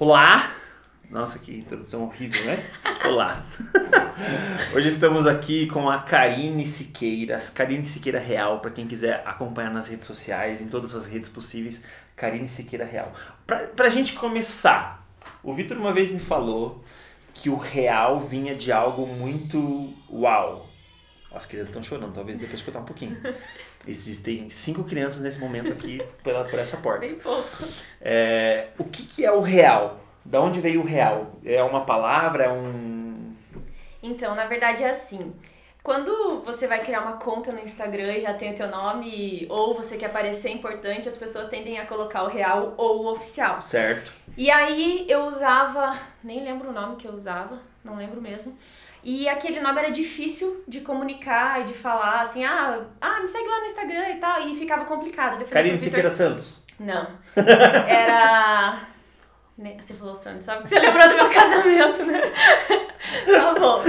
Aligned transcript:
Olá! 0.00 0.52
Nossa, 1.10 1.40
que 1.40 1.58
introdução 1.58 2.04
horrível, 2.04 2.44
né? 2.44 2.64
Olá! 3.04 3.42
Hoje 4.72 4.90
estamos 4.90 5.26
aqui 5.26 5.66
com 5.66 5.90
a 5.90 5.98
Karine 5.98 6.64
Siqueira, 6.64 7.40
Karine 7.52 7.84
Siqueira 7.84 8.20
Real, 8.20 8.60
para 8.60 8.70
quem 8.70 8.86
quiser 8.86 9.24
acompanhar 9.26 9.72
nas 9.72 9.88
redes 9.88 10.06
sociais, 10.06 10.60
em 10.62 10.68
todas 10.68 10.94
as 10.94 11.08
redes 11.08 11.28
possíveis, 11.28 11.84
Karine 12.14 12.48
Siqueira 12.48 12.84
Real. 12.84 13.12
Pra, 13.44 13.58
pra 13.66 13.88
gente 13.88 14.12
começar, 14.12 15.04
o 15.42 15.52
Vitor 15.52 15.76
uma 15.76 15.92
vez 15.92 16.12
me 16.12 16.20
falou 16.20 16.84
que 17.34 17.50
o 17.50 17.56
real 17.56 18.20
vinha 18.20 18.54
de 18.54 18.70
algo 18.70 19.04
muito 19.04 19.92
uau. 20.08 20.67
As 21.32 21.44
crianças 21.44 21.68
estão 21.68 21.82
chorando, 21.82 22.14
talvez 22.14 22.38
depois 22.38 22.60
escutar 22.60 22.80
um 22.80 22.84
pouquinho. 22.84 23.20
Existem 23.86 24.48
cinco 24.48 24.84
crianças 24.84 25.22
nesse 25.22 25.38
momento 25.38 25.72
aqui 25.72 26.02
pela, 26.22 26.44
por 26.44 26.58
essa 26.58 26.78
porta. 26.78 27.00
Bem 27.00 27.16
pouco. 27.16 27.64
É, 28.00 28.68
o 28.78 28.84
que, 28.84 29.04
que 29.04 29.24
é 29.24 29.30
o 29.32 29.40
real? 29.40 30.00
Da 30.24 30.40
onde 30.40 30.60
veio 30.60 30.80
o 30.80 30.84
real? 30.84 31.32
É 31.44 31.62
uma 31.62 31.84
palavra? 31.84 32.44
É 32.44 32.50
um. 32.50 33.34
Então, 34.02 34.34
na 34.34 34.46
verdade 34.46 34.82
é 34.82 34.90
assim. 34.90 35.34
Quando 35.82 36.42
você 36.44 36.66
vai 36.66 36.82
criar 36.82 37.00
uma 37.00 37.16
conta 37.16 37.50
no 37.52 37.60
Instagram 37.60 38.14
e 38.14 38.20
já 38.20 38.34
tem 38.34 38.52
o 38.52 38.54
teu 38.54 38.68
nome, 38.68 39.46
ou 39.48 39.74
você 39.74 39.96
quer 39.96 40.12
parecer 40.12 40.50
importante, 40.50 41.08
as 41.08 41.16
pessoas 41.16 41.48
tendem 41.48 41.78
a 41.78 41.86
colocar 41.86 42.24
o 42.24 42.28
real 42.28 42.74
ou 42.76 43.04
o 43.04 43.12
oficial. 43.12 43.60
Certo. 43.60 44.12
E 44.36 44.50
aí 44.50 45.06
eu 45.08 45.26
usava, 45.26 45.98
nem 46.22 46.44
lembro 46.44 46.68
o 46.68 46.72
nome 46.72 46.96
que 46.96 47.08
eu 47.08 47.12
usava, 47.12 47.58
não 47.82 47.96
lembro 47.96 48.20
mesmo. 48.20 48.58
E 49.08 49.26
aquele 49.26 49.58
nome 49.58 49.78
era 49.78 49.90
difícil 49.90 50.62
de 50.68 50.82
comunicar 50.82 51.62
e 51.62 51.64
de 51.64 51.72
falar 51.72 52.20
assim, 52.20 52.44
ah, 52.44 52.84
ah, 53.00 53.20
me 53.20 53.26
segue 53.26 53.48
lá 53.48 53.60
no 53.60 53.64
Instagram 53.64 54.08
e 54.10 54.16
tal, 54.16 54.46
e 54.46 54.58
ficava 54.58 54.84
complicado. 54.84 55.42
Karine 55.46 55.80
Siqueira 55.80 56.10
Santos. 56.10 56.62
Não. 56.78 57.06
Era. 57.88 58.86
Você 59.56 59.94
falou 59.94 60.14
Santos, 60.14 60.44
só 60.44 60.56
porque 60.56 60.68
você 60.68 60.78
lembrou 60.78 61.08
do 61.08 61.14
meu 61.14 61.30
casamento, 61.32 62.04
né? 62.04 62.20
tá 63.24 63.54
bom. 63.54 63.82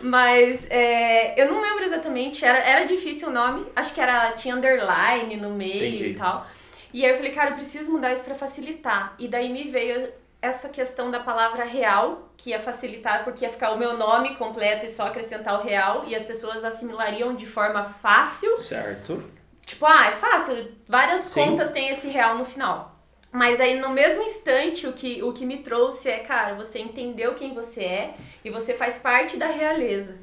Mas 0.00 0.66
é, 0.70 1.38
eu 1.38 1.52
não 1.52 1.60
lembro 1.60 1.84
exatamente, 1.84 2.42
era, 2.42 2.58
era 2.58 2.86
difícil 2.86 3.28
o 3.28 3.32
nome, 3.32 3.66
acho 3.76 3.92
que 3.92 4.00
era, 4.00 4.32
tinha 4.32 4.56
underline 4.56 5.36
no 5.36 5.50
meio 5.50 5.88
Entendi. 5.88 6.06
e 6.06 6.14
tal. 6.14 6.46
E 6.94 7.04
aí 7.04 7.10
eu 7.10 7.16
falei, 7.16 7.32
cara, 7.32 7.50
eu 7.50 7.56
preciso 7.56 7.92
mudar 7.92 8.14
isso 8.14 8.24
pra 8.24 8.34
facilitar. 8.34 9.14
E 9.18 9.28
daí 9.28 9.52
me 9.52 9.64
veio 9.64 10.10
essa 10.42 10.68
questão 10.68 11.08
da 11.08 11.20
palavra 11.20 11.64
real, 11.64 12.32
que 12.36 12.50
ia 12.50 12.58
facilitar, 12.58 13.22
porque 13.22 13.44
ia 13.44 13.50
ficar 13.50 13.70
o 13.70 13.78
meu 13.78 13.96
nome 13.96 14.34
completo 14.34 14.84
e 14.84 14.88
só 14.88 15.06
acrescentar 15.06 15.60
o 15.60 15.62
real, 15.62 16.04
e 16.08 16.16
as 16.16 16.24
pessoas 16.24 16.64
assimilariam 16.64 17.36
de 17.36 17.46
forma 17.46 17.94
fácil 18.02 18.58
Certo. 18.58 19.22
Tipo, 19.64 19.86
ah, 19.86 20.06
é 20.08 20.10
fácil, 20.10 20.72
várias 20.88 21.22
Sim. 21.22 21.44
contas 21.44 21.70
têm 21.70 21.88
esse 21.90 22.08
real 22.08 22.36
no 22.36 22.44
final. 22.44 23.00
Mas 23.30 23.60
aí 23.60 23.80
no 23.80 23.90
mesmo 23.90 24.22
instante 24.22 24.86
o 24.86 24.92
que, 24.92 25.22
o 25.22 25.32
que 25.32 25.46
me 25.46 25.58
trouxe 25.58 26.10
é, 26.10 26.18
cara, 26.18 26.54
você 26.54 26.80
entendeu 26.80 27.34
quem 27.34 27.54
você 27.54 27.84
é 27.84 28.14
e 28.44 28.50
você 28.50 28.74
faz 28.74 28.98
parte 28.98 29.36
da 29.36 29.46
realeza. 29.46 30.18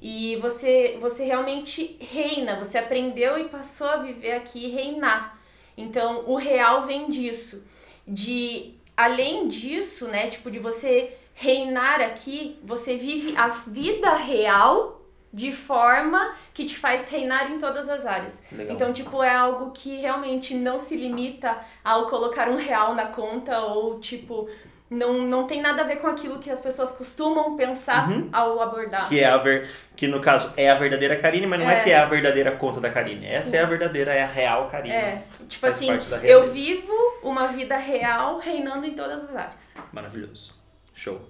E 0.00 0.36
você, 0.36 0.98
você 1.00 1.24
realmente 1.24 1.96
reina, 1.98 2.56
você 2.56 2.78
aprendeu 2.78 3.38
e 3.38 3.48
passou 3.48 3.88
a 3.88 3.96
viver 3.96 4.32
aqui 4.32 4.66
e 4.66 4.70
reinar. 4.70 5.38
Então 5.76 6.24
o 6.26 6.36
real 6.36 6.82
vem 6.82 7.08
disso. 7.08 7.66
De 8.06 8.74
além 8.96 9.48
disso, 9.48 10.06
né, 10.08 10.28
tipo, 10.28 10.50
de 10.50 10.58
você 10.58 11.16
reinar 11.34 12.00
aqui, 12.00 12.58
você 12.62 12.96
vive 12.96 13.36
a 13.36 13.48
vida 13.48 14.12
real 14.14 15.00
de 15.32 15.50
forma 15.50 16.34
que 16.52 16.66
te 16.66 16.76
faz 16.76 17.08
reinar 17.08 17.50
em 17.50 17.58
todas 17.58 17.88
as 17.88 18.04
áreas. 18.04 18.42
Legal. 18.52 18.74
Então, 18.74 18.92
tipo, 18.92 19.22
é 19.22 19.34
algo 19.34 19.70
que 19.70 19.96
realmente 19.96 20.54
não 20.54 20.78
se 20.78 20.94
limita 20.94 21.58
ao 21.82 22.06
colocar 22.06 22.50
um 22.50 22.56
real 22.56 22.94
na 22.94 23.06
conta 23.06 23.60
ou, 23.60 23.98
tipo, 23.98 24.48
não, 24.92 25.22
não 25.22 25.46
tem 25.46 25.60
nada 25.60 25.82
a 25.82 25.84
ver 25.84 25.96
com 25.96 26.06
aquilo 26.06 26.38
que 26.38 26.50
as 26.50 26.60
pessoas 26.60 26.92
costumam 26.92 27.56
pensar 27.56 28.08
Uhum. 28.10 28.28
ao 28.32 28.60
abordar. 28.60 29.08
Que 29.08 29.20
é 29.20 29.26
a 29.26 29.36
ver... 29.38 29.68
que 29.96 30.06
no 30.06 30.20
caso 30.20 30.52
é 30.56 30.70
a 30.70 30.74
verdadeira 30.74 31.16
Karine, 31.16 31.46
mas 31.46 31.60
não 31.60 31.68
é, 31.70 31.80
É. 31.80 31.82
que 31.84 31.90
é 31.90 31.96
a 31.98 32.04
verdadeira 32.06 32.52
conta 32.52 32.80
da 32.80 32.90
Karine. 32.90 33.26
Essa 33.26 33.50
Sim. 33.50 33.56
é 33.56 33.60
a 33.60 33.66
verdadeira, 33.66 34.12
é 34.12 34.22
a 34.22 34.26
real 34.26 34.68
Karine. 34.68 34.94
É, 34.94 35.22
tipo 35.48 35.66
assim, 35.66 35.88
eu 36.22 36.50
vivo 36.52 36.92
uma 37.22 37.48
vida 37.48 37.76
real 37.76 38.38
reinando 38.38 38.86
em 38.86 38.94
todas 38.94 39.28
as 39.30 39.36
áreas. 39.36 39.74
Maravilhoso. 39.92 40.54
Show. 40.94 41.20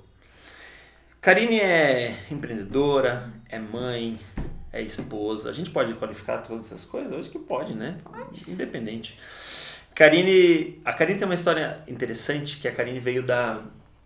Karine 1.21 1.61
é 1.61 2.15
empreendedora, 2.31 3.31
é 3.49 3.59
mãe, 3.59 4.19
é 4.73 4.83
esposa. 4.83 5.51
A 5.51 5.53
gente 5.53 5.71
pode 5.71 5.95
qualificar 5.95 6.39
todas 6.39 6.67
essas 6.67 6.85
coisas? 6.85 7.13
Eu 7.13 7.19
acho 7.19 7.31
que 7.31 7.39
pode, 7.39 7.75
né? 7.75 7.99
Independente. 8.49 9.17
Karine, 9.95 10.81
a 10.85 10.93
Karine 10.93 11.19
tem 11.19 11.27
uma 11.27 11.35
história 11.35 11.83
interessante 11.87 12.59
que 12.59 12.67
a 12.69 12.73
Karine 12.75 12.99
veio 12.99 13.23
da 13.23 13.61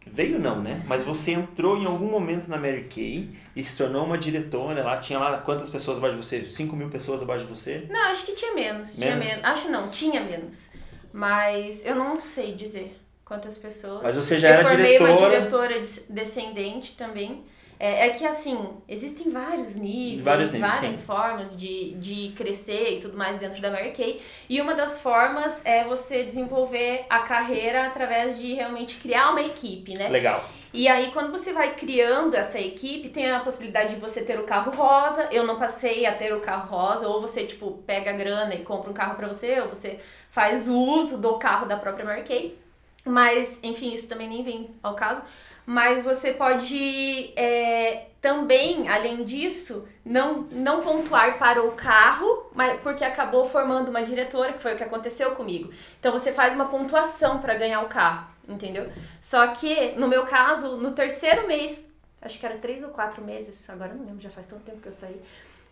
veio 0.09 0.39
não, 0.39 0.61
né? 0.63 0.83
Mas 0.87 1.03
você 1.03 1.33
entrou 1.33 1.77
em 1.77 1.85
algum 1.85 2.09
momento 2.09 2.47
na 2.49 2.57
Mary 2.57 2.85
Kay 2.89 3.29
e 3.57 3.65
se 3.65 3.77
tornou 3.77 4.05
uma 4.05 4.17
diretora 4.17 4.83
lá. 4.85 4.99
Tinha 4.99 5.19
lá 5.19 5.39
quantas 5.39 5.69
pessoas 5.69 5.99
abaixo 5.99 6.17
de 6.17 6.25
você? 6.25 6.47
5 6.51 6.77
mil 6.77 6.89
pessoas 6.89 7.23
abaixo 7.23 7.45
de 7.45 7.51
você? 7.51 7.87
Não, 7.91 8.01
acho 8.11 8.25
que 8.25 8.33
tinha 8.35 8.55
menos. 8.55 8.95
Tinha 8.95 9.11
Menos? 9.17 9.27
menos. 9.27 9.45
Acho 9.45 9.69
não, 9.69 9.91
tinha 9.91 10.21
menos. 10.23 10.71
Mas 11.13 11.85
eu 11.85 11.97
não 11.97 12.21
sei 12.21 12.55
dizer 12.55 12.97
quantas 13.25 13.59
pessoas. 13.59 14.03
Mas 14.03 14.15
você 14.15 14.39
já 14.39 14.51
eu 14.51 14.55
era 14.55 14.69
formei 14.69 14.99
uma 14.99 15.09
diretora. 15.09 15.39
diretora 15.39 15.81
des- 15.81 16.07
descendente 16.09 16.97
também. 16.97 17.45
É, 17.79 18.07
é 18.07 18.11
que 18.11 18.25
assim, 18.25 18.59
existem 18.89 19.31
vários 19.31 19.75
níveis, 19.75 20.23
Vários 20.23 20.53
níveis, 20.53 20.73
várias 20.73 20.95
sim. 20.97 21.05
formas 21.05 21.59
de, 21.59 21.93
de 21.95 22.33
crescer 22.35 22.97
e 22.97 23.01
tudo 23.01 23.17
mais 23.17 23.39
dentro 23.39 23.61
da 23.61 23.71
Mary 23.71 23.93
Kay. 23.93 24.23
E 24.49 24.61
uma 24.61 24.75
das 24.75 25.01
formas 25.01 25.61
é 25.65 25.85
você 25.85 26.25
desenvolver 26.25 27.05
a 27.11 27.21
carreira 27.21 27.87
através 27.87 28.39
de 28.39 28.55
realmente 28.55 28.97
criar 28.97 29.31
uma 29.31 29.43
equipe, 29.43 29.95
né? 29.95 30.09
Legal. 30.09 30.43
E 30.73 30.89
aí, 30.89 31.11
quando 31.11 31.31
você 31.31 31.53
vai 31.55 31.75
criando 31.75 32.35
essa 32.35 32.59
equipe, 32.59 33.09
tem 33.09 33.31
a 33.31 33.41
possibilidade 33.41 33.95
de 33.95 34.01
você 34.01 34.23
ter 34.23 34.39
o 34.39 34.45
carro 34.45 34.73
rosa. 34.73 35.29
Eu 35.33 35.47
não 35.47 35.59
passei 35.59 36.05
a 36.05 36.15
ter 36.15 36.35
o 36.35 36.41
carro 36.41 36.69
rosa, 36.69 37.09
ou 37.09 37.21
você, 37.21 37.47
tipo, 37.47 37.83
pega 37.87 38.11
a 38.11 38.15
grana 38.15 38.55
e 38.55 38.63
compra 38.63 38.91
um 38.91 38.95
carro 38.95 39.15
pra 39.15 39.27
você, 39.27 39.59
ou 39.61 39.69
você 39.69 39.99
faz 40.31 40.69
o 40.69 40.75
uso 40.77 41.17
do 41.17 41.35
carro 41.39 41.67
da 41.67 41.77
própria 41.79 42.05
Mary 42.05 42.25
Kay. 42.25 42.59
Mas, 43.07 43.59
enfim, 43.63 43.95
isso 43.95 44.09
também 44.09 44.29
nem 44.29 44.43
vem 44.43 44.71
ao 44.83 44.95
caso. 44.95 45.23
Mas 45.67 46.05
você 46.05 46.33
pode 46.33 47.33
é, 47.35 48.07
também, 48.21 48.89
além 48.89 49.25
disso, 49.25 49.87
não, 50.05 50.43
não 50.51 50.81
pontuar 50.81 51.39
para 51.39 51.63
o 51.63 51.73
carro, 51.73 52.49
mas 52.55 52.81
porque 52.81 53.05
acabou 53.05 53.45
formando 53.45 53.89
uma 53.89 54.03
diretora, 54.03 54.53
que 54.53 54.63
foi 54.63 54.75
o 54.75 54.77
que 54.77 54.85
aconteceu 54.85 55.33
comigo. 55.33 55.73
Então 55.99 56.13
você 56.13 56.33
faz 56.33 56.55
uma 56.55 56.67
pontuação 56.67 57.41
para 57.41 57.55
ganhar 57.55 57.83
o 57.83 57.89
carro, 57.89 58.29
entendeu? 58.49 58.91
Só 59.21 59.49
que, 59.49 59.93
no 59.93 60.07
meu 60.07 60.25
caso, 60.25 60.77
no 60.77 60.93
terceiro 60.93 61.49
mês, 61.49 61.89
acho 62.23 62.39
que 62.39 62.47
era 62.47 62.59
três 62.59 62.83
ou 62.83 62.91
quatro 62.91 63.23
meses, 63.23 63.69
agora 63.69 63.93
não 63.93 64.07
lembro, 64.07 64.21
já 64.21 64.31
faz 64.31 64.47
tanto 64.47 64.63
tempo 64.63 64.81
que 64.81 64.89
eu 64.89 64.93
saí, 64.93 65.21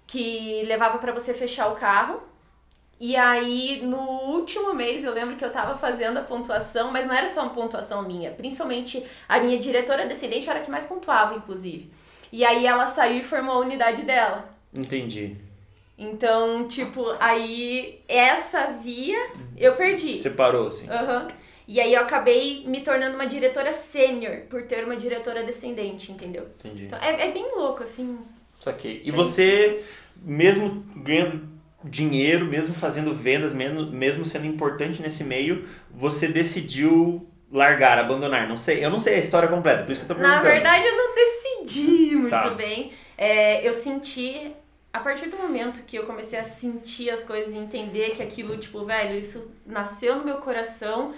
que 0.06 0.62
levava 0.64 0.98
para 0.98 1.12
você 1.12 1.32
fechar 1.34 1.68
o 1.68 1.76
carro. 1.76 2.20
E 3.06 3.16
aí, 3.16 3.82
no 3.82 3.98
último 3.98 4.72
mês, 4.72 5.04
eu 5.04 5.12
lembro 5.12 5.36
que 5.36 5.44
eu 5.44 5.50
tava 5.50 5.76
fazendo 5.76 6.16
a 6.16 6.22
pontuação, 6.22 6.90
mas 6.90 7.06
não 7.06 7.14
era 7.14 7.28
só 7.28 7.42
uma 7.42 7.50
pontuação 7.50 8.02
minha. 8.02 8.30
Principalmente 8.30 9.04
a 9.28 9.38
minha 9.40 9.58
diretora 9.58 10.06
descendente 10.06 10.48
era 10.48 10.60
a 10.60 10.62
que 10.62 10.70
mais 10.70 10.86
pontuava, 10.86 11.34
inclusive. 11.34 11.90
E 12.32 12.42
aí 12.42 12.66
ela 12.66 12.86
saiu 12.86 13.18
e 13.18 13.22
formou 13.22 13.56
a 13.56 13.58
unidade 13.58 14.04
dela. 14.04 14.48
Entendi. 14.74 15.36
Então, 15.98 16.66
tipo, 16.66 17.14
aí 17.20 18.00
essa 18.08 18.68
via 18.82 19.18
eu 19.54 19.74
perdi. 19.74 20.16
Separou, 20.16 20.68
assim. 20.68 20.88
Aham. 20.88 21.28
E 21.68 21.82
aí 21.82 21.92
eu 21.92 22.00
acabei 22.00 22.64
me 22.66 22.80
tornando 22.80 23.16
uma 23.16 23.26
diretora 23.26 23.74
sênior 23.74 24.44
por 24.48 24.62
ter 24.62 24.82
uma 24.82 24.96
diretora 24.96 25.44
descendente, 25.44 26.10
entendeu? 26.10 26.48
Entendi. 26.58 26.84
Então 26.84 26.98
é, 27.00 27.28
é 27.28 27.30
bem 27.30 27.54
louco, 27.54 27.82
assim. 27.82 28.18
Saquei. 28.58 29.02
E 29.04 29.10
você, 29.10 29.84
mesmo 30.22 30.82
ganhando 30.96 31.53
dinheiro, 31.84 32.46
mesmo 32.46 32.74
fazendo 32.74 33.14
vendas, 33.14 33.52
mesmo, 33.52 34.24
sendo 34.24 34.46
importante 34.46 35.00
nesse 35.02 35.22
meio, 35.24 35.66
você 35.90 36.28
decidiu 36.28 37.26
largar, 37.52 37.98
abandonar. 37.98 38.48
Não 38.48 38.56
sei, 38.56 38.84
eu 38.84 38.90
não 38.90 38.98
sei 38.98 39.16
a 39.16 39.18
história 39.18 39.48
completa, 39.48 39.82
por 39.84 39.92
isso 39.92 40.04
que 40.04 40.10
eu 40.10 40.16
tô 40.16 40.20
Na 40.22 40.40
perguntando. 40.40 40.52
verdade, 40.54 40.86
eu 40.86 40.96
não 40.96 41.14
decidi 41.14 42.16
muito 42.16 42.30
Tá. 42.30 42.50
bem. 42.50 42.92
É, 43.16 43.66
eu 43.66 43.72
senti, 43.72 44.52
a 44.92 44.98
partir 44.98 45.28
do 45.28 45.36
momento 45.36 45.82
que 45.86 45.96
eu 45.96 46.04
comecei 46.04 46.38
a 46.38 46.44
sentir 46.44 47.10
as 47.10 47.22
coisas 47.22 47.54
e 47.54 47.58
entender 47.58 48.10
que 48.16 48.22
aquilo, 48.22 48.56
tipo, 48.56 48.84
velho, 48.84 49.16
isso 49.18 49.52
nasceu 49.66 50.16
no 50.16 50.24
meu 50.24 50.36
coração 50.38 51.14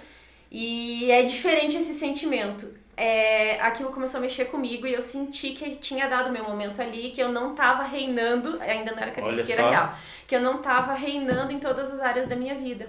e 0.50 1.10
é 1.10 1.22
diferente 1.22 1.76
esse 1.76 1.94
sentimento. 1.94 2.68
É, 2.96 3.60
aquilo 3.60 3.90
começou 3.90 4.18
a 4.18 4.20
mexer 4.22 4.46
comigo 4.46 4.86
e 4.86 4.94
eu 4.94 5.02
senti 5.02 5.50
que 5.50 5.76
tinha 5.76 6.08
dado 6.08 6.32
meu 6.32 6.44
momento 6.44 6.80
ali, 6.80 7.10
que 7.10 7.22
eu 7.22 7.28
não 7.28 7.54
tava 7.54 7.82
reinando, 7.82 8.58
ainda 8.60 8.92
não 8.92 9.02
era 9.02 9.12
só. 9.54 9.68
real, 9.68 9.94
que 10.26 10.34
eu 10.34 10.40
não 10.40 10.62
tava 10.62 10.94
reinando 10.94 11.52
em 11.52 11.58
todas 11.58 11.92
as 11.92 12.00
áreas 12.00 12.26
da 12.26 12.34
minha 12.34 12.54
vida. 12.54 12.88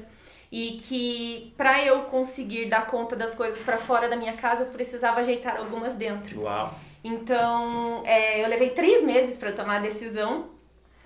E 0.50 0.78
que 0.82 1.54
pra 1.58 1.84
eu 1.84 2.04
conseguir 2.04 2.70
dar 2.70 2.88
conta 2.88 3.18
das 3.18 3.36
coisas 3.36 3.62
pra 3.62 3.78
fora 3.78 4.08
da 4.08 4.16
minha 4.16 4.34
casa, 4.38 4.64
eu 4.64 4.72
precisava 4.72 5.20
ajeitar 5.20 5.58
algumas 5.58 5.94
dentro. 5.96 6.42
Uau. 6.42 6.74
Então, 7.04 8.02
é, 8.06 8.44
eu 8.44 8.48
levei 8.48 8.70
três 8.70 9.04
meses 9.04 9.38
pra 9.38 9.52
tomar 9.52 9.78
a 9.78 9.80
decisão, 9.80 10.48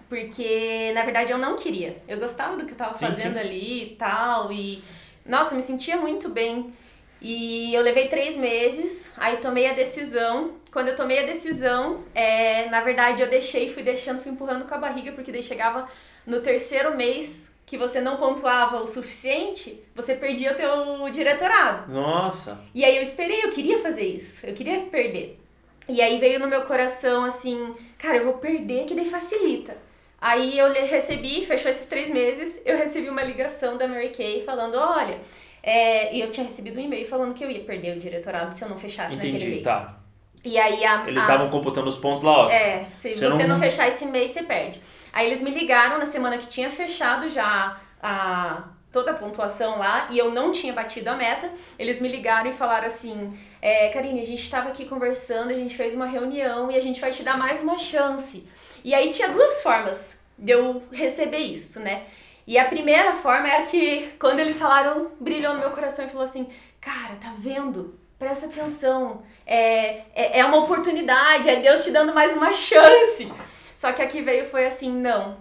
porque 0.08 0.92
na 0.94 1.04
verdade 1.04 1.32
eu 1.32 1.40
não 1.40 1.56
queria. 1.56 2.04
Eu 2.08 2.20
gostava 2.20 2.56
do 2.56 2.66
que 2.66 2.74
eu 2.74 2.78
tava 2.78 2.94
Sim, 2.94 3.08
fazendo 3.08 3.38
ali 3.38 3.84
e 3.84 3.96
tal, 3.96 4.52
e 4.52 4.84
nossa, 5.26 5.56
me 5.56 5.62
sentia 5.62 5.98
muito 5.98 6.30
bem. 6.30 6.74
E 7.22 7.74
eu 7.74 7.84
levei 7.84 8.08
três 8.08 8.36
meses, 8.36 9.12
aí 9.16 9.38
tomei 9.38 9.68
a 9.68 9.74
decisão. 9.74 10.56
Quando 10.72 10.88
eu 10.88 10.96
tomei 10.96 11.20
a 11.20 11.26
decisão, 11.26 12.04
é, 12.16 12.68
na 12.70 12.82
verdade 12.82 13.22
eu 13.22 13.30
deixei, 13.30 13.72
fui 13.72 13.84
deixando, 13.84 14.24
fui 14.24 14.32
empurrando 14.32 14.66
com 14.66 14.74
a 14.74 14.78
barriga, 14.80 15.12
porque 15.12 15.32
daí 15.32 15.44
chegava 15.44 15.88
no 16.26 16.42
terceiro 16.42 16.98
mês 16.98 17.52
que 17.66 17.78
você 17.78 18.02
não 18.02 18.18
pontuava 18.18 18.82
o 18.82 18.88
suficiente, 18.88 19.82
você 19.96 20.16
perdia 20.16 20.52
o 20.52 20.56
teu 20.56 21.10
diretorado. 21.10 21.92
Nossa. 21.92 22.60
E 22.74 22.84
aí 22.84 22.98
eu 22.98 23.02
esperei, 23.02 23.46
eu 23.46 23.50
queria 23.50 23.80
fazer 23.80 24.04
isso, 24.04 24.46
eu 24.46 24.54
queria 24.54 24.82
perder. 24.82 25.40
E 25.88 26.02
aí 26.02 26.20
veio 26.20 26.40
no 26.40 26.48
meu 26.48 26.64
coração 26.64 27.24
assim, 27.24 27.74
cara, 27.98 28.18
eu 28.18 28.26
vou 28.26 28.34
perder, 28.34 28.86
que 28.86 28.96
daí 28.96 29.10
facilita. 29.10 29.78
Aí 30.20 30.58
eu 30.58 30.72
recebi, 30.72 31.46
fechou 31.46 31.70
esses 31.72 31.86
três 31.86 32.10
meses, 32.10 32.62
eu 32.66 32.78
recebi 32.78 33.10
uma 33.10 33.24
ligação 33.24 33.78
da 33.78 33.88
Mary 33.88 34.10
Kay 34.10 34.44
falando, 34.44 34.76
olha, 34.76 35.20
é, 35.64 36.16
e 36.16 36.22
eu 36.22 36.32
tinha 36.32 36.46
recebido 36.46 36.80
um 36.80 36.84
e-mail 36.84 37.06
falando 37.06 37.34
que 37.34 37.44
eu 37.44 37.50
ia 37.50 37.64
perder 37.64 37.98
o 37.98 38.00
diretorado 38.00 38.54
se 38.54 38.64
eu 38.64 38.70
não 38.70 38.78
fechasse 38.78 39.16
Entendi, 39.16 39.34
naquele 39.34 39.52
mês. 39.52 39.64
tá. 39.64 39.98
E 40.44 40.58
aí 40.58 40.84
a. 40.84 41.08
Eles 41.08 41.22
estavam 41.22 41.50
computando 41.50 41.88
os 41.88 41.98
pontos 41.98 42.24
lá, 42.24 42.48
ó. 42.48 42.50
É, 42.50 42.86
se 42.94 43.14
Você 43.14 43.30
você, 43.30 43.44
não- 43.44 43.50
não... 43.50 43.60
fechar 43.60 43.88
esse 43.88 44.06
mês, 44.06 44.32
você 44.32 44.42
perde. 44.44 44.82
Aí 45.14 45.28
eles 45.28 45.40
me 45.42 45.52
ligaram 45.52 46.00
na 46.00 46.06
semana 46.06 46.38
que 46.38 46.48
tinha 46.48 46.72
fechado 46.72 47.30
já 47.30 47.80
a, 48.02 48.64
toda 48.92 49.12
a 49.12 49.14
pontuação 49.14 49.78
lá 49.78 50.08
e 50.10 50.18
eu 50.18 50.32
não 50.32 50.52
tinha 50.52 50.74
batido 50.74 51.10
a 51.12 51.16
meta. 51.16 51.52
Eles 51.78 52.02
me 52.02 52.08
ligaram 52.08 52.50
e 52.50 52.54
falaram 52.54 52.88
assim: 52.88 53.38
é, 53.62 53.90
Karine, 53.90 54.22
a 54.22 54.26
gente 54.26 54.42
estava 54.42 54.70
aqui 54.70 54.86
conversando, 54.86 55.52
a 55.52 55.56
gente 55.56 55.76
fez 55.78 55.94
uma 55.94 56.08
reunião 56.08 56.72
e 56.72 56.76
a 56.76 56.80
gente 56.80 57.00
vai 57.00 57.12
te 57.12 57.22
dar 57.22 57.38
mais 57.38 57.62
uma 57.62 57.78
chance. 57.78 58.48
E 58.84 58.96
aí 58.96 59.12
tinha 59.12 59.30
duas 59.30 59.62
formas 59.62 60.20
de 60.38 60.54
eu 60.54 60.82
receber 60.92 61.38
isso, 61.38 61.80
né? 61.80 62.04
E 62.46 62.58
a 62.58 62.66
primeira 62.66 63.16
forma 63.16 63.48
é 63.48 63.58
a 63.58 63.64
que, 63.64 64.14
quando 64.20 64.40
eles 64.40 64.60
falaram, 64.60 65.12
brilhou 65.20 65.54
no 65.54 65.60
meu 65.60 65.72
coração 65.72 66.06
e 66.06 66.10
falou 66.10 66.24
assim: 66.24 66.50
Cara, 66.80 67.16
tá 67.16 67.34
vendo? 67.38 68.00
Presta 68.18 68.46
atenção. 68.46 69.24
É, 69.46 70.04
é, 70.14 70.40
é 70.40 70.46
uma 70.46 70.58
oportunidade, 70.58 71.50
é 71.50 71.60
Deus 71.60 71.84
te 71.84 71.92
dando 71.92 72.14
mais 72.14 72.36
uma 72.36 72.54
chance. 72.54 73.32
Só 73.76 73.92
que 73.92 74.02
aqui 74.02 74.22
veio 74.22 74.48
foi 74.48 74.66
assim: 74.66 74.92
Não. 74.92 75.38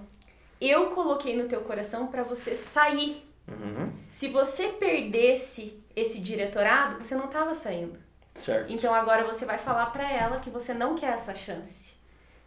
Eu 0.60 0.88
coloquei 0.88 1.36
no 1.36 1.48
teu 1.48 1.62
coração 1.62 2.06
para 2.06 2.22
você 2.22 2.54
sair. 2.54 3.26
Uhum. 3.48 3.92
Se 4.10 4.28
você 4.28 4.68
perdesse 4.68 5.82
esse 5.96 6.20
diretorado, 6.20 7.02
você 7.02 7.14
não 7.14 7.28
tava 7.28 7.54
saindo. 7.54 7.98
Certo. 8.34 8.72
Então 8.72 8.94
agora 8.94 9.24
você 9.24 9.44
vai 9.44 9.58
falar 9.58 9.86
pra 9.86 10.10
ela 10.10 10.38
que 10.38 10.50
você 10.50 10.72
não 10.72 10.94
quer 10.94 11.14
essa 11.14 11.34
chance. 11.34 11.94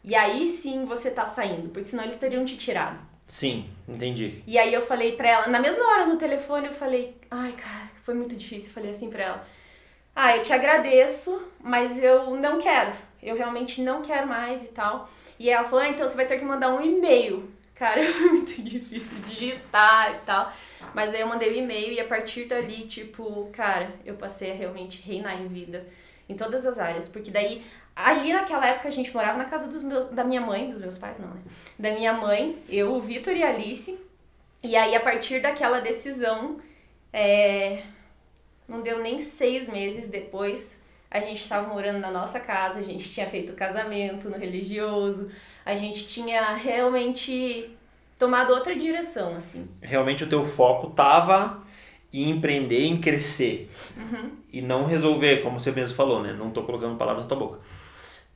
E 0.03 0.15
aí 0.15 0.47
sim 0.47 0.85
você 0.85 1.09
tá 1.09 1.25
saindo, 1.25 1.69
porque 1.69 1.89
senão 1.89 2.03
eles 2.03 2.17
teriam 2.17 2.45
te 2.45 2.57
tirado. 2.57 3.12
Sim, 3.27 3.67
entendi. 3.87 4.43
E 4.45 4.57
aí 4.57 4.73
eu 4.73 4.85
falei 4.85 5.13
pra 5.13 5.29
ela, 5.29 5.47
na 5.47 5.59
mesma 5.59 5.83
hora 5.85 6.05
no 6.05 6.17
telefone, 6.17 6.67
eu 6.67 6.73
falei, 6.73 7.15
ai 7.31 7.51
cara, 7.53 7.89
foi 8.03 8.13
muito 8.13 8.35
difícil. 8.35 8.69
Eu 8.69 8.73
falei 8.73 8.91
assim 8.91 9.09
pra 9.09 9.23
ela, 9.23 9.47
ah, 10.15 10.37
eu 10.37 10.43
te 10.43 10.53
agradeço, 10.53 11.41
mas 11.59 12.01
eu 12.01 12.35
não 12.35 12.59
quero. 12.59 12.93
Eu 13.21 13.35
realmente 13.35 13.81
não 13.81 14.01
quero 14.01 14.27
mais 14.27 14.63
e 14.63 14.67
tal. 14.67 15.09
E 15.39 15.49
ela 15.49 15.63
falou, 15.63 15.79
ah, 15.79 15.89
então 15.89 16.07
você 16.07 16.15
vai 16.15 16.25
ter 16.25 16.37
que 16.37 16.45
mandar 16.45 16.73
um 16.73 16.81
e-mail. 16.81 17.49
Cara, 17.73 18.03
foi 18.05 18.29
muito 18.29 18.61
difícil 18.61 19.17
digitar 19.27 20.13
e 20.13 20.17
tal. 20.19 20.53
Mas 20.93 21.11
daí 21.11 21.21
eu 21.21 21.27
mandei 21.27 21.49
o 21.49 21.57
e-mail 21.57 21.93
e 21.93 21.99
a 21.99 22.05
partir 22.05 22.45
dali, 22.45 22.85
tipo, 22.85 23.49
cara, 23.51 23.91
eu 24.05 24.15
passei 24.15 24.51
a 24.51 24.55
realmente 24.55 25.01
reinar 25.01 25.41
em 25.41 25.47
vida. 25.47 25.87
Em 26.29 26.35
todas 26.35 26.65
as 26.65 26.77
áreas. 26.79 27.07
Porque 27.07 27.31
daí, 27.31 27.65
ali 27.95 28.34
naquela 28.34 28.68
época, 28.68 28.88
a 28.88 28.92
gente 28.92 29.13
morava 29.13 29.38
na 29.38 29.45
casa 29.45 29.68
dos 29.68 29.84
meus, 29.84 30.10
da 30.10 30.24
minha 30.24 30.42
mãe, 30.42 30.69
dos 30.69 30.81
meus 30.81 30.98
pais 30.98 31.19
não, 31.19 31.30
né? 31.30 31.42
Da 31.78 31.92
minha 31.92 32.13
mãe, 32.13 32.57
eu, 32.69 32.94
o 32.94 33.00
Vitor 33.00 33.36
e 33.36 33.44
a 33.44 33.50
Alice. 33.50 34.00
E 34.62 34.75
aí, 34.75 34.95
a 34.95 35.00
partir 35.00 35.42
daquela 35.42 35.80
decisão, 35.80 36.57
é, 37.12 37.84
não 38.68 38.81
deu 38.81 39.01
nem 39.01 39.19
seis 39.19 39.68
meses 39.68 40.10
depois, 40.10 40.81
a 41.12 41.19
gente 41.19 41.42
estava 41.42 41.68
morando 41.68 42.00
na 42.00 42.10
nossa 42.10 42.40
casa, 42.40 42.80
a 42.80 42.84
gente 42.84 43.12
tinha 43.12 43.28
feito 43.28 43.54
casamento 43.54 44.30
no 44.30 44.38
religioso, 44.38 45.31
a 45.66 45.75
gente 45.75 46.07
tinha 46.07 46.54
realmente 46.56 47.78
tomado 48.18 48.54
outra 48.54 48.75
direção, 48.75 49.36
assim. 49.36 49.69
Realmente 49.81 50.24
o 50.24 50.30
teu 50.30 50.45
foco 50.45 50.90
tava 50.92 51.62
em 52.12 52.30
empreender, 52.30 52.86
em 52.86 53.00
crescer. 53.00 53.69
E 54.51 54.62
não 54.62 54.86
resolver, 54.86 55.44
como 55.44 55.60
você 55.60 55.72
mesmo 55.72 55.95
falou, 55.95 56.22
né? 56.22 56.34
Não 56.34 56.51
tô 56.51 56.63
colocando 56.63 56.98
palavras 56.98 57.25
na 57.25 57.30
tua 57.30 57.38
boca. 57.38 57.60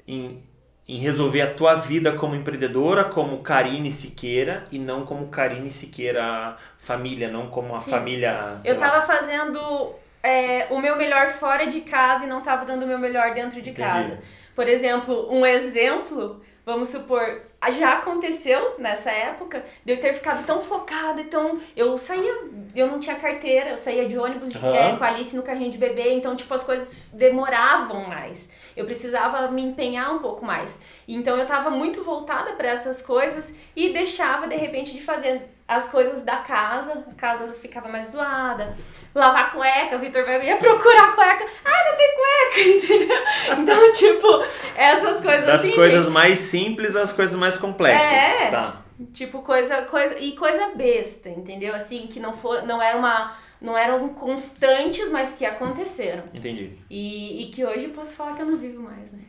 Em, 0.07 0.43
em 0.87 0.97
resolver 0.97 1.41
a 1.41 1.53
tua 1.53 1.75
vida 1.75 2.13
como 2.13 2.35
empreendedora, 2.35 3.05
como 3.05 3.39
Karine 3.39 3.91
Siqueira, 3.91 4.63
e 4.71 4.79
não 4.79 5.05
como 5.05 5.27
Karine 5.27 5.71
Siqueira 5.71 6.55
família, 6.77 7.29
não 7.29 7.47
como 7.47 7.73
a 7.75 7.79
Sim. 7.79 7.91
família. 7.91 8.57
Eu 8.63 8.79
lá. 8.79 8.89
tava 8.89 9.05
fazendo 9.05 9.93
é, 10.23 10.67
o 10.69 10.79
meu 10.79 10.95
melhor 10.95 11.33
fora 11.33 11.67
de 11.67 11.81
casa 11.81 12.25
e 12.25 12.27
não 12.27 12.41
tava 12.41 12.65
dando 12.65 12.83
o 12.83 12.87
meu 12.87 12.99
melhor 12.99 13.33
dentro 13.33 13.61
de 13.61 13.71
Entendi. 13.71 13.87
casa. 13.87 14.19
Por 14.55 14.67
exemplo, 14.67 15.27
um 15.31 15.45
exemplo, 15.45 16.41
vamos 16.67 16.89
supor, 16.89 17.43
já 17.71 17.93
aconteceu 17.93 18.75
nessa 18.77 19.09
época 19.09 19.63
de 19.85 19.93
eu 19.93 20.01
ter 20.01 20.13
ficado 20.13 20.45
tão 20.45 20.61
focada, 20.61 21.21
então 21.21 21.57
eu 21.77 21.97
saía, 21.97 22.41
eu 22.75 22.87
não 22.87 22.99
tinha 22.99 23.15
carteira, 23.15 23.69
eu 23.69 23.77
saía 23.77 24.05
de 24.05 24.17
ônibus 24.17 24.53
Aham. 24.53 24.75
é, 24.75 24.97
com 24.97 25.01
a 25.01 25.07
Alice 25.07 25.33
no 25.33 25.43
carrinho 25.43 25.71
de 25.71 25.77
bebê, 25.77 26.11
então 26.11 26.35
tipo 26.35 26.53
as 26.53 26.65
coisas 26.65 27.07
demoravam 27.13 28.09
mais. 28.09 28.49
Eu 28.75 28.83
precisava 28.83 29.49
me 29.49 29.63
empenhar 29.63 30.13
um 30.13 30.19
pouco 30.19 30.43
mais. 30.45 30.77
Então 31.07 31.37
eu 31.37 31.47
tava 31.47 31.69
muito 31.69 32.03
voltada 32.03 32.51
para 32.51 32.67
essas 32.67 33.01
coisas 33.01 33.53
e 33.73 33.93
deixava 33.93 34.45
de 34.45 34.57
repente 34.57 34.91
de 34.91 35.01
fazer 35.01 35.47
as 35.67 35.89
coisas 35.89 36.23
da 36.23 36.37
casa, 36.37 37.05
a 37.09 37.13
casa 37.13 37.51
ficava 37.53 37.89
mais 37.89 38.09
zoada. 38.11 38.75
Lavar 39.13 39.51
cueca, 39.51 39.97
o 39.97 39.99
Vitor 39.99 40.23
vai 40.23 40.45
ia 40.45 40.57
procurar 40.57 41.13
cueca. 41.13 41.45
Ai, 41.65 41.91
não 41.91 41.97
tem 41.97 42.15
cueca, 42.15 42.61
entendeu? 42.95 43.23
Então, 43.59 43.93
tipo, 43.93 44.45
essas 44.75 45.21
coisas 45.21 45.45
Das 45.45 45.61
assim. 45.61 45.73
coisas 45.73 46.07
mais 46.07 46.39
simples 46.39 46.95
às 46.95 47.11
coisas 47.11 47.35
mais 47.35 47.57
complexas. 47.57 48.07
É. 48.07 48.51
Tá. 48.51 48.81
Tipo, 49.13 49.41
coisa, 49.41 49.81
coisa. 49.83 50.17
E 50.19 50.31
coisa 50.35 50.71
besta, 50.75 51.29
entendeu? 51.29 51.75
Assim, 51.75 52.07
que 52.07 52.19
não 52.19 52.35
for, 52.35 52.63
não 52.63 52.81
era 52.81 52.97
uma. 52.97 53.37
Não 53.59 53.75
eram 53.75 54.09
constantes, 54.09 55.09
mas 55.09 55.33
que 55.33 55.43
aconteceram. 55.43 56.23
Entendi. 56.31 56.77
E, 56.91 57.43
e 57.43 57.49
que 57.51 57.65
hoje 57.65 57.85
eu 57.85 57.89
posso 57.89 58.15
falar 58.15 58.35
que 58.35 58.43
eu 58.43 58.45
não 58.45 58.57
vivo 58.57 58.83
mais, 58.83 59.11
né? 59.11 59.23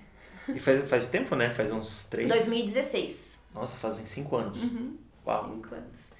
E 0.48 0.58
faz, 0.60 0.88
faz 0.88 1.08
tempo, 1.08 1.34
né? 1.34 1.48
Faz 1.50 1.72
uns 1.72 2.04
três. 2.04 2.28
2016. 2.28 3.42
Nossa, 3.54 3.76
fazem 3.78 4.04
cinco 4.04 4.36
anos. 4.36 4.62
Uhum. 4.62 4.98
Uau. 5.26 5.44
Cinco 5.44 5.74
anos. 5.74 6.10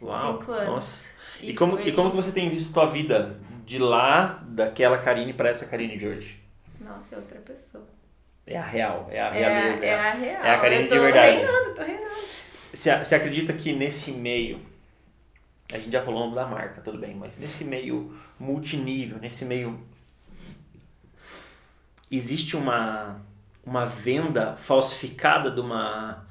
Uau. 0.00 0.38
Cinco 0.38 0.52
anos. 0.52 0.68
Nossa. 0.68 1.08
E, 1.40 1.54
como, 1.54 1.76
foi- 1.76 1.88
e 1.88 1.92
como 1.92 2.10
que 2.10 2.16
você 2.16 2.32
tem 2.32 2.50
visto 2.50 2.72
tua 2.72 2.86
vida 2.90 3.38
de 3.64 3.78
lá, 3.78 4.42
daquela 4.48 4.98
Karine 4.98 5.32
para 5.32 5.48
essa 5.50 5.66
Karine 5.66 5.96
de 5.96 6.06
hoje? 6.06 6.40
Nossa, 6.80 7.14
é 7.14 7.18
outra 7.18 7.38
pessoa. 7.40 7.84
É 8.46 8.56
a 8.58 8.62
real, 8.64 9.06
é 9.10 9.20
a 9.20 9.26
É, 9.26 9.30
realeza. 9.32 9.84
é 9.84 9.94
a 9.94 10.12
real. 10.12 10.42
é 10.42 10.50
a 10.54 10.60
Karine 10.60 10.88
de 10.88 10.98
verdade. 10.98 11.36
reinando, 11.38 11.74
tô 11.74 11.82
reinando. 11.82 12.10
Você, 12.72 12.98
você 12.98 13.14
acredita 13.14 13.52
que 13.52 13.72
nesse 13.72 14.10
meio, 14.12 14.58
a 15.72 15.78
gente 15.78 15.90
já 15.92 16.02
falou 16.02 16.20
o 16.20 16.24
nome 16.24 16.34
da 16.34 16.46
marca, 16.46 16.80
tudo 16.80 16.98
bem, 16.98 17.14
mas 17.14 17.38
nesse 17.38 17.64
meio 17.64 18.16
multinível, 18.38 19.18
nesse 19.18 19.44
meio. 19.44 19.80
Existe 22.10 22.56
uma, 22.56 23.20
uma 23.64 23.86
venda 23.86 24.56
falsificada 24.56 25.48
de 25.50 25.60
uma, 25.60 26.26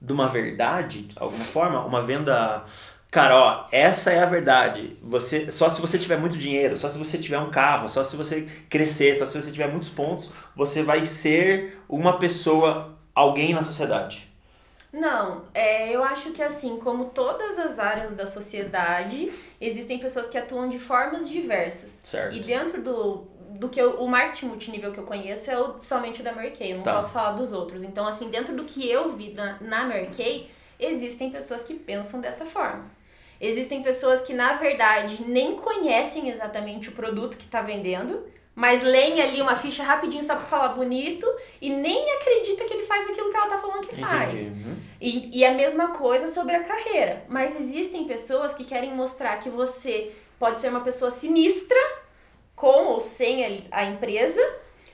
de 0.00 0.12
uma 0.12 0.26
verdade, 0.26 1.02
de 1.02 1.12
alguma 1.16 1.44
forma? 1.44 1.84
Uma 1.84 2.02
venda. 2.02 2.64
Cara, 3.10 3.36
ó, 3.36 3.66
essa 3.72 4.12
é 4.12 4.20
a 4.20 4.26
verdade. 4.26 4.96
Você, 5.02 5.50
só 5.50 5.68
se 5.68 5.80
você 5.80 5.98
tiver 5.98 6.16
muito 6.16 6.38
dinheiro, 6.38 6.76
só 6.76 6.88
se 6.88 6.96
você 6.96 7.18
tiver 7.18 7.38
um 7.38 7.50
carro, 7.50 7.88
só 7.88 8.04
se 8.04 8.16
você 8.16 8.48
crescer, 8.68 9.16
só 9.16 9.26
se 9.26 9.40
você 9.40 9.50
tiver 9.50 9.66
muitos 9.68 9.88
pontos, 9.90 10.30
você 10.54 10.82
vai 10.82 11.04
ser 11.04 11.82
uma 11.88 12.18
pessoa, 12.18 12.96
alguém 13.14 13.52
na 13.52 13.64
sociedade. 13.64 14.28
Não, 14.92 15.44
é, 15.54 15.88
eu 15.94 16.02
acho 16.02 16.30
que 16.32 16.42
assim, 16.42 16.78
como 16.78 17.06
todas 17.06 17.58
as 17.58 17.78
áreas 17.78 18.14
da 18.14 18.26
sociedade, 18.26 19.30
existem 19.60 19.98
pessoas 19.98 20.28
que 20.28 20.36
atuam 20.38 20.68
de 20.68 20.78
formas 20.78 21.28
diversas. 21.28 22.00
Certo. 22.04 22.36
E 22.36 22.40
dentro 22.40 22.82
do, 22.82 23.24
do 23.50 23.68
que 23.68 23.80
eu, 23.80 24.00
o 24.00 24.08
marketing 24.08 24.46
multinível 24.46 24.92
que 24.92 24.98
eu 24.98 25.04
conheço 25.04 25.50
é 25.50 25.58
o, 25.58 25.78
somente 25.80 26.20
o 26.20 26.24
da 26.24 26.32
Mary 26.32 26.50
Kay, 26.52 26.72
eu 26.72 26.76
não 26.78 26.84
Tá. 26.84 26.94
posso 26.94 27.12
falar 27.12 27.32
dos 27.32 27.52
outros. 27.52 27.84
Então, 27.84 28.06
assim, 28.06 28.30
dentro 28.30 28.54
do 28.54 28.64
que 28.64 28.88
eu 28.88 29.10
vi 29.10 29.32
na, 29.32 29.56
na 29.60 29.84
Mary 29.84 30.10
Kay, 30.16 30.50
existem 30.78 31.30
pessoas 31.30 31.62
que 31.62 31.74
pensam 31.74 32.20
dessa 32.20 32.44
forma. 32.44 32.84
Existem 33.40 33.82
pessoas 33.82 34.20
que, 34.20 34.34
na 34.34 34.54
verdade, 34.54 35.24
nem 35.26 35.56
conhecem 35.56 36.28
exatamente 36.28 36.90
o 36.90 36.92
produto 36.92 37.38
que 37.38 37.44
está 37.44 37.62
vendendo, 37.62 38.26
mas 38.54 38.82
leem 38.82 39.22
ali 39.22 39.40
uma 39.40 39.56
ficha 39.56 39.82
rapidinho 39.82 40.22
só 40.22 40.36
para 40.36 40.44
falar 40.44 40.68
bonito 40.68 41.26
e 41.62 41.70
nem 41.70 42.16
acredita 42.16 42.64
que 42.64 42.74
ele 42.74 42.84
faz 42.84 43.08
aquilo 43.08 43.30
que 43.30 43.36
ela 43.36 43.46
tá 43.46 43.58
falando 43.58 43.86
que 43.86 43.96
faz. 43.96 44.40
Uhum. 44.40 44.76
E, 45.00 45.38
e 45.38 45.44
a 45.44 45.52
mesma 45.52 45.88
coisa 45.88 46.28
sobre 46.28 46.54
a 46.54 46.62
carreira. 46.62 47.24
Mas 47.28 47.58
existem 47.58 48.04
pessoas 48.04 48.52
que 48.52 48.64
querem 48.64 48.94
mostrar 48.94 49.38
que 49.38 49.48
você 49.48 50.12
pode 50.38 50.60
ser 50.60 50.68
uma 50.68 50.80
pessoa 50.80 51.10
sinistra, 51.10 51.78
com 52.54 52.88
ou 52.88 53.00
sem 53.00 53.44
a, 53.72 53.78
a 53.78 53.84
empresa, 53.86 54.42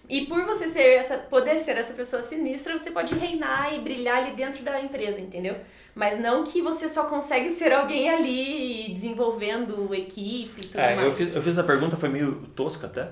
E 0.09 0.27
por 0.27 0.43
você 0.43 0.69
ser 0.69 0.99
essa, 0.99 1.19
poder 1.19 1.59
ser 1.59 1.77
essa 1.77 1.93
pessoa 1.93 2.23
sinistra, 2.23 2.79
você 2.79 2.91
pode 2.91 3.15
reinar 3.15 3.75
e 3.75 3.81
brilhar 3.81 4.19
ali 4.19 4.33
dentro 4.33 4.63
da 4.63 4.81
empresa, 4.81 5.21
entendeu? 5.21 5.57
Mas 5.97 6.21
não 6.21 6.45
que 6.45 6.61
você 6.61 6.91
só 6.91 7.05
consegue 7.05 7.49
ser 7.49 7.73
alguém 7.73 8.11
ali 8.11 8.93
desenvolvendo 8.93 9.95
equipe 9.95 10.61
e 10.61 10.67
tudo 10.67 10.79
é, 10.79 10.95
mais. 10.95 11.09
Eu 11.09 11.15
fiz, 11.15 11.35
eu 11.35 11.41
fiz 11.41 11.57
essa 11.57 11.67
pergunta, 11.67 11.97
foi 11.97 12.11
meio 12.11 12.35
tosca 12.55 12.87
até. 12.87 13.09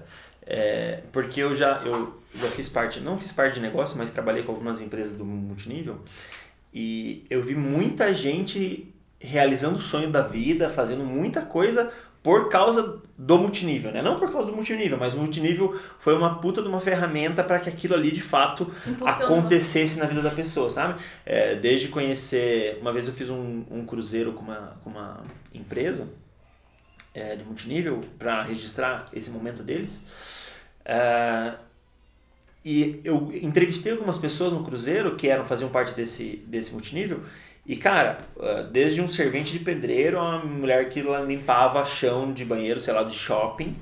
É, 0.47 1.00
porque 1.11 1.41
eu 1.41 1.55
já, 1.57 1.81
eu 1.83 2.21
já 2.35 2.47
fiz 2.49 2.69
parte, 2.69 3.00
não 3.00 3.17
fiz 3.17 3.33
parte 3.33 3.55
de 3.55 3.61
negócio, 3.62 3.97
mas 3.97 4.11
trabalhei 4.11 4.43
com 4.43 4.53
algumas 4.53 4.83
empresas 4.83 5.17
do 5.17 5.25
multinível. 5.25 5.99
E 6.75 7.25
eu 7.31 7.43
vi 7.43 7.55
muita 7.55 8.12
gente 8.12 8.93
realizando 9.19 9.79
o 9.79 9.83
sonho 9.83 10.12
da 10.12 10.21
vida, 10.21 10.69
fazendo 10.69 11.05
muita 11.05 11.41
coisa 11.41 11.91
por 12.23 12.50
causa 12.50 13.00
do 13.16 13.38
multinível, 13.38 13.92
né? 13.92 14.02
Não 14.02 14.18
por 14.18 14.30
causa 14.33 14.50
do 14.50 14.56
multinível, 14.56 14.99
mas 14.99 15.14
o 15.14 15.18
multinível 15.18 15.80
foi 16.00 16.16
uma 16.16 16.40
puta 16.40 16.61
de 16.61 16.68
uma 16.68 16.80
ferramenta 16.80 17.44
para 17.44 17.61
que 17.61 17.68
aquilo 17.68 17.94
ali 17.94 18.11
de 18.11 18.23
fato 18.23 18.73
acontecesse 19.04 19.99
na 19.99 20.06
vida 20.06 20.21
da 20.21 20.30
pessoa, 20.30 20.68
sabe? 20.68 21.00
É, 21.25 21.54
desde 21.54 21.88
conhecer, 21.88 22.78
uma 22.80 22.92
vez 22.92 23.06
eu 23.06 23.14
fiz 23.14 23.30
um, 23.30 23.64
um 23.71 23.87
cruzeiro 23.87 24.33
com 24.33 24.42
uma, 24.42 24.76
com 24.83 24.90
uma 24.90 25.23
empresa 25.52 26.09
é, 27.14 27.37
de 27.37 27.44
multinível 27.44 28.00
para 28.18 28.42
registrar 28.42 29.09
esse 29.12 29.30
momento 29.30 29.62
deles. 29.62 30.04
É, 30.85 31.54
e 32.64 33.00
eu 33.04 33.30
entrevistei 33.42 33.92
algumas 33.92 34.18
pessoas 34.18 34.52
no 34.52 34.64
cruzeiro 34.64 35.14
que 35.14 35.28
eram 35.28 35.44
faziam 35.44 35.71
parte 35.71 35.94
desse, 35.94 36.42
desse 36.47 36.73
multinível 36.73 37.21
e, 37.66 37.76
cara, 37.76 38.18
uh, 38.37 38.64
desde 38.71 39.00
um 39.00 39.09
servente 39.09 39.52
de 39.52 39.59
pedreiro, 39.61 40.18
uma 40.18 40.38
mulher 40.38 40.90
que 40.90 41.02
limpava 41.26 41.85
chão 41.85 42.33
de 42.33 42.44
banheiro, 42.44 42.80
sei 42.80 42.92
lá, 42.92 43.02
de 43.02 43.14
shopping, 43.14 43.75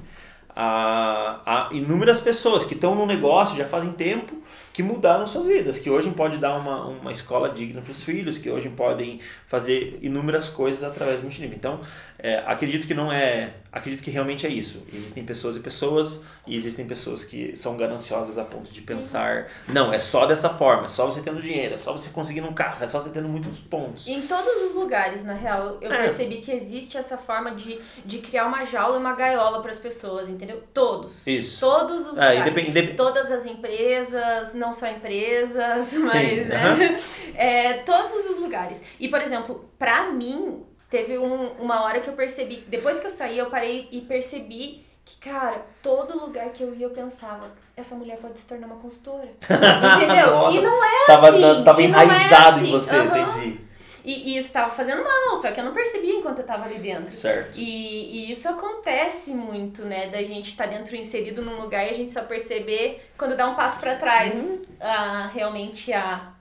a, 0.55 1.41
a 1.45 1.75
inúmeras 1.75 2.21
pessoas 2.21 2.65
que 2.65 2.75
estão 2.75 2.95
no 2.95 3.07
negócio 3.07 3.57
já 3.57 3.65
fazem 3.65 3.91
tempo 3.93 4.43
que 4.73 4.83
mudaram 4.83 5.27
suas 5.27 5.47
vidas, 5.47 5.79
que 5.79 5.91
hoje 5.91 6.11
podem 6.11 6.39
dar 6.39 6.57
uma, 6.57 6.87
uma 6.87 7.11
escola 7.11 7.51
digna 7.51 7.81
para 7.81 7.91
os 7.91 8.03
filhos, 8.05 8.39
que 8.39 8.51
hoje 8.51 8.69
podem 8.69 9.21
fazer 9.47 9.99
inúmeras 10.01 10.49
coisas 10.49 10.83
através 10.83 11.19
do 11.19 11.25
multinível. 11.25 11.57
Então, 11.57 11.81
é, 12.23 12.39
acredito 12.47 12.87
que 12.87 12.95
não 12.95 13.11
é. 13.13 13.55
Acredito 13.73 14.03
que 14.05 14.11
realmente 14.11 14.47
é 14.47 14.51
isso. 14.51 14.87
Existem 14.93 15.25
pessoas 15.25 15.57
e 15.57 15.61
pessoas, 15.61 16.23
e 16.47 16.55
existem 16.55 16.87
pessoas 16.87 17.25
que 17.25 17.57
são 17.57 17.75
gananciosas 17.77 18.37
a 18.39 18.45
ponto 18.45 18.71
de 18.71 18.81
Sim. 18.81 18.87
pensar: 18.87 19.49
não, 19.67 19.93
é 19.93 19.99
só 19.99 20.27
dessa 20.27 20.51
forma, 20.51 20.87
é 20.87 20.89
só 20.91 21.07
você 21.07 21.21
tendo 21.23 21.41
dinheiro, 21.41 21.75
é 21.75 21.79
só 21.79 21.91
você 21.93 22.11
conseguindo 22.11 22.47
um 22.47 22.53
carro, 22.53 22.85
é 22.85 22.87
só 22.89 23.01
você 23.01 23.09
tendo 23.11 23.29
muitos 23.29 23.59
pontos. 23.61 24.07
Em 24.07 24.21
todos 24.23 24.63
os 24.71 24.75
lugares, 24.75 25.25
na 25.25 25.33
real, 25.33 25.79
eu 25.81 25.91
É. 25.91 26.03
percebi 26.03 26.37
que 26.37 26.53
existe 26.53 26.97
essa 26.99 27.17
forma 27.17 27.53
de, 27.53 27.81
de 28.05 28.19
criar 28.19 28.47
uma 28.47 28.63
jaula 28.65 28.97
e 28.97 29.01
uma 29.01 29.15
gaiola 29.15 29.63
para 29.63 29.71
as 29.71 29.79
pessoas, 29.79 30.29
entendeu? 30.29 30.63
Todos. 30.75 31.27
Isso. 31.27 31.59
Todos 31.61 32.07
os 32.09 32.19
É, 32.19 32.31
lugares. 32.35 32.69
indep- 32.69 32.95
Todas 32.95 33.31
as 33.33 33.47
empresas, 33.47 34.55
não 34.55 34.73
só 34.73 34.87
empresas, 34.89 35.93
mas 35.97 36.51
aham. 36.51 36.77
né? 36.77 37.01
É, 37.35 37.73
todos 37.79 38.27
os 38.31 38.39
lugares. 38.39 38.81
E, 39.01 39.09
por 39.09 39.21
exemplo, 39.23 39.69
pra 39.79 40.11
mim, 40.11 40.63
teve 40.93 41.17
um- 41.19 41.53
uma 41.59 41.83
hora 41.83 42.01
que 42.01 42.09
eu 42.11 42.13
percebi, 42.13 42.57
depois 42.69 43.01
que 43.01 43.07
eu 43.07 43.11
saí, 43.11 43.39
eu 43.39 43.47
parei 43.47 43.89
e 43.91 44.03
percebi 44.03 44.85
que, 45.05 45.17
cara, 45.17 45.63
todo 45.83 46.21
lugar 46.21 46.51
que 46.51 46.63
eu 46.63 46.75
ia 46.75 46.85
eu 46.87 46.91
pensava, 46.91 47.51
essa 47.75 47.95
mulher 47.95 48.19
pode 48.19 48.39
se 48.39 48.47
tornar 48.47 48.67
uma 48.67 48.77
consultora. 48.77 49.27
Entendeu? 49.97 50.31
Nossa, 50.31 50.59
e 50.59 50.61
não 50.61 50.85
é 50.85 51.07
tava, 51.07 51.29
assim, 51.31 51.65
tava 51.65 51.83
e 51.83 51.89
não 51.89 51.99
é 51.99 52.05
enraizado 52.05 52.59
em 52.59 52.63
assim, 52.63 52.71
você, 52.71 52.97
aham. 52.97 53.29
entendi. 53.29 53.61
E, 54.05 54.33
e 54.35 54.37
isso 54.37 54.53
tava 54.53 54.69
fazendo 54.69 55.03
mal, 55.03 55.41
só 55.41 55.51
que 55.51 55.61
eu 55.61 55.65
não 55.65 55.73
percebia 55.73 56.15
enquanto 56.17 56.41
eu 56.41 56.45
tava 56.45 56.65
ali 56.67 56.75
dentro. 56.75 57.11
Certo. 57.13 57.57
E, 57.59 58.29
e 58.29 58.33
isso 58.33 58.49
acontece 58.49 59.31
muito, 59.31 59.85
né? 59.85 60.09
Da 60.09 60.23
gente 60.25 60.49
estar 60.51 60.67
dentro 60.67 60.95
inserido 60.97 61.41
num 61.41 61.61
lugar 61.61 61.87
e 61.87 61.91
a 61.91 61.95
gente 61.95 62.13
só 62.13 62.23
perceber 62.23 63.09
quando 63.17 63.37
dá 63.37 63.49
um 63.49 63.55
passo 63.55 63.79
pra 63.81 63.95
trás 63.97 64.37
Uhum. 64.37 64.63
a, 64.81 65.29
realmente 65.33 65.93
a 65.93 66.33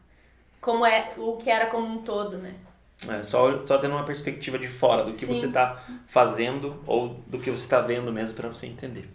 como 0.60 0.86
é 0.86 1.12
o 1.18 1.38
que 1.38 1.50
era 1.50 1.68
como 1.68 1.86
um 1.88 2.00
todo, 2.00 2.38
né? 2.38 2.54
É, 3.10 3.24
só, 3.24 3.66
só 3.66 3.80
tendo 3.80 3.96
uma 3.96 4.04
perspectiva 4.04 4.60
de 4.60 4.68
fora 4.68 5.04
do 5.04 5.12
que 5.12 5.26
Sim. 5.26 5.34
você 5.34 5.48
está 5.48 5.84
fazendo 6.08 6.80
ou 6.86 7.20
do 7.26 7.40
que 7.40 7.50
você 7.50 7.64
está 7.64 7.82
vendo 7.82 8.12
mesmo 8.12 8.36
para 8.36 8.48
você 8.48 8.68
entender. 8.68 9.10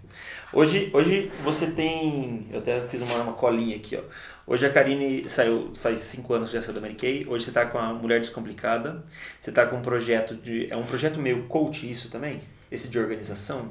Hoje, 0.53 0.91
hoje 0.93 1.31
você 1.45 1.71
tem. 1.71 2.49
Eu 2.51 2.59
até 2.59 2.85
fiz 2.89 3.01
uma, 3.01 3.23
uma 3.23 3.33
colinha 3.35 3.77
aqui, 3.77 3.97
ó. 3.97 4.01
Hoje 4.45 4.67
a 4.67 4.73
Karine 4.73 5.29
saiu, 5.29 5.71
faz 5.77 6.01
cinco 6.01 6.35
anos 6.35 6.51
já 6.51 6.61
saiu 6.61 6.75
da 6.75 6.81
Mary 6.81 6.95
Kay. 6.95 7.27
Hoje 7.29 7.45
você 7.45 7.51
está 7.51 7.67
com 7.67 7.79
a 7.79 7.93
Mulher 7.93 8.21
Descomplicada. 8.21 9.05
Você 9.41 9.51
está 9.51 9.67
com 9.67 9.77
um 9.77 9.83
projeto 9.83 10.35
de. 10.35 10.67
É 10.69 10.77
um 10.77 10.85
projeto 10.85 11.21
meio 11.21 11.45
coach 11.45 11.89
isso 11.89 12.11
também? 12.11 12.41
Esse 12.71 12.89
de 12.89 12.99
organização? 12.99 13.71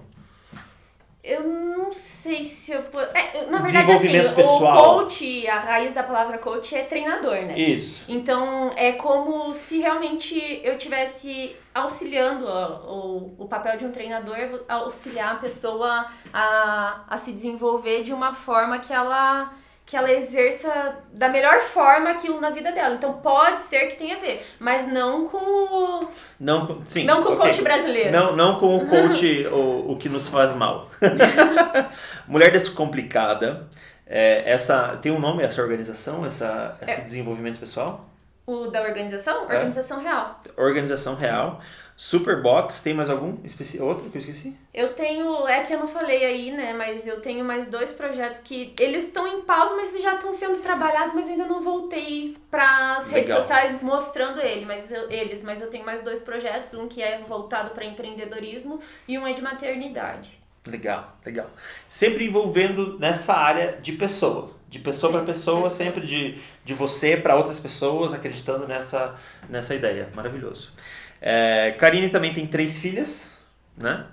Eu 1.26 1.44
não 1.44 1.92
sei 1.92 2.44
se 2.44 2.72
eu. 2.72 2.84
É, 3.16 3.48
na 3.48 3.60
verdade, 3.60 3.92
assim, 3.92 4.04
Desenvolvimento 4.06 4.32
o 4.32 4.36
pessoal. 4.36 5.00
coach, 5.00 5.48
a 5.48 5.58
raiz 5.58 5.92
da 5.92 6.04
palavra 6.04 6.38
coach 6.38 6.76
é 6.76 6.84
treinador, 6.84 7.34
né? 7.34 7.58
Isso. 7.58 8.06
Então 8.08 8.72
é 8.76 8.92
como 8.92 9.52
se 9.52 9.80
realmente 9.80 10.62
eu 10.64 10.78
tivesse 10.78 11.56
auxiliando 11.74 12.46
o, 12.48 13.34
o 13.40 13.48
papel 13.48 13.76
de 13.78 13.86
um 13.86 13.92
treinador, 13.92 14.64
auxiliar 14.70 15.34
a 15.34 15.40
pessoa 15.40 16.06
a, 16.32 17.06
a 17.10 17.18
se 17.18 17.32
desenvolver 17.32 18.04
de 18.04 18.14
uma 18.14 18.34
forma 18.34 18.78
que 18.78 18.94
ela 18.94 19.52
que 19.86 19.96
ela 19.96 20.12
exerça 20.12 20.98
da 21.14 21.30
melhor 21.30 21.60
forma 21.62 22.10
aquilo 22.10 22.42
na 22.42 22.50
vida 22.50 22.72
dela. 22.72 22.96
Então 22.96 23.14
pode 23.14 23.62
ser 23.62 23.88
que 23.90 23.98
tenha 23.98 24.16
a 24.16 24.20
ver, 24.20 24.44
mas 24.60 24.88
não 24.88 25.28
com 25.28 25.38
o, 25.38 26.08
Não, 26.40 26.66
com- 26.66 26.86
sim, 26.88 27.04
não 27.04 27.22
com 27.22 27.30
o 27.30 27.34
ok. 27.34 27.46
coach 27.46 27.62
brasileiro. 27.62 28.12
Não, 28.12 28.36
não 28.36 28.60
com 28.60 28.76
o 28.78 28.88
coach 28.90 29.46
o, 29.48 29.92
o 29.92 29.98
que 29.98 30.10
nos 30.10 30.28
faz 30.28 30.56
mal. 30.56 30.90
Mulher 32.28 32.52
Descomplicada. 32.52 33.68
É, 34.08 34.52
essa, 34.52 34.98
tem 35.02 35.12
um 35.12 35.20
nome 35.20 35.44
essa 35.44 35.62
organização, 35.62 36.26
essa, 36.26 36.78
esse 36.82 37.02
desenvolvimento 37.02 37.60
pessoal? 37.60 38.08
O 38.46 38.68
da 38.68 38.82
organização? 38.82 39.50
É. 39.50 39.56
Organização 39.56 40.00
real. 40.00 40.40
Organização 40.56 41.16
Real. 41.16 41.60
Superbox, 41.98 42.82
tem 42.82 42.94
mais 42.94 43.10
algum? 43.10 43.38
Outro 43.80 44.10
que 44.10 44.18
eu 44.18 44.20
esqueci? 44.20 44.56
Eu 44.74 44.94
tenho, 44.94 45.48
é 45.48 45.62
que 45.62 45.74
eu 45.74 45.80
não 45.80 45.88
falei 45.88 46.26
aí, 46.26 46.52
né, 46.52 46.74
mas 46.74 47.08
eu 47.08 47.22
tenho 47.22 47.46
mais 47.46 47.68
dois 47.68 47.94
projetos 47.94 48.42
que 48.42 48.74
eles 48.80 49.06
estão 49.06 49.26
em 49.26 49.42
pausa, 49.42 49.76
mas 49.76 49.94
já 50.02 50.16
estão 50.16 50.34
sendo 50.34 50.58
trabalhados, 50.62 51.14
mas 51.16 51.30
ainda 51.30 51.46
não 51.46 51.62
voltei 51.62 52.36
para 52.52 52.98
as 52.98 53.10
redes 53.10 53.30
sociais 53.42 53.82
mostrando 53.82 54.42
ele, 54.42 54.66
mas 54.66 54.92
eu- 54.92 55.10
eles, 55.10 55.42
mas 55.44 55.62
eu 55.62 55.70
tenho 55.70 55.86
mais 55.86 56.02
dois 56.02 56.22
projetos, 56.22 56.74
um 56.74 56.88
que 56.88 57.02
é 57.02 57.20
voltado 57.22 57.70
para 57.70 57.86
empreendedorismo 57.86 58.82
e 59.08 59.18
um 59.18 59.26
é 59.26 59.32
de 59.32 59.42
maternidade. 59.42 60.38
Legal, 60.68 61.16
legal. 61.26 61.50
Sempre 61.88 62.26
envolvendo 62.26 62.98
nessa 63.00 63.34
área 63.36 63.78
de 63.82 63.94
pessoa. 63.94 64.50
De 64.70 64.80
pessoa 64.80 65.12
para 65.12 65.24
pessoa, 65.24 65.64
pessoa. 65.64 65.70
sempre 65.70 66.06
de, 66.06 66.38
de 66.64 66.74
você 66.74 67.16
para 67.16 67.36
outras 67.36 67.60
pessoas, 67.60 68.14
acreditando 68.14 68.68
nessa, 68.68 69.16
nessa 69.50 69.74
ideia. 69.74 70.10
Maravilhoso. 70.16 70.74
É, 71.22 71.72
Karine 71.78 72.10
também 72.10 72.34
tem 72.34 72.46
três 72.46 72.78
filhas, 72.78 73.32
né? 73.78 74.06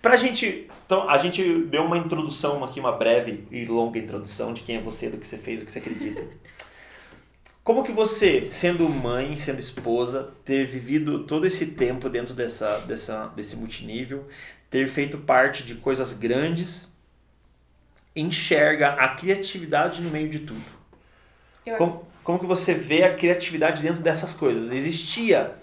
Pra 0.00 0.16
gente. 0.16 0.68
Então, 0.86 1.08
a 1.08 1.18
gente 1.18 1.42
deu 1.64 1.84
uma 1.84 1.98
introdução 1.98 2.64
aqui, 2.64 2.80
uma 2.80 2.92
breve 2.92 3.46
e 3.50 3.66
longa 3.66 3.98
introdução 3.98 4.54
de 4.54 4.62
quem 4.62 4.76
é 4.76 4.80
você, 4.80 5.10
do 5.10 5.18
que 5.18 5.26
você 5.26 5.36
fez, 5.36 5.60
do 5.60 5.66
que 5.66 5.72
você 5.72 5.80
acredita. 5.80 6.24
Como 7.62 7.84
que 7.84 7.92
você, 7.92 8.48
sendo 8.50 8.88
mãe, 8.88 9.36
sendo 9.36 9.60
esposa, 9.60 10.32
ter 10.42 10.66
vivido 10.66 11.24
todo 11.24 11.46
esse 11.46 11.66
tempo 11.66 12.08
dentro 12.08 12.32
dessa, 12.32 12.78
dessa, 12.86 13.26
desse 13.36 13.56
multinível, 13.56 14.26
ter 14.70 14.88
feito 14.88 15.18
parte 15.18 15.64
de 15.64 15.74
coisas 15.74 16.14
grandes, 16.14 16.96
enxerga 18.20 18.90
a 18.94 19.08
criatividade 19.08 20.00
no 20.02 20.10
meio 20.10 20.28
de 20.28 20.40
tudo? 20.40 20.62
Eu- 21.64 21.76
Como, 21.76 22.06
como 22.24 22.38
que 22.38 22.46
você 22.46 22.74
vê 22.74 23.04
a 23.04 23.14
criatividade 23.14 23.82
dentro 23.82 24.02
dessas 24.02 24.34
coisas? 24.34 24.70
Existia 24.70 25.54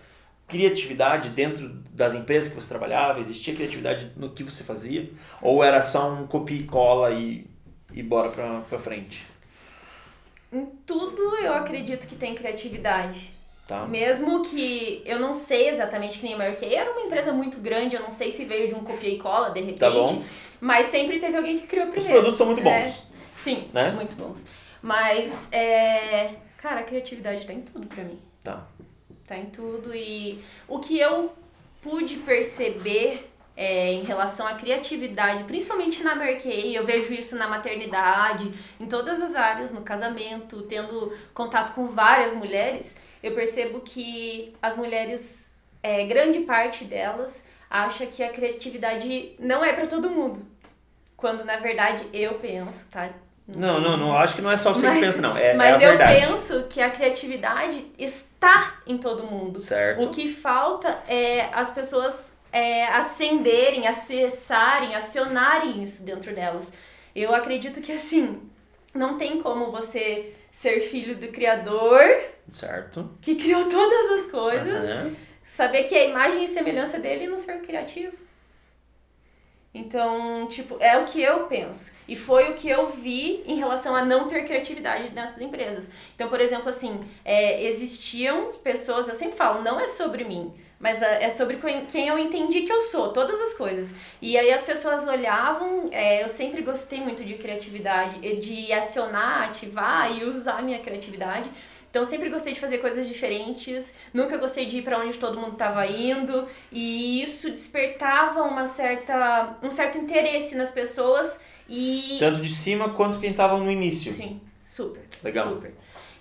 criatividade 0.47 1.29
dentro 1.29 1.67
das 1.91 2.13
empresas 2.13 2.49
que 2.49 2.55
você 2.55 2.69
trabalhava? 2.69 3.19
Existia 3.19 3.55
criatividade 3.55 4.11
no 4.15 4.29
que 4.29 4.43
você 4.43 4.63
fazia? 4.63 5.09
Ou 5.41 5.63
era 5.63 5.81
só 5.83 6.11
um 6.13 6.27
copia 6.27 6.57
e 6.59 6.63
cola 6.63 7.11
e, 7.11 7.47
e 7.91 8.03
bora 8.03 8.29
pra, 8.29 8.61
pra 8.61 8.79
frente? 8.79 9.25
Em 10.53 10.65
tudo 10.85 11.35
eu 11.37 11.53
acredito 11.53 12.07
que 12.07 12.15
tem 12.15 12.33
criatividade. 12.35 13.31
Tá? 13.67 13.87
Mesmo 13.87 14.43
que 14.43 15.01
eu 15.05 15.19
não 15.19 15.33
sei 15.33 15.69
exatamente 15.69 16.19
que 16.19 16.25
nem 16.25 16.35
a 16.35 16.55
Kay 16.55 16.75
era 16.75 16.91
uma 16.91 17.01
empresa 17.01 17.33
muito 17.33 17.57
grande, 17.57 17.95
eu 17.95 18.01
não 18.03 18.11
sei 18.11 18.31
se 18.31 18.45
veio 18.45 18.67
de 18.67 18.75
um 18.75 18.83
copia 18.83 19.09
e 19.09 19.17
cola 19.17 19.49
de 19.49 19.59
repente, 19.59 19.79
Tá 19.79 19.89
bom? 19.89 20.23
mas 20.61 20.85
sempre 20.87 21.19
teve 21.19 21.35
alguém 21.35 21.57
que 21.57 21.65
criou 21.65 21.87
Os 21.87 21.91
primeiro. 21.91 22.13
produtos 22.13 22.37
são 22.37 22.45
muito 22.47 22.63
né? 22.63 22.83
bons. 22.83 23.03
Sim, 23.37 23.67
Né? 23.73 23.91
muito 23.91 24.15
bons. 24.15 24.39
Mas, 24.83 25.47
é... 25.51 26.35
cara, 26.57 26.81
a 26.81 26.83
criatividade 26.83 27.43
tá 27.47 27.53
em 27.53 27.61
tudo 27.61 27.87
pra 27.87 28.03
mim. 28.03 28.19
Tá. 28.43 28.67
Tá 29.25 29.35
em 29.35 29.47
tudo. 29.47 29.95
E 29.95 30.43
o 30.67 30.77
que 30.77 30.99
eu 30.99 31.33
pude 31.81 32.17
perceber 32.17 33.31
é, 33.57 33.93
em 33.93 34.03
relação 34.03 34.45
à 34.45 34.53
criatividade, 34.53 35.43
principalmente 35.45 36.03
na 36.03 36.13
Mary 36.13 36.35
Kay, 36.37 36.77
eu 36.77 36.83
vejo 36.83 37.13
isso 37.13 37.35
na 37.35 37.47
maternidade, 37.47 38.53
em 38.79 38.85
todas 38.85 39.19
as 39.21 39.35
áreas, 39.35 39.71
no 39.71 39.81
casamento, 39.81 40.61
tendo 40.63 41.11
contato 41.33 41.73
com 41.73 41.87
várias 41.87 42.35
mulheres, 42.35 42.95
eu 43.25 43.33
percebo 43.33 43.79
que 43.81 44.53
as 44.61 44.77
mulheres, 44.77 45.55
é, 45.81 46.05
grande 46.05 46.39
parte 46.41 46.83
delas, 46.85 47.43
acha 47.69 48.05
que 48.05 48.21
a 48.23 48.29
criatividade 48.29 49.35
não 49.39 49.63
é 49.65 49.73
pra 49.73 49.87
todo 49.87 50.09
mundo. 50.09 50.45
quando 51.17 51.43
na 51.45 51.57
verdade 51.57 52.05
eu 52.13 52.35
penso, 52.35 52.91
tá? 52.91 53.09
Não, 53.47 53.79
não, 53.79 53.95
não, 53.97 54.15
acho 54.17 54.35
que 54.35 54.41
não 54.41 54.51
é 54.51 54.57
só 54.57 54.73
você 54.73 54.85
Mas- 54.87 54.99
que 54.99 55.05
pensa, 55.05 55.21
não. 55.21 55.35
É, 55.37 55.53
Mas 55.53 55.71
é 55.81 55.85
eu 55.85 55.89
verdade. 55.89 56.19
penso 56.27 56.63
que 56.69 56.81
a 56.81 56.89
criatividade 56.91 57.85
está 57.97 58.79
em 58.85 58.97
todo 58.97 59.23
mundo. 59.23 59.59
Certo. 59.59 60.03
O 60.03 60.09
que 60.09 60.27
falta 60.31 60.99
é 61.07 61.49
as 61.53 61.69
pessoas 61.71 62.33
é, 62.51 62.85
acenderem, 62.87 63.87
acessarem, 63.87 64.93
acionarem 64.95 65.83
isso 65.83 66.03
dentro 66.03 66.33
delas. 66.35 66.71
Eu 67.15 67.33
acredito 67.33 67.81
que 67.81 67.93
assim, 67.93 68.41
não 68.93 69.17
tem 69.17 69.41
como 69.41 69.71
você 69.71 70.33
ser 70.55 70.79
filho 70.79 71.17
do 71.17 71.27
Criador, 71.27 71.99
Certo. 72.49 73.11
que 73.21 73.35
criou 73.35 73.67
todas 73.67 74.11
as 74.21 74.31
coisas, 74.31 74.85
Aham. 74.85 75.13
saber 75.43 75.83
que 75.83 75.93
a 75.95 76.05
imagem 76.05 76.45
e 76.45 76.47
semelhança 76.47 76.97
dele 76.97 77.27
não 77.27 77.37
ser 77.37 77.59
criativo. 77.61 78.15
Então, 79.73 80.47
tipo, 80.47 80.77
é 80.79 80.97
o 80.97 81.03
que 81.03 81.21
eu 81.21 81.47
penso. 81.47 81.91
E 82.07 82.15
foi 82.15 82.51
o 82.51 82.53
que 82.53 82.69
eu 82.69 82.87
vi 82.87 83.43
em 83.45 83.57
relação 83.57 83.93
a 83.93 84.05
não 84.05 84.29
ter 84.29 84.45
criatividade 84.45 85.09
nessas 85.09 85.41
empresas. 85.41 85.89
Então, 86.15 86.29
por 86.29 86.39
exemplo, 86.39 86.69
assim, 86.69 87.03
é, 87.25 87.61
existiam 87.65 88.53
pessoas, 88.63 89.09
eu 89.09 89.13
sempre 89.15 89.35
falo, 89.35 89.61
não 89.61 89.77
é 89.77 89.87
sobre 89.87 90.23
mim, 90.23 90.53
mas 90.79 91.01
é 91.01 91.23
é 91.23 91.29
sobre 91.29 91.57
quem 91.91 92.07
eu 92.07 92.17
entendi 92.19 92.61
que 92.61 92.71
eu 92.71 92.81
sou, 92.83 93.09
todas 93.09 93.39
as 93.41 93.53
coisas. 93.53 93.93
E 94.21 94.37
aí 94.37 94.51
as 94.51 94.63
pessoas 94.63 95.07
olhavam, 95.07 95.85
é, 95.91 96.23
eu 96.23 96.29
sempre 96.29 96.61
gostei 96.61 96.99
muito 97.01 97.23
de 97.23 97.35
criatividade, 97.35 98.19
de 98.35 98.71
acionar, 98.71 99.49
ativar 99.49 100.11
e 100.15 100.23
usar 100.23 100.59
a 100.59 100.61
minha 100.61 100.79
criatividade. 100.79 101.49
Então 101.89 102.03
sempre 102.03 102.27
gostei 102.27 102.51
de 102.51 102.59
fazer 102.59 102.79
coisas 102.79 103.07
diferentes, 103.07 103.93
nunca 104.13 104.37
gostei 104.37 104.65
de 104.65 104.79
ir 104.79 104.81
para 104.81 104.99
onde 104.99 105.17
todo 105.17 105.39
mundo 105.39 105.53
estava 105.53 105.87
indo, 105.87 106.45
e 106.69 107.23
isso 107.23 107.49
despertava 107.49 108.43
uma 108.43 108.65
certa, 108.65 109.57
um 109.63 109.71
certo 109.71 109.97
interesse 109.97 110.55
nas 110.55 110.69
pessoas 110.71 111.39
e 111.69 112.17
Tanto 112.19 112.41
de 112.41 112.53
cima 112.53 112.89
quanto 112.89 113.17
quem 113.17 113.31
tava 113.31 113.57
no 113.57 113.71
início. 113.71 114.11
sim, 114.11 114.41
super. 114.61 115.03
Legal. 115.23 115.47
Super. 115.53 115.73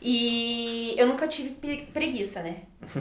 E 0.07 0.95
eu 0.99 1.07
nunca 1.07 1.27
tive 1.27 1.51
pre- 1.55 1.89
preguiça, 1.93 2.43
né? 2.43 2.57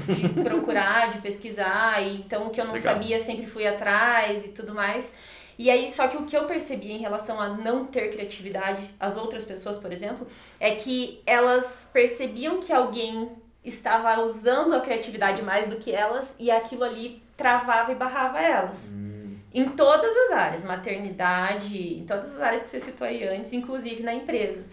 De 0.07 0.29
procurar, 0.41 1.11
de 1.11 1.17
pesquisar, 1.19 2.01
e 2.01 2.15
então 2.15 2.47
o 2.47 2.49
que 2.49 2.61
eu 2.61 2.65
não 2.65 2.73
Legal. 2.73 2.93
sabia 2.93 3.19
sempre 3.19 3.45
fui 3.45 3.67
atrás 3.67 4.45
e 4.45 4.49
tudo 4.49 4.73
mais. 4.73 5.13
E 5.59 5.69
aí, 5.69 5.89
só 5.91 6.07
que 6.07 6.15
o 6.15 6.23
que 6.25 6.35
eu 6.35 6.45
percebi 6.45 6.93
em 6.93 6.99
relação 6.99 7.39
a 7.41 7.49
não 7.49 7.85
ter 7.85 8.09
criatividade, 8.09 8.89
as 8.97 9.17
outras 9.17 9.43
pessoas, 9.43 9.75
por 9.77 9.91
exemplo, 9.91 10.25
é 10.59 10.71
que 10.71 11.21
elas 11.25 11.87
percebiam 11.91 12.59
que 12.61 12.71
alguém 12.71 13.29
estava 13.63 14.21
usando 14.21 14.73
a 14.73 14.79
criatividade 14.79 15.41
mais 15.41 15.67
do 15.67 15.75
que 15.75 15.91
elas 15.91 16.35
e 16.39 16.49
aquilo 16.49 16.83
ali 16.85 17.21
travava 17.35 17.91
e 17.91 17.95
barrava 17.95 18.39
elas. 18.39 18.89
Hum, 18.93 19.35
Em 19.53 19.69
todas 19.69 20.15
as 20.15 20.31
áreas, 20.31 20.63
maternidade, 20.63 21.95
em 21.99 22.05
todas 22.05 22.33
as 22.35 22.41
áreas 22.41 22.63
que 22.63 22.69
você 22.69 22.79
citou 22.79 23.05
aí 23.05 23.27
antes, 23.27 23.51
inclusive 23.53 24.01
na 24.03 24.13
empresa. 24.13 24.63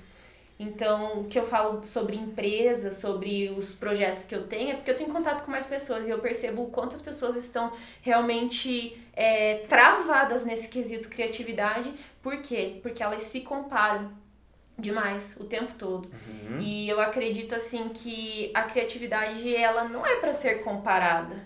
Então, 0.62 1.22
o 1.22 1.24
que 1.24 1.38
eu 1.38 1.46
falo 1.46 1.82
sobre 1.82 2.14
empresa, 2.14 2.92
sobre 2.92 3.48
os 3.48 3.74
projetos 3.74 4.26
que 4.26 4.34
eu 4.34 4.46
tenho, 4.46 4.72
é 4.72 4.74
porque 4.74 4.90
eu 4.90 4.96
tenho 4.96 5.10
contato 5.10 5.42
com 5.42 5.50
mais 5.50 5.64
pessoas 5.64 6.06
e 6.06 6.10
eu 6.10 6.18
percebo 6.18 6.64
o 6.64 6.70
quanto 6.70 6.94
as 6.94 7.00
pessoas 7.00 7.34
estão 7.34 7.72
realmente 8.02 9.02
é, 9.16 9.64
travadas 9.70 10.44
nesse 10.44 10.68
quesito 10.68 11.08
criatividade. 11.08 11.90
Por 12.22 12.42
quê? 12.42 12.78
Porque 12.82 13.02
elas 13.02 13.22
se 13.22 13.40
comparam 13.40 14.12
demais 14.78 15.34
o 15.40 15.44
tempo 15.44 15.72
todo. 15.78 16.10
uhum. 16.28 16.60
E 16.60 16.86
eu 16.90 17.00
acredito 17.00 17.54
assim 17.54 17.88
que 17.88 18.50
a 18.52 18.64
criatividade 18.64 19.56
ela 19.56 19.84
não 19.84 20.06
é 20.06 20.16
para 20.16 20.34
ser 20.34 20.62
comparada, 20.62 21.36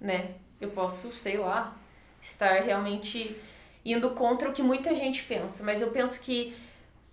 né? 0.00 0.36
Eu 0.60 0.70
posso, 0.70 1.10
sei 1.10 1.36
lá, 1.36 1.76
estar 2.20 2.62
realmente 2.62 3.36
indo 3.84 4.10
contra 4.10 4.48
o 4.48 4.52
que 4.52 4.62
muita 4.62 4.94
gente 4.94 5.24
pensa, 5.24 5.64
mas 5.64 5.82
eu 5.82 5.90
penso 5.90 6.20
que 6.20 6.54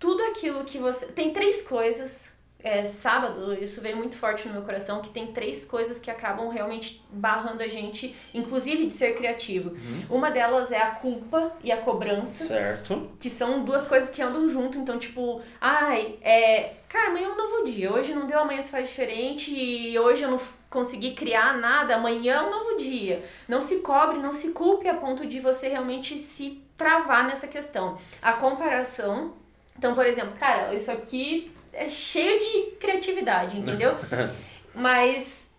tudo 0.00 0.22
aquilo 0.24 0.64
que 0.64 0.78
você 0.78 1.06
tem 1.06 1.32
três 1.32 1.62
coisas 1.62 2.34
é, 2.62 2.84
sábado, 2.84 3.54
isso 3.54 3.80
veio 3.80 3.96
muito 3.96 4.16
forte 4.16 4.46
no 4.46 4.52
meu 4.54 4.62
coração, 4.62 5.00
que 5.00 5.10
tem 5.10 5.28
três 5.28 5.64
coisas 5.64 5.98
que 5.98 6.10
acabam 6.10 6.48
realmente 6.48 7.02
barrando 7.10 7.62
a 7.62 7.68
gente, 7.68 8.14
inclusive 8.34 8.86
de 8.86 8.92
ser 8.92 9.14
criativo. 9.16 9.76
Uma 10.08 10.30
delas 10.30 10.70
é 10.70 10.78
a 10.78 10.90
culpa 10.90 11.52
e 11.62 11.72
a 11.72 11.78
cobrança 11.78 12.44
Certo. 12.44 13.12
que 13.18 13.30
são 13.30 13.64
duas 13.64 13.86
coisas 13.86 14.10
que 14.10 14.20
andam 14.22 14.48
junto, 14.48 14.78
então, 14.78 14.98
tipo, 14.98 15.40
ai, 15.60 16.18
é. 16.22 16.74
Cara, 16.88 17.10
amanhã 17.10 17.28
é 17.28 17.30
um 17.30 17.36
novo 17.36 17.64
dia. 17.66 17.92
Hoje 17.92 18.12
não 18.12 18.26
deu, 18.26 18.40
amanhã 18.40 18.60
se 18.62 18.70
faz 18.72 18.88
diferente. 18.88 19.54
E 19.54 19.96
hoje 19.96 20.22
eu 20.22 20.30
não 20.30 20.40
consegui 20.68 21.14
criar 21.14 21.56
nada. 21.56 21.94
Amanhã 21.94 22.34
é 22.34 22.42
um 22.42 22.50
novo 22.50 22.76
dia. 22.78 23.22
Não 23.46 23.60
se 23.60 23.76
cobre, 23.76 24.18
não 24.18 24.32
se 24.32 24.48
culpe 24.48 24.88
a 24.88 24.94
ponto 24.94 25.24
de 25.24 25.38
você 25.38 25.68
realmente 25.68 26.18
se 26.18 26.60
travar 26.76 27.28
nessa 27.28 27.46
questão. 27.46 27.96
A 28.20 28.32
comparação. 28.32 29.34
Então, 29.80 29.94
por 29.94 30.06
exemplo, 30.06 30.34
cara, 30.38 30.74
isso 30.74 30.92
aqui 30.92 31.50
é 31.72 31.88
cheio 31.88 32.38
de 32.38 32.72
criatividade, 32.72 33.58
entendeu? 33.58 33.96
Mas 34.74 35.50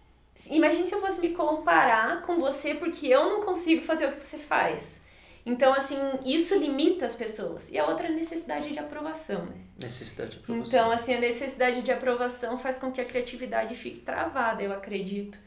imagine 0.47 0.85
se 0.85 0.93
eu 0.93 1.01
fosse 1.01 1.19
me 1.19 1.29
comparar 1.29 2.21
com 2.21 2.39
você 2.39 2.75
porque 2.75 3.07
eu 3.07 3.31
não 3.31 3.41
consigo 3.41 3.83
fazer 3.83 4.05
o 4.05 4.11
que 4.11 4.27
você 4.27 4.37
faz. 4.37 5.01
Então, 5.43 5.73
assim, 5.73 5.97
isso 6.23 6.55
limita 6.55 7.03
as 7.03 7.15
pessoas. 7.15 7.71
E 7.71 7.79
a 7.79 7.87
outra 7.87 8.05
é 8.05 8.11
a 8.11 8.13
necessidade 8.13 8.71
de 8.71 8.77
aprovação, 8.77 9.43
né? 9.47 9.55
Necessidade 9.79 10.33
de 10.33 10.37
aprovação. 10.37 10.67
Então, 10.67 10.91
assim, 10.91 11.15
a 11.15 11.19
necessidade 11.19 11.81
de 11.81 11.91
aprovação 11.91 12.59
faz 12.59 12.77
com 12.77 12.91
que 12.91 13.01
a 13.01 13.05
criatividade 13.05 13.73
fique 13.73 14.01
travada, 14.01 14.61
eu 14.61 14.71
acredito. 14.71 15.39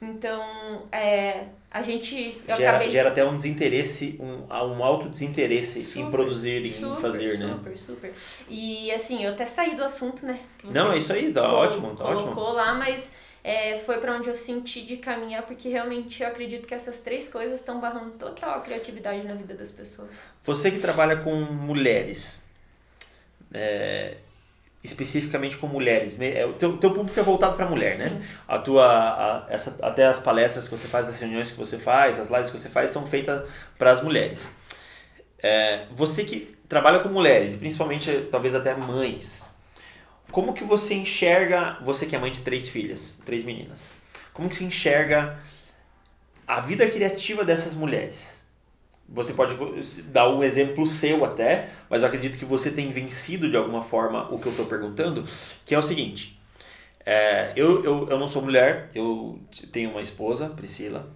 Então, 0.00 0.80
é, 0.92 1.44
a 1.70 1.80
gente. 1.82 2.38
Gera, 2.46 2.70
acabei. 2.70 2.90
gera 2.90 3.08
até 3.08 3.24
um 3.24 3.34
desinteresse, 3.34 4.20
um, 4.20 4.46
um 4.52 4.84
alto 4.84 5.08
desinteresse 5.08 5.78
em 5.78 5.82
Super, 5.82 6.10
produzir, 6.10 6.66
em 6.66 6.72
super, 6.72 7.00
fazer, 7.00 7.38
né? 7.38 7.54
Super, 7.54 7.78
super. 7.78 8.14
E 8.48 8.92
assim, 8.92 9.24
eu 9.24 9.32
até 9.32 9.46
saí 9.46 9.74
do 9.74 9.82
assunto, 9.82 10.26
né? 10.26 10.40
Não, 10.64 10.92
é 10.92 10.98
isso 10.98 11.12
aí, 11.12 11.32
tá 11.32 11.50
ótimo, 11.50 11.96
tá 11.96 12.04
colocou 12.04 12.44
ótimo. 12.44 12.52
lá, 12.52 12.74
mas 12.74 13.12
é, 13.42 13.78
foi 13.78 13.98
pra 13.98 14.14
onde 14.16 14.28
eu 14.28 14.34
senti 14.34 14.82
de 14.82 14.98
caminhar, 14.98 15.44
porque 15.44 15.68
realmente 15.68 16.22
eu 16.22 16.28
acredito 16.28 16.66
que 16.66 16.74
essas 16.74 17.00
três 17.00 17.28
coisas 17.28 17.60
estão 17.60 17.80
barrando 17.80 18.10
total 18.18 18.56
a 18.56 18.60
criatividade 18.60 19.26
na 19.26 19.34
vida 19.34 19.54
das 19.54 19.70
pessoas. 19.70 20.10
Você 20.42 20.70
que 20.70 20.78
trabalha 20.78 21.16
com 21.18 21.32
mulheres, 21.32 22.44
é, 23.54 24.18
especificamente 24.86 25.56
com 25.58 25.66
mulheres, 25.66 26.16
é, 26.20 26.46
o 26.46 26.54
teu, 26.54 26.78
teu 26.78 26.92
público 26.92 27.18
é 27.18 27.22
voltado 27.22 27.56
para 27.56 27.66
mulher, 27.66 27.98
né? 27.98 28.08
Sim. 28.08 28.22
A 28.48 28.58
tua, 28.58 28.86
a- 28.86 29.46
essa, 29.50 29.76
até 29.82 30.06
as 30.06 30.18
palestras 30.18 30.66
que 30.68 30.76
você 30.76 30.88
faz, 30.88 31.08
as 31.08 31.20
reuniões 31.20 31.50
que 31.50 31.58
você 31.58 31.76
faz, 31.78 32.18
as 32.18 32.30
lives 32.30 32.50
que 32.50 32.58
você 32.58 32.68
faz 32.68 32.90
são 32.90 33.06
feitas 33.06 33.42
para 33.76 33.90
as 33.90 34.02
mulheres. 34.02 34.54
É, 35.42 35.84
você 35.90 36.24
que 36.24 36.56
trabalha 36.68 37.00
com 37.00 37.08
mulheres, 37.08 37.54
principalmente 37.56 38.10
talvez 38.30 38.54
até 38.54 38.74
mães, 38.74 39.46
como 40.32 40.54
que 40.54 40.64
você 40.64 40.94
enxerga, 40.94 41.78
você 41.82 42.06
que 42.06 42.16
é 42.16 42.18
mãe 42.18 42.30
de 42.32 42.40
três 42.40 42.68
filhas, 42.68 43.20
três 43.24 43.44
meninas, 43.44 43.88
como 44.32 44.48
que 44.48 44.56
você 44.56 44.64
enxerga 44.64 45.38
a 46.46 46.60
vida 46.60 46.88
criativa 46.88 47.44
dessas 47.44 47.74
mulheres? 47.74 48.45
Você 49.08 49.32
pode 49.32 49.54
dar 50.10 50.28
um 50.28 50.42
exemplo 50.42 50.86
seu 50.86 51.24
até, 51.24 51.68
mas 51.88 52.02
eu 52.02 52.08
acredito 52.08 52.38
que 52.38 52.44
você 52.44 52.70
tem 52.70 52.90
vencido 52.90 53.48
de 53.48 53.56
alguma 53.56 53.82
forma 53.82 54.28
o 54.32 54.38
que 54.38 54.46
eu 54.46 54.50
estou 54.50 54.66
perguntando, 54.66 55.24
que 55.64 55.74
é 55.74 55.78
o 55.78 55.82
seguinte. 55.82 56.38
é, 57.06 57.52
eu, 57.54 57.84
eu, 57.84 58.08
eu 58.10 58.18
não 58.18 58.26
sou 58.26 58.42
mulher, 58.42 58.90
eu 58.92 59.38
tenho 59.70 59.90
uma 59.90 60.02
esposa, 60.02 60.48
Priscila, 60.48 61.08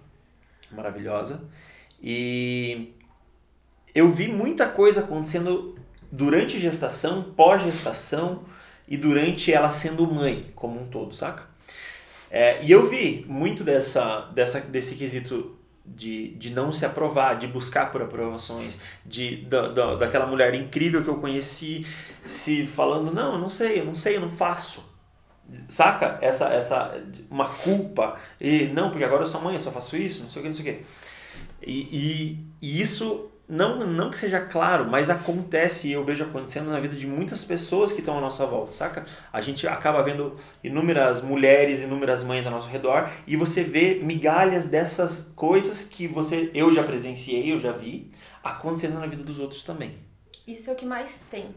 maravilhosa, 0.71 1.43
e 2.01 2.93
eu 3.93 4.09
vi 4.09 4.29
muita 4.29 4.67
coisa 4.69 5.01
acontecendo 5.01 5.77
durante 6.09 6.57
gestação, 6.59 7.23
pós-gestação 7.35 8.43
e 8.87 8.95
durante 8.95 9.51
ela 9.51 9.71
sendo 9.71 10.09
mãe, 10.09 10.45
como 10.55 10.81
um 10.81 10.87
todo, 10.87 11.13
saca? 11.13 11.45
É, 12.29 12.63
e 12.63 12.71
eu 12.71 12.87
vi 12.89 13.25
muito 13.27 13.61
dessa, 13.61 14.21
dessa, 14.33 14.61
desse 14.61 14.95
quesito 14.95 15.57
de, 15.95 16.29
de 16.35 16.51
não 16.51 16.71
se 16.71 16.85
aprovar, 16.85 17.37
de 17.37 17.47
buscar 17.47 17.91
por 17.91 18.01
aprovações, 18.01 18.79
de, 19.05 19.37
da, 19.45 19.67
da, 19.69 19.95
daquela 19.95 20.25
mulher 20.25 20.53
incrível 20.53 21.03
que 21.03 21.09
eu 21.09 21.17
conheci 21.17 21.85
se 22.25 22.65
falando, 22.65 23.13
não, 23.13 23.33
eu 23.33 23.39
não 23.39 23.49
sei, 23.49 23.79
eu 23.79 23.85
não 23.85 23.95
sei, 23.95 24.17
eu 24.17 24.21
não 24.21 24.29
faço. 24.29 24.83
Saca? 25.67 26.17
Essa, 26.21 26.49
essa, 26.49 27.03
uma 27.29 27.45
culpa. 27.45 28.17
E, 28.39 28.67
não, 28.67 28.89
porque 28.89 29.03
agora 29.03 29.23
eu 29.23 29.27
sou 29.27 29.41
mãe, 29.41 29.53
eu 29.53 29.59
só 29.59 29.71
faço 29.71 29.97
isso, 29.97 30.23
não 30.23 30.29
sei 30.29 30.39
o 30.39 30.43
que, 30.43 30.49
não 30.49 30.55
sei 30.55 30.71
o 30.71 30.75
que. 30.75 30.85
E, 31.63 31.79
e, 31.81 32.45
e 32.61 32.81
isso, 32.81 33.30
não, 33.51 33.85
não 33.85 34.09
que 34.09 34.17
seja 34.17 34.39
claro, 34.39 34.85
mas 34.89 35.09
acontece 35.09 35.89
e 35.89 35.91
eu 35.91 36.05
vejo 36.05 36.23
acontecendo 36.23 36.69
na 36.69 36.79
vida 36.79 36.95
de 36.95 37.05
muitas 37.05 37.43
pessoas 37.43 37.91
que 37.91 37.99
estão 37.99 38.17
à 38.17 38.21
nossa 38.21 38.45
volta, 38.45 38.71
saca? 38.71 39.05
A 39.31 39.41
gente 39.41 39.67
acaba 39.67 40.01
vendo 40.01 40.39
inúmeras 40.63 41.21
mulheres, 41.21 41.81
inúmeras 41.81 42.23
mães 42.23 42.45
ao 42.45 42.51
nosso 42.53 42.69
redor 42.69 43.11
e 43.27 43.35
você 43.35 43.61
vê 43.61 43.95
migalhas 43.95 44.69
dessas 44.69 45.33
coisas 45.35 45.83
que 45.83 46.07
você, 46.07 46.49
eu 46.53 46.73
já 46.73 46.81
presenciei, 46.81 47.51
eu 47.51 47.59
já 47.59 47.73
vi, 47.73 48.09
acontecendo 48.41 48.97
na 48.97 49.05
vida 49.05 49.21
dos 49.21 49.37
outros 49.37 49.65
também. 49.65 49.99
Isso 50.47 50.69
é 50.69 50.73
o 50.73 50.77
que 50.77 50.85
mais 50.85 51.21
tem. 51.29 51.53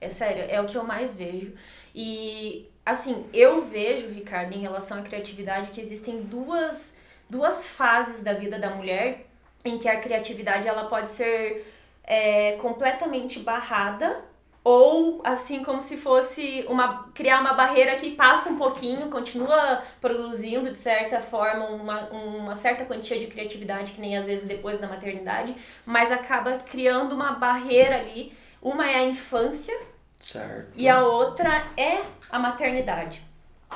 É 0.00 0.08
sério, 0.08 0.44
é 0.48 0.58
o 0.62 0.64
que 0.64 0.78
eu 0.78 0.84
mais 0.84 1.14
vejo. 1.14 1.52
E, 1.94 2.70
assim, 2.86 3.26
eu 3.34 3.66
vejo, 3.66 4.08
Ricardo, 4.08 4.54
em 4.54 4.60
relação 4.60 4.98
à 4.98 5.02
criatividade, 5.02 5.72
que 5.72 5.80
existem 5.80 6.22
duas, 6.22 6.96
duas 7.28 7.68
fases 7.68 8.22
da 8.22 8.32
vida 8.32 8.58
da 8.58 8.70
mulher 8.70 9.26
em 9.64 9.78
que 9.78 9.88
a 9.88 10.00
criatividade 10.00 10.68
ela 10.68 10.84
pode 10.84 11.10
ser 11.10 11.66
é, 12.04 12.52
completamente 12.52 13.38
barrada 13.40 14.22
ou 14.64 15.20
assim 15.22 15.62
como 15.62 15.82
se 15.82 15.98
fosse 15.98 16.64
uma 16.68 17.04
criar 17.14 17.40
uma 17.40 17.52
barreira 17.52 17.96
que 17.96 18.12
passa 18.12 18.48
um 18.48 18.56
pouquinho, 18.56 19.10
continua 19.10 19.82
produzindo 20.00 20.70
de 20.70 20.78
certa 20.78 21.20
forma 21.20 21.66
uma, 21.66 22.08
uma 22.08 22.56
certa 22.56 22.86
quantia 22.86 23.18
de 23.18 23.26
criatividade 23.26 23.92
que 23.92 24.00
nem 24.00 24.16
às 24.16 24.26
vezes 24.26 24.46
depois 24.46 24.80
da 24.80 24.88
maternidade, 24.88 25.54
mas 25.84 26.10
acaba 26.10 26.58
criando 26.58 27.14
uma 27.14 27.32
barreira 27.32 27.96
ali. 27.96 28.32
Uma 28.62 28.90
é 28.90 28.96
a 28.96 29.02
infância 29.02 29.78
certo. 30.18 30.72
e 30.74 30.88
a 30.88 31.04
outra 31.04 31.66
é 31.76 32.00
a 32.30 32.38
maternidade. 32.38 33.22